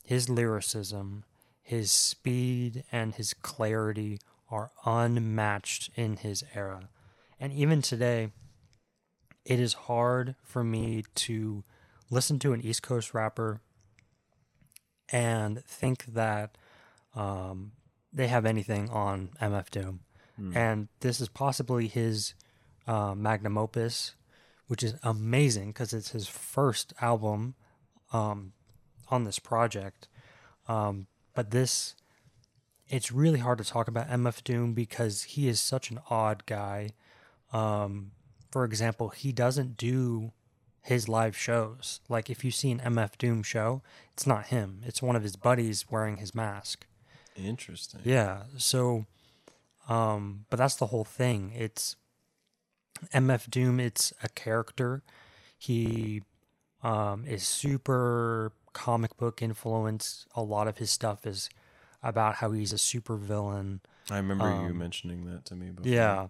his 0.05 0.29
lyricism, 0.29 1.25
his 1.63 1.91
speed, 1.91 2.85
and 2.91 3.15
his 3.15 3.35
clarity 3.35 4.19
are 4.51 4.71
unmatched 4.85 5.91
in 5.97 6.17
his 6.17 6.45
era. 6.55 6.89
And 7.39 7.53
even 7.53 7.83
today, 7.83 8.31
it 9.47 9.61
is 9.61 9.73
hard 9.75 10.35
for 10.43 10.65
me 10.65 11.05
to 11.15 11.63
listen 12.11 12.39
to 12.41 12.53
an 12.53 12.61
East 12.61 12.83
Coast 12.83 13.15
rapper 13.15 13.61
and 15.11 15.65
think 15.65 16.05
that 16.07 16.59
um, 17.15 17.73
they 18.13 18.27
have 18.27 18.45
anything 18.45 18.91
on 18.91 19.31
MF 19.41 19.71
Doom. 19.71 20.01
And 20.55 20.89
this 21.01 21.21
is 21.21 21.29
possibly 21.29 21.87
his 21.87 22.35
uh, 22.87 23.15
magnum 23.15 23.57
opus, 23.57 24.17
which 24.67 24.83
is 24.83 24.95
amazing 25.03 25.69
because 25.69 25.93
it's 25.93 26.11
his 26.11 26.27
first 26.27 26.93
album 27.01 27.55
um, 28.13 28.53
on 29.09 29.25
this 29.25 29.39
project. 29.39 30.09
Um, 30.69 31.07
but 31.35 31.53
this, 31.53 31.95
it's 32.89 33.13
really 33.13 33.39
hard 33.39 33.59
to 33.59 33.65
talk 33.65 33.87
about 33.87 34.09
MF 34.09 34.43
Doom 34.43 34.75
because 34.75 35.23
he 35.23 35.49
is 35.49 35.61
such 35.61 35.91
an 35.91 36.01
odd 36.11 36.45
guy. 36.47 36.91
Um, 37.53 38.11
for 38.57 38.65
example, 38.65 39.11
he 39.11 39.33
doesn't 39.33 39.77
do 39.77 40.33
his 40.81 41.11
live 41.11 41.37
shows. 41.37 42.01
Like 42.09 42.31
if 42.31 42.43
you 42.43 42.51
see 42.51 42.71
an 42.71 42.81
MF 42.81 43.19
Doom 43.19 43.43
show, 43.43 43.83
it's 44.15 44.27
not 44.27 44.47
him. 44.47 44.81
It's 44.87 45.03
one 45.03 45.15
of 45.15 45.23
his 45.23 45.37
buddies 45.37 45.85
wearing 45.91 46.17
his 46.17 46.35
mask. 46.35 46.87
Interesting. 47.37 48.01
Yeah. 48.03 48.45
So, 48.57 49.05
um, 49.91 50.47
but 50.49 50.57
that's 50.57 50.77
the 50.77 50.87
whole 50.87 51.05
thing. 51.05 51.53
It's 51.55 51.97
MF 53.13 53.51
Doom. 53.51 53.79
It's 53.79 54.15
a 54.23 54.31
character. 54.31 55.03
He 55.59 56.23
um, 56.83 57.27
is 57.27 57.47
super 57.47 58.53
comic 58.73 59.19
book 59.19 59.43
influenced. 59.43 60.27
A 60.35 60.41
lot 60.41 60.67
of 60.67 60.79
his 60.79 60.91
stuff 60.91 61.27
is 61.27 61.51
about 62.03 62.37
how 62.37 62.53
he's 62.53 62.73
a 62.73 62.79
super 62.79 63.17
villain. 63.17 63.83
I 64.11 64.17
remember 64.17 64.67
you 64.67 64.73
mentioning 64.73 65.27
that 65.27 65.45
to 65.45 65.55
me 65.55 65.73
before. 65.73 65.93
Yeah, 65.93 66.29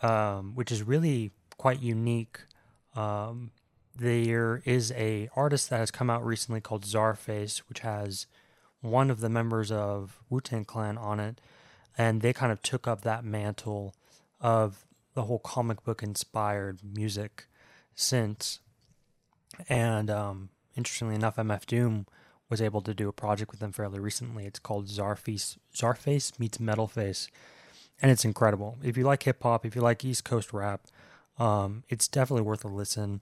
um, 0.00 0.54
which 0.54 0.70
is 0.70 0.84
really 0.84 1.32
quite 1.58 1.80
unique. 1.82 2.40
Um, 2.94 3.50
there 3.94 4.62
is 4.64 4.92
a 4.92 5.28
artist 5.34 5.70
that 5.70 5.78
has 5.78 5.90
come 5.90 6.10
out 6.10 6.24
recently 6.24 6.60
called 6.60 6.84
Czarface, 6.84 7.58
which 7.68 7.80
has 7.80 8.26
one 8.80 9.10
of 9.10 9.20
the 9.20 9.28
members 9.28 9.70
of 9.72 10.18
Wu 10.28 10.40
Tang 10.40 10.64
Clan 10.64 10.98
on 10.98 11.18
it, 11.18 11.40
and 11.96 12.20
they 12.20 12.32
kind 12.32 12.52
of 12.52 12.62
took 12.62 12.86
up 12.86 13.02
that 13.02 13.24
mantle 13.24 13.94
of 14.40 14.84
the 15.14 15.22
whole 15.22 15.38
comic 15.38 15.82
book 15.82 16.02
inspired 16.02 16.80
music 16.84 17.46
since. 17.94 18.60
And 19.68 20.10
um, 20.10 20.50
interestingly 20.76 21.14
enough, 21.14 21.36
MF 21.36 21.64
Doom 21.64 22.06
was 22.50 22.60
able 22.60 22.82
to 22.82 22.94
do 22.94 23.08
a 23.08 23.12
project 23.12 23.50
with 23.50 23.60
them 23.60 23.72
fairly 23.72 23.98
recently. 23.98 24.44
It's 24.44 24.58
called 24.58 24.88
Czarface, 24.88 25.56
Czarface 25.74 26.38
meets 26.38 26.58
Metalface 26.58 27.28
and 28.00 28.10
it's 28.10 28.24
incredible. 28.24 28.78
If 28.82 28.96
you 28.96 29.04
like 29.04 29.22
hip 29.22 29.42
hop, 29.42 29.64
if 29.64 29.74
you 29.74 29.82
like 29.82 30.04
East 30.04 30.24
Coast 30.24 30.52
rap, 30.52 30.82
um, 31.38 31.84
it's 31.88 32.08
definitely 32.08 32.42
worth 32.42 32.64
a 32.64 32.68
listen. 32.68 33.20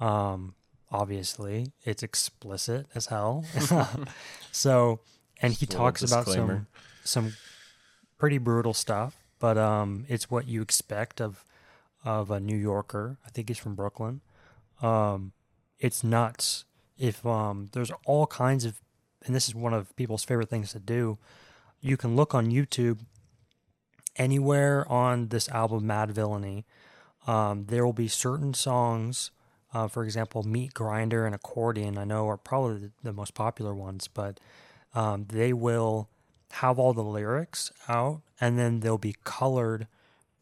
Um, 0.00 0.54
obviously, 0.90 1.72
it's 1.84 2.02
explicit 2.02 2.86
as 2.94 3.06
hell. 3.06 3.44
so, 4.52 5.00
and 5.40 5.54
he 5.54 5.66
talks 5.66 6.02
about 6.02 6.26
some 6.26 6.66
some 7.04 7.34
pretty 8.18 8.38
brutal 8.38 8.74
stuff, 8.74 9.16
but 9.38 9.58
um, 9.58 10.04
it's 10.08 10.30
what 10.30 10.46
you 10.46 10.62
expect 10.62 11.20
of 11.20 11.44
of 12.04 12.30
a 12.30 12.40
New 12.40 12.56
Yorker. 12.56 13.18
I 13.26 13.30
think 13.30 13.48
he's 13.48 13.58
from 13.58 13.74
Brooklyn. 13.74 14.20
Um, 14.80 15.32
it's 15.78 16.02
nuts. 16.02 16.64
If 16.98 17.24
um, 17.24 17.68
there's 17.72 17.90
all 18.06 18.26
kinds 18.26 18.64
of, 18.64 18.80
and 19.24 19.34
this 19.34 19.48
is 19.48 19.54
one 19.54 19.72
of 19.72 19.94
people's 19.96 20.24
favorite 20.24 20.48
things 20.48 20.72
to 20.72 20.78
do. 20.78 21.18
You 21.80 21.96
can 21.96 22.14
look 22.14 22.34
on 22.34 22.50
YouTube 22.50 23.00
anywhere 24.16 24.86
on 24.90 25.28
this 25.28 25.48
album, 25.48 25.84
Madvillainy. 25.84 26.64
Um, 27.26 27.66
there 27.66 27.84
will 27.84 27.92
be 27.92 28.08
certain 28.08 28.52
songs, 28.54 29.30
uh, 29.72 29.88
for 29.88 30.04
example, 30.04 30.42
Meat 30.42 30.74
Grinder 30.74 31.24
and 31.24 31.34
Accordion, 31.34 31.96
I 31.98 32.04
know 32.04 32.28
are 32.28 32.36
probably 32.36 32.78
the, 32.78 32.90
the 33.04 33.12
most 33.12 33.34
popular 33.34 33.74
ones, 33.74 34.08
but 34.08 34.40
um, 34.94 35.26
they 35.28 35.52
will 35.52 36.08
have 36.52 36.78
all 36.78 36.92
the 36.92 37.02
lyrics 37.02 37.72
out 37.88 38.20
and 38.40 38.58
then 38.58 38.80
they'll 38.80 38.98
be 38.98 39.16
colored 39.24 39.86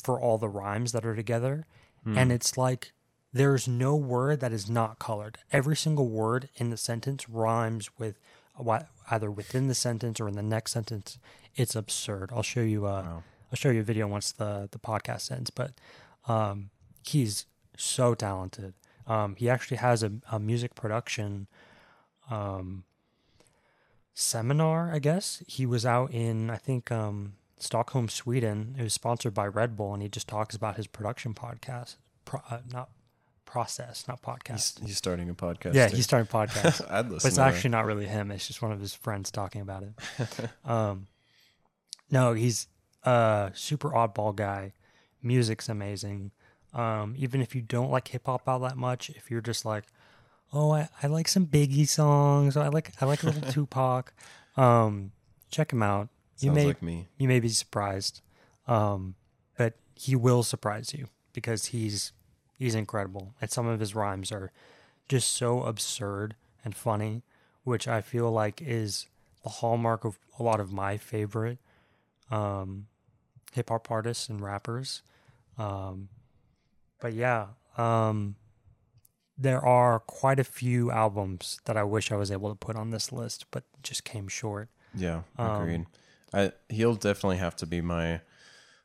for 0.02 0.18
all 0.18 0.38
the 0.38 0.48
rhymes 0.48 0.92
that 0.92 1.04
are 1.04 1.14
together. 1.14 1.66
and 2.06 2.32
it's 2.32 2.56
like 2.56 2.92
there's 3.32 3.68
no 3.68 3.94
word 3.94 4.40
that 4.40 4.52
is 4.52 4.68
not 4.70 4.98
colored. 4.98 5.36
Every 5.52 5.76
single 5.76 6.08
word 6.08 6.48
in 6.56 6.70
the 6.70 6.76
sentence 6.78 7.28
rhymes 7.28 7.90
with 7.98 8.18
what 8.56 8.88
either 9.10 9.30
within 9.30 9.68
the 9.68 9.74
sentence 9.74 10.18
or 10.18 10.26
in 10.26 10.34
the 10.34 10.42
next 10.42 10.72
sentence. 10.72 11.18
It's 11.54 11.76
absurd. 11.76 12.30
I'll 12.34 12.42
show 12.42 12.62
you. 12.62 12.86
Uh, 12.86 13.02
Wow. 13.02 13.22
I'll 13.52 13.56
show 13.56 13.70
you 13.70 13.80
a 13.80 13.84
video 13.84 14.06
once 14.06 14.30
the 14.32 14.68
the 14.70 14.78
podcast 14.78 15.30
ends. 15.30 15.50
But 15.50 15.72
um, 16.28 16.70
he's 17.06 17.46
so 17.76 18.14
talented. 18.14 18.74
Um, 19.06 19.36
he 19.36 19.48
actually 19.48 19.78
has 19.78 20.02
a, 20.02 20.12
a 20.30 20.38
music 20.38 20.74
production 20.74 21.48
um, 22.30 22.84
seminar. 24.14 24.92
I 24.92 24.98
guess 24.98 25.42
he 25.46 25.66
was 25.66 25.84
out 25.84 26.12
in 26.12 26.50
I 26.50 26.56
think 26.56 26.92
um, 26.92 27.34
Stockholm, 27.58 28.08
Sweden. 28.08 28.76
It 28.78 28.82
was 28.82 28.94
sponsored 28.94 29.34
by 29.34 29.46
Red 29.46 29.76
Bull, 29.76 29.94
and 29.94 30.02
he 30.02 30.08
just 30.08 30.28
talks 30.28 30.54
about 30.54 30.76
his 30.76 30.86
production 30.86 31.34
podcast. 31.34 31.96
Pro, 32.24 32.40
uh, 32.50 32.60
not 32.72 32.90
process, 33.44 34.06
not 34.06 34.22
podcast. 34.22 34.78
He's, 34.78 34.88
he's 34.88 34.96
starting 34.96 35.28
a 35.28 35.34
podcast. 35.34 35.74
yeah, 35.74 35.88
too. 35.88 35.96
he's 35.96 36.04
starting 36.04 36.28
a 36.30 36.36
podcast. 36.36 36.84
I'd 36.90 37.06
listen. 37.06 37.16
But 37.16 37.24
it's 37.26 37.36
that. 37.36 37.48
actually 37.48 37.70
not 37.70 37.84
really 37.84 38.06
him. 38.06 38.30
It's 38.30 38.46
just 38.46 38.62
one 38.62 38.72
of 38.72 38.80
his 38.80 38.94
friends 38.94 39.30
talking 39.30 39.60
about 39.60 39.82
it. 39.82 40.50
um, 40.64 41.08
no, 42.10 42.32
he's 42.32 42.68
a 43.02 43.50
super 43.54 43.90
oddball 43.90 44.34
guy. 44.34 44.72
Music's 45.22 45.68
amazing. 45.68 46.30
Um, 46.72 47.14
even 47.18 47.40
if 47.40 47.54
you 47.54 47.62
don't 47.62 47.90
like 47.90 48.08
hip 48.08 48.26
hop 48.26 48.48
all 48.48 48.60
that 48.60 48.76
much, 48.76 49.10
if 49.10 49.30
you're 49.30 49.40
just 49.40 49.64
like, 49.64 49.84
oh, 50.52 50.72
I, 50.72 50.88
I 51.02 51.06
like 51.06 51.28
some 51.28 51.46
Biggie 51.46 51.88
songs, 51.88 52.56
or 52.56 52.60
I 52.60 52.68
like 52.68 52.92
I 53.00 53.06
like 53.06 53.22
a 53.22 53.26
little 53.26 53.42
Tupac, 53.52 54.12
um, 54.56 55.12
check 55.50 55.72
him 55.72 55.82
out. 55.82 56.08
You 56.38 56.52
may 56.52 56.66
like 56.66 56.82
me. 56.82 57.08
you 57.18 57.28
may 57.28 57.40
be 57.40 57.48
surprised, 57.48 58.22
um, 58.66 59.14
but 59.58 59.74
he 59.94 60.16
will 60.16 60.42
surprise 60.42 60.94
you 60.94 61.08
because 61.32 61.66
he's 61.66 62.12
he's 62.56 62.74
incredible, 62.74 63.34
and 63.40 63.50
some 63.50 63.66
of 63.66 63.80
his 63.80 63.94
rhymes 63.94 64.32
are 64.32 64.52
just 65.08 65.30
so 65.30 65.64
absurd 65.64 66.36
and 66.64 66.74
funny, 66.74 67.24
which 67.64 67.88
I 67.88 68.00
feel 68.00 68.30
like 68.30 68.62
is 68.62 69.06
the 69.42 69.48
hallmark 69.50 70.04
of 70.04 70.18
a 70.38 70.42
lot 70.42 70.60
of 70.60 70.72
my 70.72 70.96
favorite 70.96 71.58
um, 72.30 72.86
hip 73.50 73.68
hop 73.70 73.90
artists 73.90 74.28
and 74.28 74.40
rappers. 74.40 75.02
Um, 75.58 76.08
but 77.00 77.12
yeah, 77.12 77.46
um, 77.76 78.36
there 79.38 79.64
are 79.64 79.98
quite 80.00 80.38
a 80.38 80.44
few 80.44 80.90
albums 80.90 81.60
that 81.64 81.76
I 81.76 81.82
wish 81.82 82.12
I 82.12 82.16
was 82.16 82.30
able 82.30 82.50
to 82.50 82.54
put 82.54 82.76
on 82.76 82.90
this 82.90 83.10
list, 83.12 83.46
but 83.50 83.64
just 83.82 84.04
came 84.04 84.28
short. 84.28 84.68
Yeah, 84.94 85.22
Um, 85.38 85.62
agreed. 85.62 85.86
I 86.32 86.52
he'll 86.68 86.94
definitely 86.94 87.38
have 87.38 87.56
to 87.56 87.66
be 87.66 87.80
my 87.80 88.20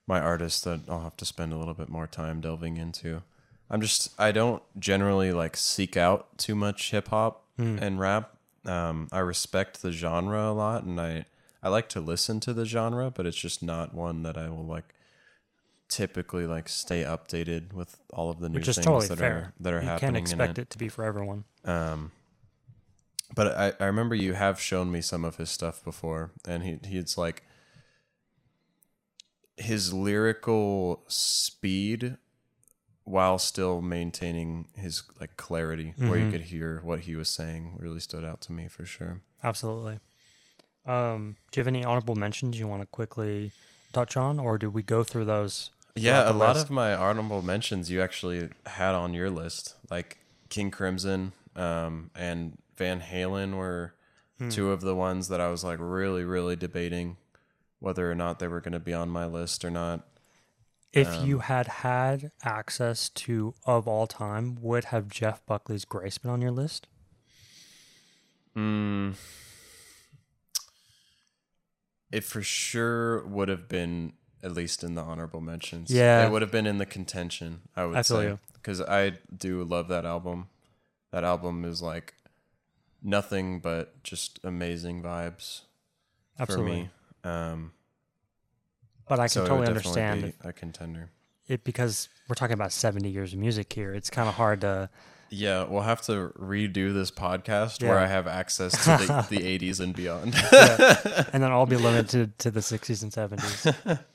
my 0.07 0.19
artist 0.19 0.63
that 0.65 0.81
I'll 0.87 1.01
have 1.01 1.17
to 1.17 1.25
spend 1.25 1.51
a 1.51 1.57
little 1.57 1.73
bit 1.73 1.89
more 1.89 2.07
time 2.07 2.39
delving 2.41 2.77
into. 2.77 3.23
I'm 3.69 3.81
just 3.81 4.13
I 4.19 4.31
don't 4.31 4.61
generally 4.79 5.31
like 5.31 5.57
seek 5.57 5.97
out 5.97 6.37
too 6.37 6.55
much 6.55 6.91
hip 6.91 7.07
hop 7.09 7.43
Hmm. 7.57 7.77
and 7.79 7.99
rap. 7.99 8.31
Um, 8.65 9.07
I 9.11 9.19
respect 9.19 9.81
the 9.81 9.91
genre 9.91 10.49
a 10.49 10.53
lot, 10.53 10.83
and 10.83 10.99
I 10.99 11.25
I 11.65 11.69
like 11.69 11.89
to 11.89 11.99
listen 11.99 12.39
to 12.41 12.53
the 12.53 12.63
genre, 12.65 13.09
but 13.09 13.25
it's 13.25 13.35
just 13.35 13.63
not 13.63 13.93
one 13.93 14.21
that 14.21 14.37
I 14.37 14.49
will 14.49 14.65
like 14.65 14.93
typically 15.89 16.45
like 16.45 16.69
stay 16.69 17.01
updated 17.03 17.73
with 17.73 17.97
all 18.13 18.29
of 18.29 18.39
the 18.39 18.49
new 18.49 18.59
Which 18.59 18.65
things 18.67 18.75
totally 18.85 19.07
that 19.07 19.17
fair. 19.17 19.35
are 19.35 19.53
that 19.59 19.73
are 19.73 19.81
you 19.81 19.87
happening. 19.87 20.15
You 20.15 20.21
can't 20.21 20.27
expect 20.31 20.57
it. 20.59 20.61
it 20.63 20.69
to 20.69 20.77
be 20.77 20.89
for 20.89 21.03
everyone. 21.03 21.43
Um, 21.63 22.11
but 23.35 23.47
I, 23.57 23.73
I 23.83 23.87
remember 23.87 24.13
you 24.13 24.33
have 24.33 24.59
shown 24.61 24.91
me 24.91 25.01
some 25.01 25.25
of 25.25 25.37
his 25.37 25.49
stuff 25.49 25.83
before, 25.83 26.29
and 26.47 26.61
he 26.63 26.77
he's 26.87 27.17
like 27.17 27.41
his 29.57 29.91
lyrical 29.91 31.03
speed 31.07 32.17
while 33.05 33.39
still 33.39 33.81
maintaining 33.81 34.67
his 34.75 35.01
like 35.19 35.35
clarity 35.37 35.93
where 35.97 36.19
you 36.19 36.25
Mhm. 36.25 36.31
could 36.31 36.41
hear 36.41 36.81
what 36.83 37.01
he 37.01 37.15
was 37.15 37.29
saying 37.29 37.75
really 37.79 37.99
stood 37.99 38.23
out 38.23 38.41
to 38.41 38.51
me 38.51 38.67
for 38.67 38.85
sure. 38.85 39.21
Absolutely. 39.43 39.99
Um, 40.85 41.35
do 41.51 41.59
you 41.59 41.61
have 41.61 41.67
any 41.67 41.83
honorable 41.83 42.15
mentions 42.15 42.59
you 42.59 42.67
want 42.67 42.81
to 42.81 42.85
quickly 42.87 43.51
touch 43.93 44.15
on, 44.17 44.39
or 44.39 44.57
do 44.57 44.69
we 44.69 44.83
go 44.83 45.03
through 45.03 45.25
those? 45.25 45.71
Yeah, 45.95 46.29
a 46.29 46.33
lot 46.33 46.55
list? 46.55 46.65
of 46.65 46.71
my 46.71 46.93
honorable 46.93 47.41
mentions 47.41 47.89
you 47.89 48.01
actually 48.01 48.49
had 48.65 48.93
on 48.95 49.13
your 49.13 49.29
list, 49.29 49.75
like 49.89 50.17
King 50.49 50.69
Crimson 50.69 51.31
um, 51.55 52.11
and 52.15 52.57
Van 52.75 53.01
Halen 53.01 53.55
were 53.57 53.93
Hmm. 54.37 54.49
two 54.49 54.71
of 54.71 54.81
the 54.81 54.93
ones 54.93 55.29
that 55.29 55.39
I 55.39 55.47
was 55.47 55.63
like 55.63 55.79
really, 55.79 56.25
really 56.25 56.57
debating 56.57 57.15
whether 57.79 58.11
or 58.11 58.15
not 58.15 58.39
they 58.39 58.49
were 58.49 58.59
going 58.59 58.73
to 58.73 58.81
be 58.81 58.93
on 58.93 59.07
my 59.09 59.25
list 59.25 59.63
or 59.63 59.71
not. 59.71 60.05
If 60.91 61.07
Um, 61.19 61.25
you 61.25 61.39
had 61.39 61.67
had 61.67 62.31
access 62.43 63.07
to 63.09 63.53
of 63.65 63.87
all 63.87 64.07
time, 64.07 64.57
would 64.61 64.85
have 64.85 65.07
Jeff 65.07 65.45
Buckley's 65.45 65.85
Grace 65.85 66.17
been 66.17 66.31
on 66.31 66.41
your 66.41 66.51
list? 66.51 66.87
Mm, 68.55 69.13
it 72.11 72.23
for 72.23 72.41
sure 72.41 73.25
would 73.25 73.49
have 73.49 73.67
been 73.67 74.13
at 74.43 74.51
least 74.51 74.83
in 74.83 74.95
the 74.95 75.01
honorable 75.01 75.41
mentions. 75.41 75.89
Yeah. 75.89 76.25
it 76.25 76.31
would 76.31 76.41
have 76.41 76.51
been 76.51 76.67
in 76.67 76.77
the 76.77 76.85
contention. 76.85 77.61
I 77.75 77.85
would 77.85 77.97
I 77.97 78.01
say 78.03 78.23
you. 78.25 78.39
because 78.53 78.79
I 78.81 79.13
do 79.35 79.63
love 79.63 79.87
that 79.87 80.05
album. 80.05 80.47
That 81.11 81.23
album 81.23 81.65
is 81.65 81.81
like 81.81 82.13
nothing 83.01 83.59
but 83.59 84.03
just 84.03 84.39
amazing 84.43 85.01
vibes 85.01 85.61
Absolutely. 86.39 86.89
for 87.23 87.27
me. 87.29 87.33
Um, 87.35 87.71
But 89.07 89.19
I 89.19 89.23
can 89.23 89.29
so 89.29 89.45
totally 89.47 89.67
understand 89.67 90.33
a 90.41 90.53
contender. 90.53 91.09
it 91.47 91.63
because 91.63 92.09
we're 92.27 92.35
talking 92.35 92.53
about 92.53 92.71
70 92.71 93.09
years 93.09 93.33
of 93.33 93.39
music 93.39 93.71
here. 93.73 93.93
It's 93.93 94.09
kind 94.09 94.27
of 94.29 94.35
hard 94.35 94.61
to. 94.61 94.89
Yeah, 95.29 95.63
we'll 95.63 95.81
have 95.81 96.01
to 96.03 96.31
redo 96.39 96.93
this 96.93 97.11
podcast 97.11 97.81
where 97.83 97.97
I 97.97 98.07
have 98.07 98.27
access 98.27 98.71
to 98.85 99.05
the, 99.05 99.27
the 99.37 99.57
80s 99.59 99.79
and 99.79 99.95
beyond. 99.95 100.35
and 101.33 101.43
then 101.43 101.51
I'll 101.51 101.65
be 101.65 101.77
limited 101.77 102.37
to 102.39 102.51
the 102.51 102.59
60s 102.59 103.03
and 103.03 103.11
70s. 103.11 103.99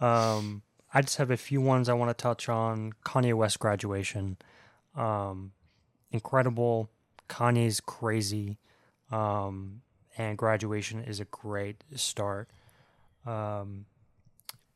Um, 0.00 0.62
I 0.92 1.02
just 1.02 1.16
have 1.18 1.30
a 1.30 1.36
few 1.36 1.60
ones 1.60 1.88
I 1.88 1.94
want 1.94 2.10
to 2.10 2.20
touch 2.20 2.48
on. 2.48 2.92
Kanye 3.04 3.32
West 3.32 3.58
graduation, 3.60 4.36
um, 4.96 5.52
incredible. 6.10 6.90
Kanye's 7.28 7.80
crazy, 7.80 8.58
um, 9.10 9.82
and 10.18 10.36
graduation 10.36 11.02
is 11.02 11.20
a 11.20 11.24
great 11.26 11.84
start. 11.94 12.50
Um, 13.24 13.86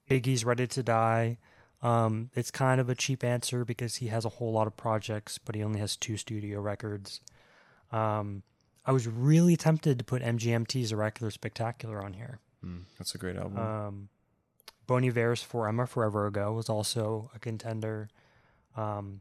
Biggie's 0.08 0.44
ready 0.44 0.66
to 0.68 0.82
die. 0.82 1.38
Um, 1.80 2.30
it's 2.34 2.50
kind 2.50 2.80
of 2.80 2.88
a 2.88 2.94
cheap 2.94 3.22
answer 3.22 3.64
because 3.64 3.96
he 3.96 4.08
has 4.08 4.24
a 4.24 4.30
whole 4.30 4.52
lot 4.52 4.66
of 4.66 4.76
projects, 4.76 5.38
but 5.38 5.54
he 5.54 5.62
only 5.62 5.78
has 5.78 5.96
two 5.96 6.16
studio 6.16 6.60
records. 6.60 7.20
Um, 7.92 8.42
I 8.84 8.92
was 8.92 9.06
really 9.06 9.56
tempted 9.56 9.98
to 9.98 10.04
put 10.04 10.22
MGMT's 10.22 10.92
Oracular 10.92 11.30
Spectacular 11.30 12.02
on 12.02 12.14
here. 12.14 12.40
Mm, 12.64 12.84
that's 12.98 13.14
a 13.14 13.18
great 13.18 13.36
album. 13.36 13.58
Um, 13.58 14.08
Bon 14.86 15.04
Iver's 15.04 15.42
For 15.42 15.68
Emma 15.68 15.86
Forever 15.86 16.26
Ago 16.26 16.52
was 16.52 16.68
also 16.68 17.30
a 17.34 17.38
contender. 17.38 18.08
Um, 18.76 19.20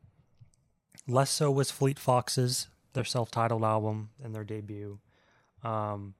less 1.08 1.30
so 1.30 1.52
was 1.52 1.70
Fleet 1.70 2.00
Foxes, 2.00 2.68
their 2.94 3.04
self-titled 3.04 3.64
album 3.64 4.10
and 4.24 4.34
their 4.34 4.46
debut. 4.46 5.00
Um, 5.64 6.14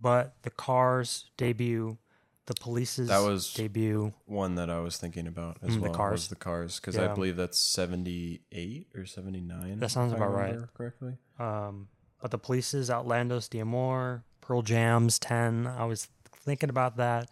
but 0.00 0.34
the 0.42 0.50
Cars 0.50 1.30
debut, 1.36 1.98
the 2.50 2.60
Police's 2.60 3.06
That 3.08 3.20
was- 3.20 3.52
debut. 3.54 4.12
One 4.26 4.56
that 4.56 4.68
I 4.68 4.80
was 4.80 4.96
thinking 4.98 5.26
about 5.28 5.58
as 5.62 5.70
Mm, 5.70 5.74
the 5.74 5.80
well 5.82 5.94
Cars. 5.94 6.12
was 6.12 6.28
the 6.28 6.34
Cars 6.36 6.80
because 6.80 6.96
I 6.98 7.04
Yeah. 7.04 7.14
believe 7.14 7.36
that's 7.36 7.58
78 7.58 8.88
or 8.96 9.06
79. 9.06 9.78
That 9.78 9.90
sounds 9.90 10.12
about 10.12 10.32
right. 10.32 10.58
Correctly. 10.74 11.16
Um, 11.38 11.88
but 12.20 12.32
the 12.32 12.38
Police's 12.38 12.90
Outlandos 12.90 13.48
d'Amour, 13.48 14.24
Pearl 14.40 14.62
Jam's 14.62 15.18
Ten. 15.18 15.66
I 15.68 15.84
was 15.84 16.08
thinking 16.32 16.70
about 16.70 16.96
that. 16.96 17.30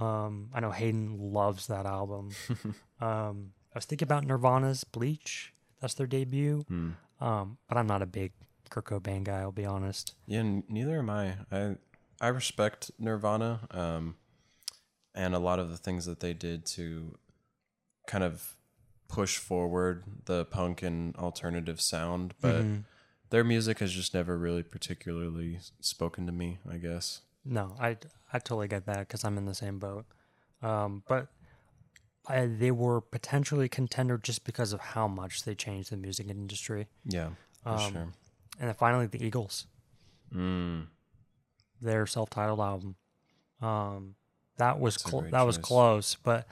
Um, 0.00 0.50
I 0.52 0.58
know 0.60 0.72
Hayden 0.72 1.32
loves 1.32 1.68
that 1.68 1.86
album. 1.86 2.30
um, 3.00 3.52
I 3.72 3.78
was 3.78 3.84
thinking 3.84 4.06
about 4.06 4.24
Nirvana's 4.26 4.82
Bleach. 4.84 5.54
That's 5.80 5.94
their 5.94 6.06
debut. 6.08 6.64
Hmm. 6.68 6.90
Um, 7.20 7.58
but 7.68 7.78
I'm 7.78 7.86
not 7.86 8.02
a 8.02 8.06
big 8.06 8.32
Kurt 8.68 8.86
Cobain 8.86 9.22
guy. 9.24 9.40
I'll 9.40 9.52
be 9.52 9.64
honest. 9.64 10.14
Yeah, 10.26 10.40
n- 10.40 10.64
neither 10.68 10.98
am 10.98 11.08
I. 11.10 11.36
I 11.52 11.76
I 12.20 12.28
respect 12.28 12.90
Nirvana, 12.98 13.60
um, 13.70 14.16
and 15.16 15.34
a 15.34 15.38
lot 15.38 15.58
of 15.58 15.70
the 15.70 15.76
things 15.76 16.06
that 16.06 16.20
they 16.20 16.32
did 16.34 16.64
to 16.66 17.16
kind 18.06 18.22
of 18.22 18.56
push 19.08 19.38
forward 19.38 20.04
the 20.26 20.44
punk 20.44 20.82
and 20.82 21.16
alternative 21.16 21.80
sound, 21.80 22.34
but 22.40 22.62
Mhm. 22.62 22.84
their 23.30 23.42
music 23.44 23.78
has 23.80 23.92
just 23.92 24.14
never 24.14 24.36
really 24.36 24.62
particularly 24.62 25.58
spoken 25.80 26.26
to 26.26 26.32
me. 26.32 26.58
I 26.68 26.76
guess. 26.76 27.22
No, 27.44 27.76
I 27.80 27.96
I 28.32 28.38
totally 28.38 28.68
get 28.68 28.86
that 28.86 29.00
because 29.08 29.24
I'm 29.24 29.38
in 29.38 29.46
the 29.46 29.54
same 29.54 29.78
boat. 29.78 30.06
Um, 30.62 31.02
but 31.08 31.28
I, 32.26 32.46
they 32.46 32.72
were 32.72 33.00
potentially 33.00 33.68
contender 33.68 34.18
just 34.18 34.44
because 34.44 34.72
of 34.72 34.80
how 34.80 35.06
much 35.06 35.44
they 35.44 35.54
changed 35.54 35.90
the 35.90 35.96
music 35.96 36.28
industry. 36.28 36.88
Yeah, 37.04 37.30
for 37.62 37.68
Um, 37.70 37.92
sure. 37.92 38.12
And 38.58 38.68
then 38.68 38.74
finally, 38.74 39.06
the 39.06 39.24
Eagles. 39.24 39.66
Mm, 40.34 40.88
their 41.80 42.06
self-titled 42.06 42.58
album. 42.58 42.96
Um, 43.60 44.16
that 44.58 44.78
was 44.80 44.94
That's 44.94 45.04
a 45.06 45.08
clo- 45.08 45.20
great 45.20 45.32
that 45.32 45.46
was 45.46 45.58
close, 45.58 46.16
but 46.22 46.46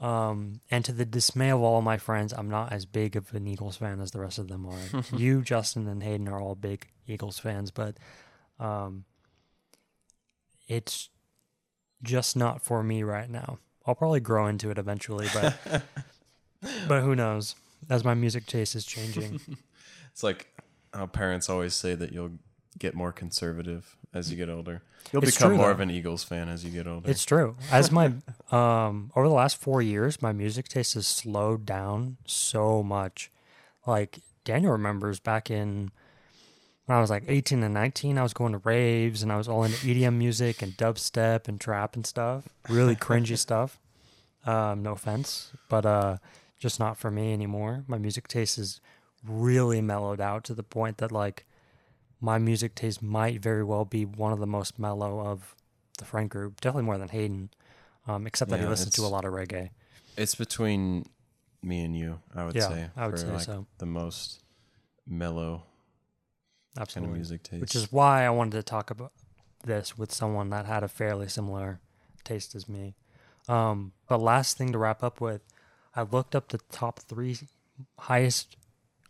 Um, 0.00 0.60
and 0.70 0.82
to 0.86 0.92
the 0.92 1.04
dismay 1.04 1.50
of 1.50 1.60
all 1.60 1.82
my 1.82 1.98
friends, 1.98 2.32
I'm 2.32 2.48
not 2.48 2.72
as 2.72 2.86
big 2.86 3.16
of 3.16 3.34
an 3.34 3.46
Eagles 3.46 3.76
fan 3.76 4.00
as 4.00 4.12
the 4.12 4.20
rest 4.20 4.38
of 4.38 4.48
them 4.48 4.64
are. 4.66 5.04
you, 5.14 5.42
Justin, 5.42 5.86
and 5.86 6.02
Hayden 6.02 6.26
are 6.26 6.40
all 6.40 6.54
big 6.54 6.88
Eagles 7.06 7.38
fans, 7.38 7.70
but 7.70 7.98
um, 8.58 9.04
it's 10.68 11.10
just 12.02 12.34
not 12.36 12.62
for 12.62 12.82
me 12.82 13.02
right 13.02 13.28
now. 13.28 13.58
I'll 13.86 13.94
probably 13.94 14.20
grow 14.20 14.46
into 14.46 14.70
it 14.70 14.78
eventually, 14.78 15.26
but 15.34 15.82
but 16.88 17.02
who 17.02 17.14
knows? 17.14 17.54
As 17.88 18.04
my 18.04 18.14
music 18.14 18.46
taste 18.46 18.74
is 18.74 18.84
changing. 18.86 19.40
It's 20.12 20.24
like 20.24 20.48
how 20.92 21.06
parents 21.06 21.48
always 21.48 21.72
say 21.72 21.94
that 21.94 22.12
you'll 22.12 22.32
get 22.78 22.94
more 22.94 23.12
conservative 23.12 23.96
as 24.12 24.30
you 24.30 24.36
get 24.36 24.48
older. 24.48 24.82
You'll 25.12 25.22
It's 25.22 25.36
become 25.36 25.50
true, 25.50 25.56
more 25.56 25.66
though. 25.66 25.72
of 25.72 25.80
an 25.80 25.90
Eagles 25.90 26.24
fan 26.24 26.48
as 26.48 26.64
you 26.64 26.70
get 26.70 26.86
older. 26.86 27.10
It's 27.10 27.24
true. 27.24 27.56
As 27.70 27.90
my 27.90 28.12
um 28.50 29.10
over 29.16 29.26
the 29.28 29.34
last 29.34 29.56
four 29.56 29.80
years, 29.82 30.20
my 30.22 30.32
music 30.32 30.68
taste 30.68 30.94
has 30.94 31.06
slowed 31.06 31.64
down 31.66 32.16
so 32.26 32.82
much. 32.82 33.30
Like 33.86 34.20
Daniel 34.44 34.72
remembers 34.72 35.20
back 35.20 35.50
in 35.50 35.90
when 36.86 36.98
I 36.98 37.00
was 37.00 37.10
like 37.10 37.24
eighteen 37.28 37.62
and 37.62 37.72
nineteen, 37.74 38.18
I 38.18 38.22
was 38.22 38.32
going 38.34 38.52
to 38.52 38.58
raves 38.58 39.22
and 39.22 39.30
I 39.32 39.36
was 39.36 39.48
all 39.48 39.64
into 39.64 39.76
EDM 39.86 40.14
music 40.14 40.60
and 40.62 40.72
dubstep 40.76 41.46
and 41.48 41.60
trap 41.60 41.94
and 41.94 42.04
stuff. 42.06 42.48
Really 42.68 42.96
cringy 42.96 43.38
stuff. 43.46 43.78
Um, 44.46 44.82
no 44.82 44.92
offense, 44.92 45.52
but 45.68 45.84
uh, 45.84 46.16
just 46.58 46.80
not 46.80 46.96
for 46.96 47.10
me 47.10 47.32
anymore. 47.32 47.84
My 47.86 47.98
music 47.98 48.26
taste 48.26 48.58
is 48.58 48.80
really 49.26 49.80
mellowed 49.82 50.20
out 50.20 50.44
to 50.44 50.54
the 50.54 50.62
point 50.62 50.96
that 50.98 51.12
like 51.12 51.44
my 52.20 52.38
music 52.38 52.74
taste 52.74 53.02
might 53.02 53.40
very 53.40 53.64
well 53.64 53.84
be 53.84 54.04
one 54.04 54.32
of 54.32 54.38
the 54.38 54.46
most 54.46 54.78
mellow 54.78 55.20
of 55.20 55.54
the 55.98 56.04
friend 56.04 56.28
group. 56.28 56.60
Definitely 56.60 56.84
more 56.84 56.98
than 56.98 57.08
Hayden, 57.08 57.50
um, 58.06 58.26
except 58.26 58.50
that 58.50 58.60
he 58.60 58.66
listens 58.66 58.94
to 58.94 59.04
a 59.04 59.08
lot 59.08 59.24
of 59.24 59.32
reggae. 59.32 59.70
It's 60.16 60.34
between 60.34 61.06
me 61.62 61.82
and 61.84 61.96
you, 61.96 62.20
I 62.34 62.44
would 62.44 62.56
Yeah, 62.56 62.68
say. 62.68 62.90
I 62.96 63.06
would 63.06 63.18
for 63.18 63.26
say 63.26 63.32
like 63.32 63.46
so. 63.46 63.66
the 63.78 63.86
most 63.86 64.42
mellow 65.06 65.64
kind 66.74 66.82
Absolutely. 66.82 67.12
of 67.12 67.16
music 67.16 67.42
taste. 67.42 67.60
Which 67.60 67.74
is 67.74 67.90
why 67.92 68.24
I 68.24 68.30
wanted 68.30 68.52
to 68.52 68.62
talk 68.62 68.90
about 68.90 69.12
this 69.64 69.98
with 69.98 70.12
someone 70.12 70.50
that 70.50 70.66
had 70.66 70.82
a 70.82 70.88
fairly 70.88 71.28
similar 71.28 71.80
taste 72.24 72.54
as 72.54 72.68
me. 72.68 72.94
Um, 73.48 73.92
but 74.08 74.20
last 74.20 74.56
thing 74.56 74.72
to 74.72 74.78
wrap 74.78 75.02
up 75.02 75.20
with, 75.20 75.42
I 75.94 76.02
looked 76.02 76.34
up 76.34 76.48
the 76.48 76.60
top 76.70 77.00
three 77.00 77.36
highest 77.98 78.56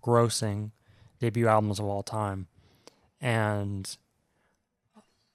grossing 0.02 0.70
debut 1.20 1.46
albums 1.46 1.78
of 1.78 1.84
all 1.84 2.02
time, 2.02 2.46
and 3.20 3.96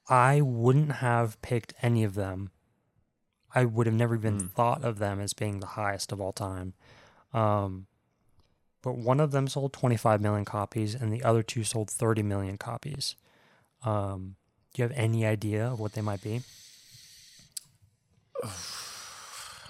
I 0.08 0.40
wouldn't 0.40 0.92
have 0.92 1.40
picked 1.42 1.74
any 1.82 2.04
of 2.04 2.14
them. 2.14 2.50
I 3.54 3.64
would 3.64 3.86
have 3.86 3.94
never 3.94 4.14
even 4.14 4.38
Hmm. 4.40 4.46
thought 4.48 4.84
of 4.84 4.98
them 4.98 5.20
as 5.20 5.32
being 5.32 5.60
the 5.60 5.66
highest 5.66 6.12
of 6.12 6.20
all 6.20 6.32
time. 6.32 6.74
Um, 7.32 7.86
but 8.82 8.96
one 8.96 9.18
of 9.20 9.30
them 9.32 9.48
sold 9.48 9.72
25 9.72 10.20
million 10.20 10.44
copies 10.44 10.94
and 10.94 11.12
the 11.12 11.22
other 11.24 11.42
two 11.42 11.64
sold 11.64 11.90
30 11.90 12.22
million 12.22 12.56
copies. 12.58 13.16
Um, 13.82 14.36
do 14.74 14.82
you 14.82 14.88
have 14.88 14.96
any 14.96 15.24
idea 15.26 15.66
of 15.66 15.80
what 15.80 15.92
they 15.94 16.02
might 16.02 16.22
be? 16.22 16.42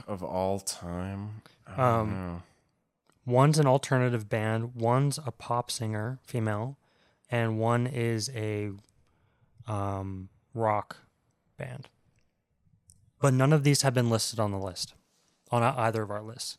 of 0.07 0.23
all 0.23 0.61
time. 0.61 1.43
Um. 1.77 2.43
One's 3.25 3.59
an 3.59 3.67
alternative 3.67 4.29
band, 4.29 4.77
one's 4.77 5.19
a 5.19 5.33
pop 5.33 5.69
singer, 5.69 6.21
female, 6.25 6.77
and 7.31 7.59
one 7.59 7.87
is 7.87 8.31
a 8.35 8.71
um, 9.67 10.29
rock 10.55 10.97
band. 11.57 11.89
But 13.21 13.35
none 13.35 13.53
of 13.53 13.65
these 13.65 13.83
have 13.83 13.95
been 13.95 14.11
listed 14.11 14.39
on 14.39 14.51
the 14.53 14.59
list, 14.59 14.95
on 15.51 15.63
either 15.63 16.03
of 16.03 16.11
our 16.11 16.23
lists. 16.23 16.59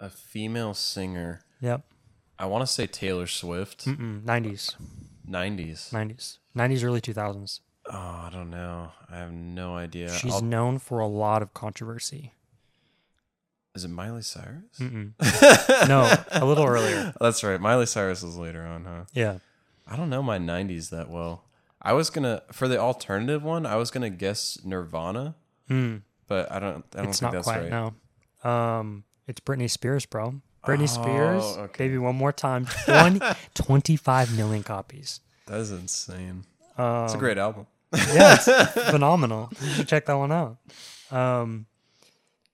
A 0.00 0.10
female 0.10 0.74
singer. 0.74 1.42
Yep. 1.60 1.82
I 2.38 2.46
want 2.46 2.62
to 2.62 2.66
say 2.66 2.86
Taylor 2.86 3.26
Swift. 3.26 3.84
Mm-mm. 3.86 4.22
90s. 4.24 4.74
90s. 5.28 5.90
90s. 5.92 6.38
90s, 6.56 6.84
early 6.84 7.00
2000s. 7.00 7.60
Oh, 7.86 7.92
I 7.96 8.30
don't 8.32 8.50
know. 8.50 8.92
I 9.10 9.18
have 9.18 9.32
no 9.32 9.76
idea. 9.76 10.10
She's 10.12 10.34
I'll- 10.34 10.42
known 10.42 10.78
for 10.78 10.98
a 11.00 11.06
lot 11.06 11.42
of 11.42 11.54
controversy. 11.54 12.32
Is 13.74 13.84
it 13.84 13.88
Miley 13.88 14.22
Cyrus? 14.22 14.78
No, 15.88 16.12
a 16.32 16.44
little 16.44 16.66
earlier. 16.66 17.12
That's 17.20 17.42
right. 17.44 17.60
Miley 17.60 17.86
Cyrus 17.86 18.22
was 18.22 18.36
later 18.36 18.62
on, 18.66 18.84
huh? 18.84 19.04
Yeah. 19.12 19.38
I 19.86 19.96
don't 19.96 20.10
know 20.10 20.22
my 20.22 20.38
90s 20.38 20.90
that 20.90 21.08
well. 21.10 21.44
I 21.82 21.94
was 21.94 22.10
going 22.10 22.24
to 22.24 22.42
for 22.52 22.68
the 22.68 22.78
alternative 22.78 23.42
one, 23.42 23.64
I 23.66 23.76
was 23.76 23.90
going 23.90 24.02
to 24.02 24.10
guess 24.16 24.58
Nirvana, 24.64 25.34
Mm. 25.70 26.02
but 26.26 26.50
I 26.50 26.58
don't 26.58 26.84
I 26.94 26.98
don't 26.98 27.08
It's 27.10 27.20
think 27.20 27.32
not 27.32 27.44
that's 27.44 27.48
right. 27.48 27.70
no. 27.70 28.48
Um, 28.50 29.04
it's 29.28 29.40
Britney 29.40 29.70
Spears, 29.70 30.04
bro. 30.06 30.40
Britney 30.66 30.88
Spears, 30.88 31.42
Oh, 31.44 31.60
okay. 31.62 31.86
baby, 31.86 31.98
one 31.98 32.16
more 32.16 32.32
time. 32.32 32.66
20, 32.84 33.20
25 33.54 34.36
million 34.36 34.62
copies. 34.62 35.20
That 35.46 35.60
is 35.60 35.70
insane. 35.70 36.44
Um, 36.76 37.04
It's 37.04 37.14
a 37.14 37.18
great 37.18 37.38
album. 37.38 37.66
yeah, 37.92 38.34
it's 38.38 38.44
phenomenal. 38.90 39.50
You 39.60 39.68
should 39.70 39.88
check 39.88 40.06
that 40.06 40.14
one 40.14 40.32
out. 40.32 40.58
Um, 41.10 41.66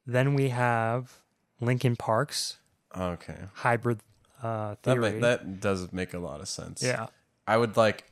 then 0.06 0.34
we 0.34 0.50
have 0.50 1.20
Linkin 1.60 1.96
Park's 1.96 2.58
Okay. 2.96 3.38
hybrid 3.54 4.00
uh, 4.42 4.76
That 4.82 4.94
theory. 4.94 5.12
ma- 5.14 5.26
that 5.26 5.60
does 5.60 5.92
make 5.92 6.14
a 6.14 6.18
lot 6.18 6.40
of 6.40 6.48
sense. 6.48 6.82
yeah, 6.82 7.06
I 7.46 7.56
would 7.56 7.76
like 7.76 8.04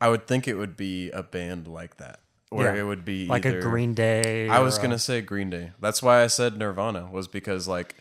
I 0.00 0.08
would 0.08 0.26
think 0.26 0.48
it 0.48 0.54
would 0.54 0.76
be 0.76 1.10
a 1.10 1.22
band 1.22 1.66
like 1.68 1.96
that 1.98 2.20
where 2.48 2.74
Yeah. 2.74 2.80
it 2.82 2.84
would 2.84 3.04
be 3.04 3.26
like 3.26 3.44
either, 3.46 3.58
a 3.58 3.62
Green 3.62 3.92
Day. 3.94 4.48
I 4.48 4.60
was 4.60 4.78
going 4.78 4.90
to 4.90 4.98
say 4.98 5.20
Green 5.20 5.50
Day. 5.50 5.72
That's 5.80 6.02
why 6.02 6.22
I 6.22 6.26
said 6.26 6.56
Nirvana 6.56 7.08
was 7.10 7.28
because 7.28 7.68
like 7.68 7.96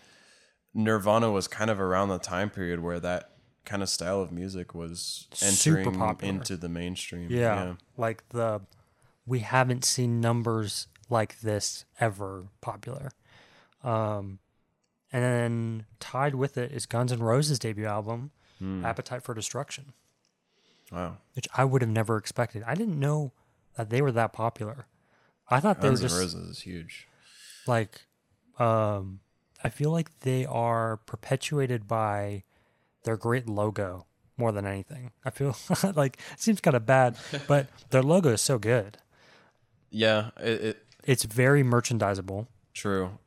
Nirvana 0.73 1.31
was 1.31 1.47
kind 1.47 1.69
of 1.69 1.79
around 1.79 2.09
the 2.09 2.19
time 2.19 2.49
period 2.49 2.79
where 2.81 2.99
that 2.99 3.31
kind 3.65 3.83
of 3.83 3.89
style 3.89 4.21
of 4.21 4.31
music 4.31 4.73
was 4.73 5.27
entering 5.41 5.93
into 6.21 6.55
the 6.57 6.69
mainstream. 6.69 7.29
Yeah, 7.29 7.75
like 7.97 8.27
the 8.29 8.61
we 9.25 9.39
haven't 9.39 9.83
seen 9.85 10.19
numbers 10.21 10.87
like 11.09 11.39
this 11.41 11.85
ever 11.99 12.45
popular. 12.61 13.09
Um, 13.83 14.39
and 15.11 15.23
then 15.23 15.85
tied 15.99 16.35
with 16.35 16.57
it 16.57 16.71
is 16.71 16.85
Guns 16.85 17.11
N' 17.11 17.19
Roses' 17.19 17.59
debut 17.59 17.85
album, 17.85 18.31
Hmm. 18.59 18.83
Appetite 18.85 19.23
for 19.23 19.33
Destruction, 19.33 19.93
Wow. 20.91 21.17
which 21.33 21.47
I 21.55 21.63
would 21.65 21.81
have 21.81 21.89
never 21.89 22.17
expected. 22.17 22.61
I 22.67 22.75
didn't 22.75 22.99
know 22.99 23.31
that 23.75 23.89
they 23.89 24.01
were 24.01 24.11
that 24.11 24.33
popular. 24.33 24.85
I 25.49 25.59
thought 25.61 25.81
they 25.81 25.87
Guns 25.87 26.03
N' 26.03 26.11
Roses 26.11 26.33
is 26.49 26.61
huge. 26.61 27.07
like, 27.65 28.01
um, 28.59 29.21
I 29.63 29.69
feel 29.69 29.91
like 29.91 30.19
they 30.21 30.45
are 30.45 30.97
perpetuated 30.97 31.87
by 31.87 32.43
their 33.03 33.15
great 33.17 33.47
logo 33.47 34.05
more 34.37 34.51
than 34.51 34.65
anything. 34.65 35.11
I 35.25 35.29
feel 35.29 35.55
like 35.95 36.17
it 36.33 36.39
seems 36.41 36.59
kind 36.61 36.75
of 36.75 36.85
bad, 36.85 37.17
but 37.47 37.67
their 37.91 38.03
logo 38.03 38.29
is 38.29 38.41
so 38.41 38.57
good. 38.59 38.97
Yeah, 39.89 40.31
it, 40.37 40.61
it 40.61 40.85
It's 41.03 41.23
very 41.23 41.63
merchandisable 41.63 42.47
true. 42.79 43.17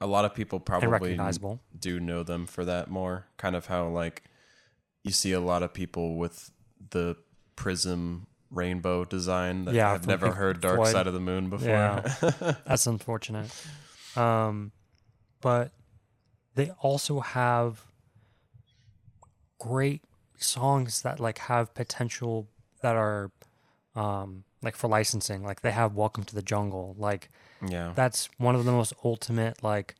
A 0.00 0.06
lot 0.06 0.24
of 0.24 0.34
people 0.34 0.60
probably 0.60 1.18
do 1.78 1.98
know 1.98 2.22
them 2.22 2.46
for 2.46 2.64
that 2.64 2.90
more. 2.90 3.26
Kind 3.36 3.56
of 3.56 3.66
how 3.66 3.88
like 3.88 4.22
you 5.02 5.10
see 5.10 5.32
a 5.32 5.40
lot 5.40 5.62
of 5.62 5.72
people 5.72 6.16
with 6.16 6.50
the 6.90 7.16
prism 7.56 8.26
rainbow 8.50 9.04
design 9.04 9.64
that 9.64 9.74
Yeah, 9.74 9.90
have 9.90 10.06
never 10.06 10.26
Pink 10.26 10.36
heard 10.36 10.60
Dark 10.60 10.76
Floyd. 10.76 10.92
Side 10.92 11.06
of 11.06 11.14
the 11.14 11.20
Moon 11.20 11.50
before. 11.50 11.68
Yeah. 11.68 12.00
That's 12.66 12.86
unfortunate. 12.86 13.50
Um, 14.16 14.72
but 15.40 15.72
they 16.54 16.70
also 16.80 17.20
have 17.20 17.84
great 19.58 20.02
songs 20.36 21.02
that 21.02 21.18
like 21.18 21.38
have 21.38 21.74
potential 21.74 22.48
that 22.82 22.94
are 22.94 23.32
um 23.96 24.44
like 24.62 24.76
for 24.76 24.88
licensing. 24.88 25.42
Like 25.44 25.60
they 25.62 25.72
have 25.72 25.94
Welcome 25.94 26.24
to 26.24 26.34
the 26.34 26.42
Jungle. 26.42 26.94
Like 26.98 27.30
yeah. 27.66 27.92
that's 27.94 28.28
one 28.38 28.54
of 28.54 28.64
the 28.64 28.72
most 28.72 28.92
ultimate 29.04 29.62
like 29.62 29.94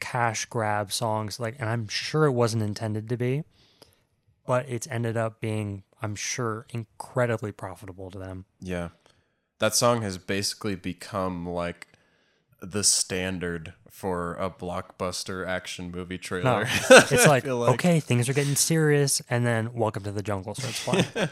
cash 0.00 0.44
grab 0.44 0.92
songs 0.92 1.40
like 1.40 1.56
and 1.58 1.68
i'm 1.68 1.88
sure 1.88 2.24
it 2.26 2.30
wasn't 2.30 2.62
intended 2.62 3.08
to 3.08 3.16
be 3.16 3.42
but 4.46 4.64
it's 4.68 4.86
ended 4.88 5.16
up 5.16 5.40
being 5.40 5.82
i'm 6.00 6.14
sure 6.14 6.66
incredibly 6.70 7.50
profitable 7.50 8.08
to 8.10 8.18
them 8.18 8.44
Yeah. 8.60 8.90
That 9.58 9.74
song 9.74 10.02
has 10.02 10.18
basically 10.18 10.76
become 10.76 11.44
like 11.48 11.88
the 12.62 12.84
standard 12.84 13.72
for 13.90 14.34
a 14.34 14.48
blockbuster 14.48 15.44
action 15.44 15.90
movie 15.90 16.14
no 16.14 16.18
trailer. 16.18 16.66
it's 16.90 17.26
like, 17.26 17.44
like- 17.44 17.74
okay 17.74 17.98
things 17.98 18.28
are 18.28 18.34
getting 18.34 18.54
serious 18.54 19.20
and 19.28 19.44
then 19.44 19.72
welcome 19.74 20.04
to 20.04 20.12
the 20.12 20.22
jungle 20.22 20.54
starts 20.54 20.84
playing 21.14 21.28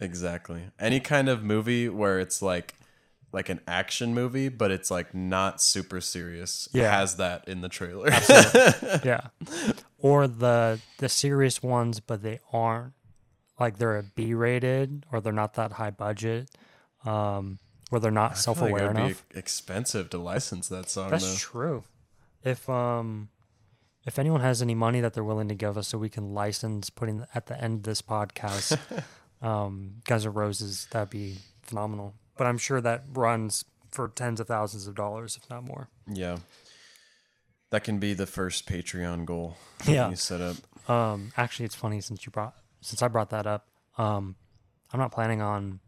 Exactly. 0.00 0.64
Any 0.78 1.00
kind 1.00 1.28
of 1.28 1.42
movie 1.42 1.88
where 1.88 2.20
it's 2.20 2.42
like 2.42 2.74
like 3.32 3.48
an 3.48 3.60
action 3.66 4.14
movie, 4.14 4.48
but 4.48 4.70
it's 4.70 4.90
like 4.90 5.14
not 5.14 5.60
super 5.60 6.00
serious. 6.00 6.68
Yeah. 6.72 6.90
Has 6.90 7.16
that 7.16 7.48
in 7.48 7.60
the 7.60 7.68
trailer. 7.68 8.08
yeah 9.04 9.28
or 9.98 10.26
the 10.28 10.78
the 10.98 11.08
serious 11.08 11.62
ones 11.62 12.00
but 12.00 12.22
they 12.22 12.38
aren't 12.52 12.92
like 13.58 13.78
they're 13.78 13.96
a 13.96 14.02
b 14.02 14.34
rated 14.34 15.04
or 15.10 15.20
they're 15.20 15.32
not 15.32 15.54
that 15.54 15.72
high 15.72 15.90
budget 15.90 16.48
um 17.04 17.58
where 17.90 18.00
they're 18.00 18.10
not 18.10 18.32
I 18.32 18.34
feel 18.34 18.34
like 18.34 18.42
self-aware 18.42 18.84
it'd 18.84 18.96
be 18.96 19.02
enough. 19.02 19.24
expensive 19.34 20.10
to 20.10 20.18
license 20.18 20.68
that 20.68 20.90
song. 20.90 21.10
That's 21.10 21.24
though. 21.24 21.36
true. 21.36 21.84
If 22.42 22.68
um, 22.68 23.28
if 24.04 24.18
anyone 24.18 24.40
has 24.40 24.60
any 24.60 24.74
money 24.74 25.00
that 25.00 25.14
they're 25.14 25.24
willing 25.24 25.48
to 25.48 25.54
give 25.54 25.78
us, 25.78 25.88
so 25.88 25.98
we 25.98 26.08
can 26.08 26.34
license 26.34 26.90
putting 26.90 27.24
at 27.34 27.46
the 27.46 27.60
end 27.62 27.78
of 27.78 27.82
this 27.84 28.02
podcast, 28.02 28.76
um, 29.42 29.96
Guns 30.04 30.24
N' 30.26 30.32
Roses, 30.32 30.86
that'd 30.90 31.10
be 31.10 31.38
phenomenal. 31.62 32.14
But 32.36 32.46
I'm 32.46 32.58
sure 32.58 32.80
that 32.80 33.04
runs 33.12 33.64
for 33.90 34.08
tens 34.08 34.40
of 34.40 34.46
thousands 34.48 34.86
of 34.86 34.94
dollars, 34.94 35.38
if 35.42 35.48
not 35.48 35.64
more. 35.64 35.88
Yeah. 36.06 36.38
That 37.70 37.82
can 37.84 37.98
be 37.98 38.14
the 38.14 38.26
first 38.26 38.66
Patreon 38.68 39.24
goal 39.24 39.56
Yeah. 39.86 40.08
you 40.10 40.16
set 40.16 40.40
up. 40.40 40.56
Um, 40.90 41.32
actually, 41.36 41.66
it's 41.66 41.74
funny 41.74 42.00
since 42.00 42.24
you 42.24 42.30
brought 42.30 42.54
since 42.80 43.02
I 43.02 43.08
brought 43.08 43.30
that 43.30 43.46
up. 43.46 43.66
Um, 43.98 44.36
I'm 44.92 45.00
not 45.00 45.10
planning 45.10 45.40
on 45.42 45.80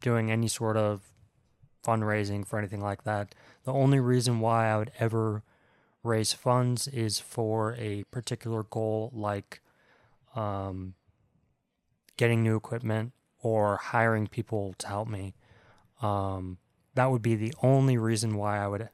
doing 0.00 0.30
any 0.30 0.46
sort 0.48 0.76
of 0.76 1.00
fundraising 1.84 2.46
for 2.46 2.58
anything 2.58 2.80
like 2.80 3.02
that. 3.04 3.34
The 3.64 3.72
only 3.72 3.98
reason 3.98 4.38
why 4.40 4.68
I 4.68 4.76
would 4.76 4.92
ever 5.00 5.42
raise 6.04 6.32
funds 6.32 6.86
is 6.88 7.18
for 7.18 7.74
a 7.74 8.04
particular 8.04 8.62
goal, 8.62 9.10
like 9.12 9.60
um, 10.36 10.94
getting 12.20 12.42
new 12.42 12.54
equipment 12.54 13.14
or 13.42 13.78
hiring 13.78 14.26
people 14.26 14.74
to 14.76 14.86
help 14.86 15.08
me. 15.08 15.34
Um, 16.02 16.58
that 16.94 17.10
would 17.10 17.22
be 17.22 17.34
the 17.34 17.54
only 17.62 17.96
reason 17.96 18.36
why 18.36 18.58
I 18.58 18.68
would 18.68 18.90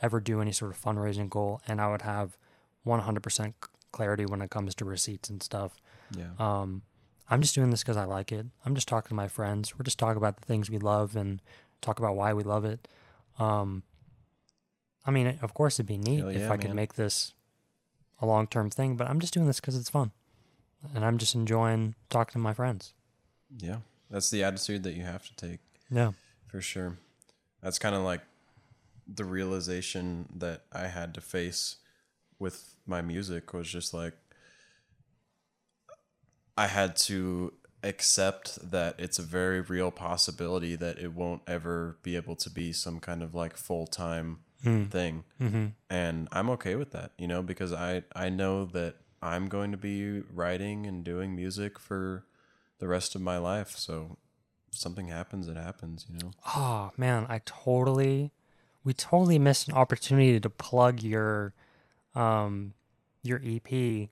ever 0.00 0.18
do 0.18 0.40
any 0.40 0.50
sort 0.50 0.70
of 0.70 0.80
fundraising 0.80 1.28
goal, 1.28 1.60
and 1.68 1.78
I 1.78 1.90
would 1.90 2.00
have 2.00 2.38
100% 2.86 3.52
clarity 3.92 4.24
when 4.24 4.40
it 4.40 4.48
comes 4.48 4.74
to 4.76 4.86
receipts 4.86 5.28
and 5.28 5.42
stuff. 5.42 5.76
Yeah. 6.16 6.30
Um, 6.38 6.80
I'm 7.28 7.42
just 7.42 7.54
doing 7.54 7.68
this 7.68 7.82
because 7.82 7.98
I 7.98 8.04
like 8.04 8.32
it. 8.32 8.46
I'm 8.64 8.74
just 8.74 8.88
talking 8.88 9.10
to 9.10 9.14
my 9.14 9.28
friends. 9.28 9.78
We're 9.78 9.84
just 9.84 9.98
talking 9.98 10.16
about 10.16 10.40
the 10.40 10.46
things 10.46 10.70
we 10.70 10.78
love 10.78 11.16
and 11.16 11.42
talk 11.82 11.98
about 11.98 12.16
why 12.16 12.32
we 12.32 12.44
love 12.44 12.64
it. 12.64 12.88
Um, 13.38 13.82
I 15.04 15.10
mean, 15.10 15.38
of 15.42 15.52
course, 15.52 15.76
it'd 15.76 15.86
be 15.86 15.98
neat 15.98 16.20
Hell 16.20 16.28
if 16.30 16.38
yeah, 16.38 16.50
I 16.50 16.56
could 16.56 16.74
make 16.74 16.94
this 16.94 17.34
a 18.22 18.26
long 18.26 18.46
term 18.46 18.70
thing, 18.70 18.96
but 18.96 19.06
I'm 19.06 19.20
just 19.20 19.34
doing 19.34 19.46
this 19.46 19.60
because 19.60 19.76
it's 19.76 19.90
fun. 19.90 20.12
And 20.94 21.04
I'm 21.04 21.18
just 21.18 21.34
enjoying 21.34 21.94
talking 22.08 22.32
to 22.32 22.38
my 22.38 22.54
friends. 22.54 22.92
Yeah. 23.58 23.78
That's 24.10 24.30
the 24.30 24.42
attitude 24.44 24.82
that 24.84 24.94
you 24.94 25.02
have 25.04 25.26
to 25.28 25.36
take 25.36 25.60
Yeah. 25.90 26.12
for 26.48 26.60
sure. 26.60 26.96
That's 27.62 27.78
kind 27.78 27.94
of 27.94 28.02
like 28.02 28.22
the 29.06 29.24
realization 29.24 30.28
that 30.36 30.62
I 30.72 30.86
had 30.88 31.14
to 31.14 31.20
face 31.20 31.76
with 32.38 32.74
my 32.86 33.02
music 33.02 33.52
was 33.52 33.68
just 33.68 33.92
like 33.92 34.14
I 36.56 36.66
had 36.66 36.96
to 36.96 37.52
accept 37.82 38.70
that 38.70 38.94
it's 38.98 39.18
a 39.18 39.22
very 39.22 39.60
real 39.60 39.90
possibility 39.90 40.76
that 40.76 40.98
it 40.98 41.12
won't 41.14 41.42
ever 41.46 41.96
be 42.02 42.14
able 42.16 42.36
to 42.36 42.50
be 42.50 42.72
some 42.72 43.00
kind 43.00 43.22
of 43.22 43.34
like 43.34 43.56
full-time 43.56 44.40
thing. 44.62 45.24
Mm-hmm. 45.40 45.66
and 45.88 46.28
I'm 46.32 46.50
okay 46.50 46.74
with 46.74 46.90
that, 46.92 47.12
you 47.16 47.26
know, 47.26 47.42
because 47.42 47.72
I 47.72 48.02
I 48.14 48.28
know 48.28 48.66
that 48.66 48.96
I'm 49.22 49.48
going 49.48 49.70
to 49.70 49.76
be 49.76 50.22
writing 50.32 50.86
and 50.86 51.04
doing 51.04 51.36
music 51.36 51.78
for 51.78 52.24
the 52.78 52.88
rest 52.88 53.14
of 53.14 53.20
my 53.20 53.38
life. 53.38 53.76
So 53.76 54.16
if 54.72 54.78
something 54.78 55.08
happens, 55.08 55.48
it 55.48 55.56
happens, 55.56 56.06
you 56.10 56.18
know. 56.18 56.30
Oh 56.56 56.90
man, 56.96 57.26
I 57.28 57.40
totally 57.44 58.32
we 58.84 58.94
totally 58.94 59.38
missed 59.38 59.68
an 59.68 59.74
opportunity 59.74 60.40
to 60.40 60.50
plug 60.50 61.02
your 61.02 61.52
um 62.14 62.74
your 63.22 63.40
EP 63.44 64.08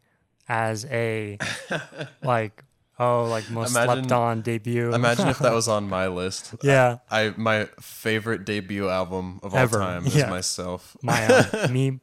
as 0.48 0.84
a 0.86 1.38
like 2.22 2.64
oh 2.98 3.24
like 3.24 3.50
most 3.50 3.70
Imagine- 3.70 3.94
slept 3.94 4.12
on 4.12 4.42
debut. 4.42 4.92
Imagine 4.92 5.28
if 5.28 5.38
that 5.38 5.54
was 5.54 5.68
on 5.76 5.88
my 5.88 6.08
list. 6.08 6.54
yeah, 6.62 6.98
I 7.10 7.32
my 7.36 7.66
favorite 7.80 8.44
debut 8.44 8.88
album 8.88 9.40
of 9.42 9.54
all 9.54 9.68
time 9.68 10.06
is 10.06 10.14
yeah. 10.16 10.28
myself. 10.28 10.96
my 11.02 11.26
um, 11.26 11.72
me 11.72 12.00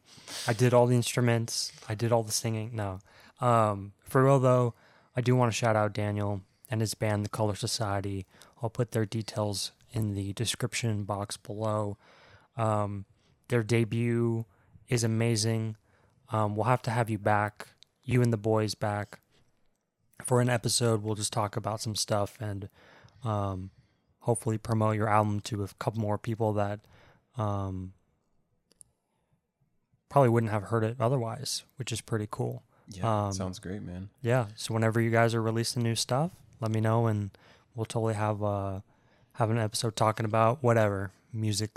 I 0.48 0.54
did 0.54 0.74
all 0.74 0.88
the 0.88 0.96
instruments, 0.96 1.72
I 1.88 1.96
did 1.96 2.12
all 2.12 2.24
the 2.24 2.32
singing. 2.32 2.72
No. 2.74 3.00
Um 3.40 3.94
for 4.04 4.24
real 4.24 4.40
though, 4.40 4.74
I 5.16 5.22
do 5.22 5.36
want 5.36 5.52
to 5.52 5.58
shout 5.58 5.76
out 5.76 5.94
Daniel 5.94 6.42
and 6.70 6.82
his 6.82 6.94
band 6.94 7.26
The 7.26 7.30
Color 7.30 7.56
Society. 7.56 8.26
I'll 8.62 8.70
put 8.70 8.92
their 8.92 9.06
details 9.06 9.72
in 9.92 10.14
the 10.14 10.34
description 10.34 11.04
box 11.04 11.38
below. 11.38 11.98
Um, 12.58 13.06
their 13.48 13.64
debut 13.64 14.46
is 14.90 15.04
amazing. 15.04 15.78
Um, 16.32 16.56
we'll 16.56 16.66
have 16.66 16.82
to 16.84 16.92
have 16.92 17.10
you 17.10 17.18
back, 17.18 17.68
you 18.04 18.22
and 18.22 18.34
the 18.34 18.38
boys 18.38 18.76
back, 18.76 19.20
for 20.24 20.42
an 20.42 20.50
episode. 20.50 21.04
We'll 21.04 21.16
just 21.16 21.34
talk 21.34 21.56
about 21.56 21.82
some 21.82 21.96
stuff 21.96 22.38
and 22.42 22.70
um, 23.24 23.72
hopefully 24.20 24.58
promote 24.58 24.96
your 24.96 25.08
album 25.08 25.40
to 25.42 25.64
a 25.64 25.68
couple 25.80 26.02
more 26.02 26.18
people 26.18 26.54
that 26.54 26.80
um, 27.38 27.94
probably 30.10 30.30
wouldn't 30.30 30.52
have 30.52 30.64
heard 30.64 30.84
it 30.84 30.98
otherwise, 31.00 31.64
which 31.78 31.92
is 31.92 32.02
pretty 32.02 32.28
cool. 32.30 32.64
Yeah, 32.90 33.26
Um, 33.28 33.34
sounds 33.34 33.60
great, 33.60 33.82
man. 33.82 34.10
Yeah. 34.22 34.48
So 34.56 34.74
whenever 34.74 35.02
you 35.02 35.10
guys 35.10 35.34
are 35.34 35.42
releasing 35.42 35.82
new 35.84 35.96
stuff, 35.96 36.32
let 36.62 36.72
me 36.72 36.80
know 36.82 37.08
and 37.08 37.32
we'll 37.74 37.86
totally 37.86 38.14
have 38.14 38.44
uh 38.44 38.82
have 39.34 39.50
an 39.50 39.58
episode 39.58 39.96
talking 39.96 40.26
about 40.26 40.64
whatever 40.64 41.12
music, 41.34 41.72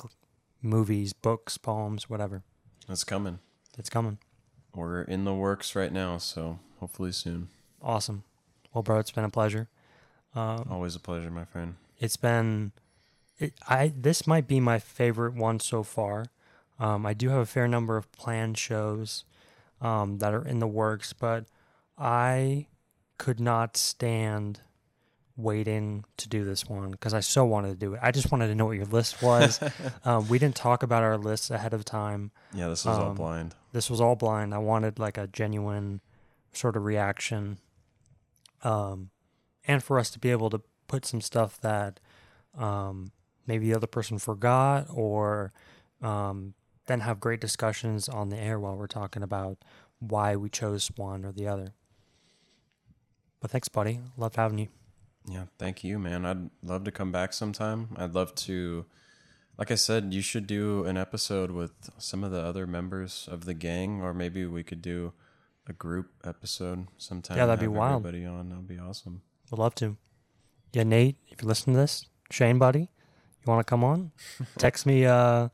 movies, 0.63 1.13
books, 1.13 1.59
poems, 1.59 2.09
whatever. 2.11 2.43
It's 2.89 3.05
coming. 3.05 3.39
It's 3.79 3.91
coming. 3.91 4.19
We're 4.75 5.03
in 5.03 5.25
the 5.25 5.35
works 5.35 5.75
right 5.75 5.93
now, 5.93 6.19
so 6.19 6.59
hopefully 6.79 7.13
soon. 7.13 7.49
Awesome. 7.83 8.23
Well, 8.73 8.83
bro, 8.83 8.99
it's 8.99 9.11
been 9.11 9.25
a 9.25 9.31
pleasure. 9.31 9.69
Um, 10.35 10.67
Always 10.71 10.95
a 10.95 11.01
pleasure, 11.01 11.31
my 11.31 11.45
friend. 11.45 11.77
it's 11.99 12.17
been 12.17 12.73
it, 13.39 13.55
I 13.69 13.93
this 13.97 14.27
might 14.27 14.47
be 14.47 14.61
my 14.61 14.79
favorite 14.79 15.35
one 15.35 15.59
so 15.59 15.83
far. 15.83 16.27
Um, 16.79 17.05
I 17.07 17.15
do 17.15 17.29
have 17.31 17.41
a 17.41 17.47
fair 17.47 17.67
number 17.69 17.97
of 17.97 18.11
planned 18.13 18.57
shows 18.59 19.25
um, 19.81 20.19
that 20.19 20.33
are 20.35 20.47
in 20.47 20.59
the 20.61 20.67
works, 20.69 21.13
but 21.13 21.47
I 21.97 22.67
could 23.19 23.41
not 23.41 23.77
stand 23.77 24.61
waiting 25.37 26.05
to 26.17 26.29
do 26.29 26.45
this 26.45 26.67
one 26.69 26.91
because 26.91 27.15
I 27.15 27.21
so 27.21 27.45
wanted 27.45 27.69
to 27.69 27.77
do 27.77 27.95
it. 27.95 28.01
I 28.03 28.11
just 28.11 28.31
wanted 28.33 28.49
to 28.49 28.55
know 28.55 28.67
what 28.67 28.77
your 28.77 28.87
list 28.87 29.23
was. 29.23 29.61
um, 30.05 30.29
we 30.29 30.39
didn't 30.39 30.57
talk 30.57 30.83
about 30.83 31.03
our 31.03 31.17
lists 31.17 31.51
ahead 31.51 31.73
of 31.73 31.85
time. 31.85 32.33
Yeah, 32.53 32.69
this 32.69 32.85
was 32.85 32.99
all 32.99 33.11
Um, 33.11 33.15
blind. 33.17 33.55
This 33.73 33.89
was 33.91 34.01
all 34.01 34.17
blind. 34.17 34.55
I 34.55 34.59
wanted 34.59 34.99
like 34.99 35.17
a 35.19 35.27
genuine 35.29 36.01
sort 36.53 36.77
of 36.77 36.85
reaction, 36.85 37.59
um, 38.65 39.11
and 39.67 39.83
for 39.83 39.99
us 39.99 40.11
to 40.11 40.19
be 40.19 40.31
able 40.31 40.51
to 40.51 40.61
put 40.89 41.05
some 41.05 41.21
stuff 41.21 41.61
that 41.61 42.01
um, 42.57 43.13
maybe 43.47 43.69
the 43.71 43.77
other 43.77 43.87
person 43.87 44.19
forgot, 44.19 44.87
or 44.91 45.53
um, 46.03 46.55
then 46.89 47.01
have 47.01 47.21
great 47.21 47.41
discussions 47.41 48.09
on 48.09 48.31
the 48.31 48.37
air 48.37 48.59
while 48.59 48.77
we're 48.77 48.87
talking 48.87 49.23
about 49.23 49.59
why 50.01 50.35
we 50.35 50.49
chose 50.49 50.91
one 50.97 51.25
or 51.25 51.33
the 51.33 51.47
other. 51.47 51.75
But 53.41 53.51
thanks, 53.51 53.69
buddy. 53.69 54.01
Love 54.17 54.35
having 54.35 54.59
you. 54.59 54.69
Yeah, 55.29 55.45
thank 55.59 55.85
you, 55.85 55.99
man. 55.99 56.25
I'd 56.25 56.51
love 56.63 56.85
to 56.85 56.91
come 56.91 57.13
back 57.13 57.33
sometime. 57.33 57.91
I'd 57.97 58.15
love 58.15 58.35
to, 58.37 58.87
like 59.59 59.71
I 59.71 59.75
said, 59.75 60.15
you 60.15 60.23
should 60.23 60.47
do 60.47 60.85
an 60.85 60.97
episode 60.97 61.51
with 61.51 61.91
some 61.99 62.25
of 62.25 62.33
the 62.33 62.41
other 62.41 62.67
members 62.67 63.29
of 63.31 63.45
the 63.45 63.55
gang, 63.55 64.01
or 64.01 64.15
maybe 64.15 64.47
we 64.47 64.63
could 64.63 64.81
do 64.83 65.13
a 65.69 65.73
group 65.75 66.11
episode 66.25 66.89
sometime. 66.97 67.37
Yeah, 67.37 67.47
that'd 67.47 67.61
be 67.61 67.69
wild. 67.69 68.07
Everybody 68.07 68.25
on, 68.25 68.49
that'd 68.49 68.67
be 68.67 68.79
awesome. 68.79 69.23
Would 69.51 69.61
love 69.61 69.75
to. 69.77 69.97
Yeah, 70.73 70.85
Nate, 70.85 71.17
if 71.29 71.43
you 71.43 71.49
listen 71.49 71.75
to 71.75 71.79
this, 71.79 72.07
Shane, 72.31 72.59
buddy, 72.59 72.81
you 72.81 73.45
want 73.47 73.65
to 73.65 73.71
come 73.71 73.85
on? 73.85 74.13
Text 74.59 74.87
me 74.87 75.05
uh, 75.05 75.49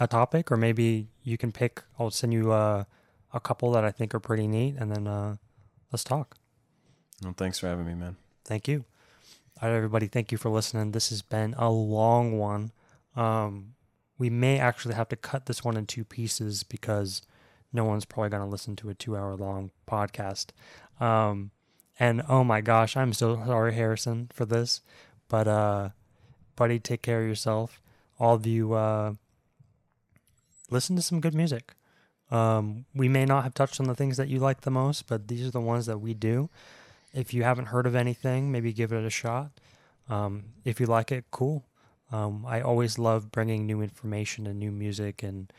a 0.00 0.06
topic, 0.06 0.50
or 0.50 0.56
maybe 0.56 1.08
you 1.22 1.36
can 1.36 1.52
pick. 1.52 1.82
I'll 1.98 2.10
send 2.10 2.32
you 2.32 2.52
uh, 2.52 2.84
a 3.32 3.40
couple 3.40 3.70
that 3.72 3.84
I 3.84 3.90
think 3.90 4.14
are 4.14 4.20
pretty 4.20 4.46
neat, 4.46 4.76
and 4.78 4.90
then 4.90 5.06
uh, 5.06 5.36
let's 5.92 6.04
talk. 6.04 6.36
Well, 7.22 7.34
thanks 7.36 7.58
for 7.58 7.66
having 7.66 7.86
me, 7.86 7.94
man. 7.94 8.16
Thank 8.44 8.68
you. 8.68 8.84
All 9.60 9.68
right, 9.68 9.76
everybody. 9.76 10.06
Thank 10.06 10.32
you 10.32 10.38
for 10.38 10.50
listening. 10.50 10.92
This 10.92 11.08
has 11.08 11.22
been 11.22 11.54
a 11.56 11.70
long 11.70 12.38
one. 12.38 12.72
Um, 13.14 13.74
we 14.18 14.30
may 14.30 14.58
actually 14.58 14.94
have 14.94 15.08
to 15.08 15.16
cut 15.16 15.46
this 15.46 15.64
one 15.64 15.76
in 15.76 15.86
two 15.86 16.04
pieces 16.04 16.62
because 16.62 17.22
no 17.72 17.84
one's 17.84 18.04
probably 18.04 18.30
going 18.30 18.42
to 18.42 18.48
listen 18.48 18.76
to 18.76 18.90
a 18.90 18.94
two-hour-long 18.94 19.70
podcast. 19.88 20.50
Um, 21.00 21.50
and 21.98 22.22
oh 22.28 22.44
my 22.44 22.60
gosh, 22.60 22.96
I'm 22.96 23.12
so 23.12 23.42
sorry, 23.46 23.74
Harrison, 23.74 24.28
for 24.32 24.44
this. 24.44 24.82
But 25.28 25.48
uh, 25.48 25.88
buddy, 26.54 26.78
take 26.78 27.02
care 27.02 27.22
of 27.22 27.28
yourself. 27.28 27.80
All 28.18 28.34
of 28.34 28.46
you, 28.46 28.74
uh, 28.74 29.14
listen 30.70 30.96
to 30.96 31.02
some 31.02 31.20
good 31.20 31.34
music. 31.34 31.74
Um, 32.30 32.86
we 32.94 33.08
may 33.08 33.24
not 33.24 33.44
have 33.44 33.54
touched 33.54 33.80
on 33.80 33.86
the 33.86 33.94
things 33.94 34.16
that 34.16 34.28
you 34.28 34.38
like 34.38 34.62
the 34.62 34.70
most, 34.70 35.06
but 35.06 35.28
these 35.28 35.46
are 35.46 35.50
the 35.50 35.60
ones 35.60 35.86
that 35.86 35.98
we 35.98 36.14
do. 36.14 36.50
If 37.14 37.32
you 37.32 37.44
haven't 37.44 37.66
heard 37.66 37.86
of 37.86 37.94
anything, 37.94 38.50
maybe 38.50 38.72
give 38.72 38.92
it 38.92 39.04
a 39.04 39.10
shot. 39.10 39.52
Um, 40.08 40.44
if 40.64 40.80
you 40.80 40.86
like 40.86 41.12
it, 41.12 41.24
cool. 41.30 41.64
Um, 42.12 42.44
I 42.46 42.60
always 42.60 42.98
love 42.98 43.32
bringing 43.32 43.66
new 43.66 43.80
information 43.80 44.46
and 44.46 44.58
new 44.58 44.70
music 44.70 45.22
and 45.22 45.52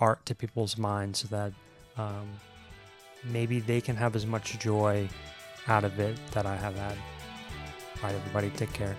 art 0.00 0.24
to 0.26 0.34
people's 0.34 0.76
minds 0.76 1.20
so 1.20 1.28
that 1.28 1.52
um, 1.96 2.28
maybe 3.24 3.60
they 3.60 3.80
can 3.80 3.96
have 3.96 4.14
as 4.16 4.26
much 4.26 4.58
joy 4.58 5.08
out 5.66 5.84
of 5.84 5.98
it 5.98 6.16
that 6.32 6.46
I 6.46 6.56
have 6.56 6.76
had. 6.76 6.96
All 7.96 8.04
right, 8.04 8.14
everybody, 8.14 8.50
take 8.50 8.72
care. 8.72 8.96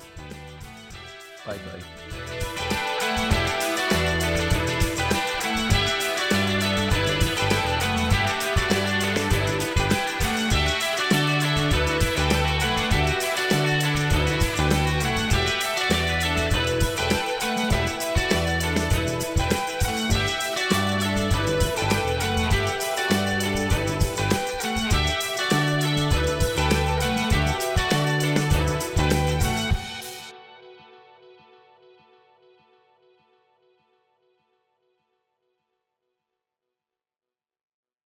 Bye 1.45 1.57
bye. 1.57 2.58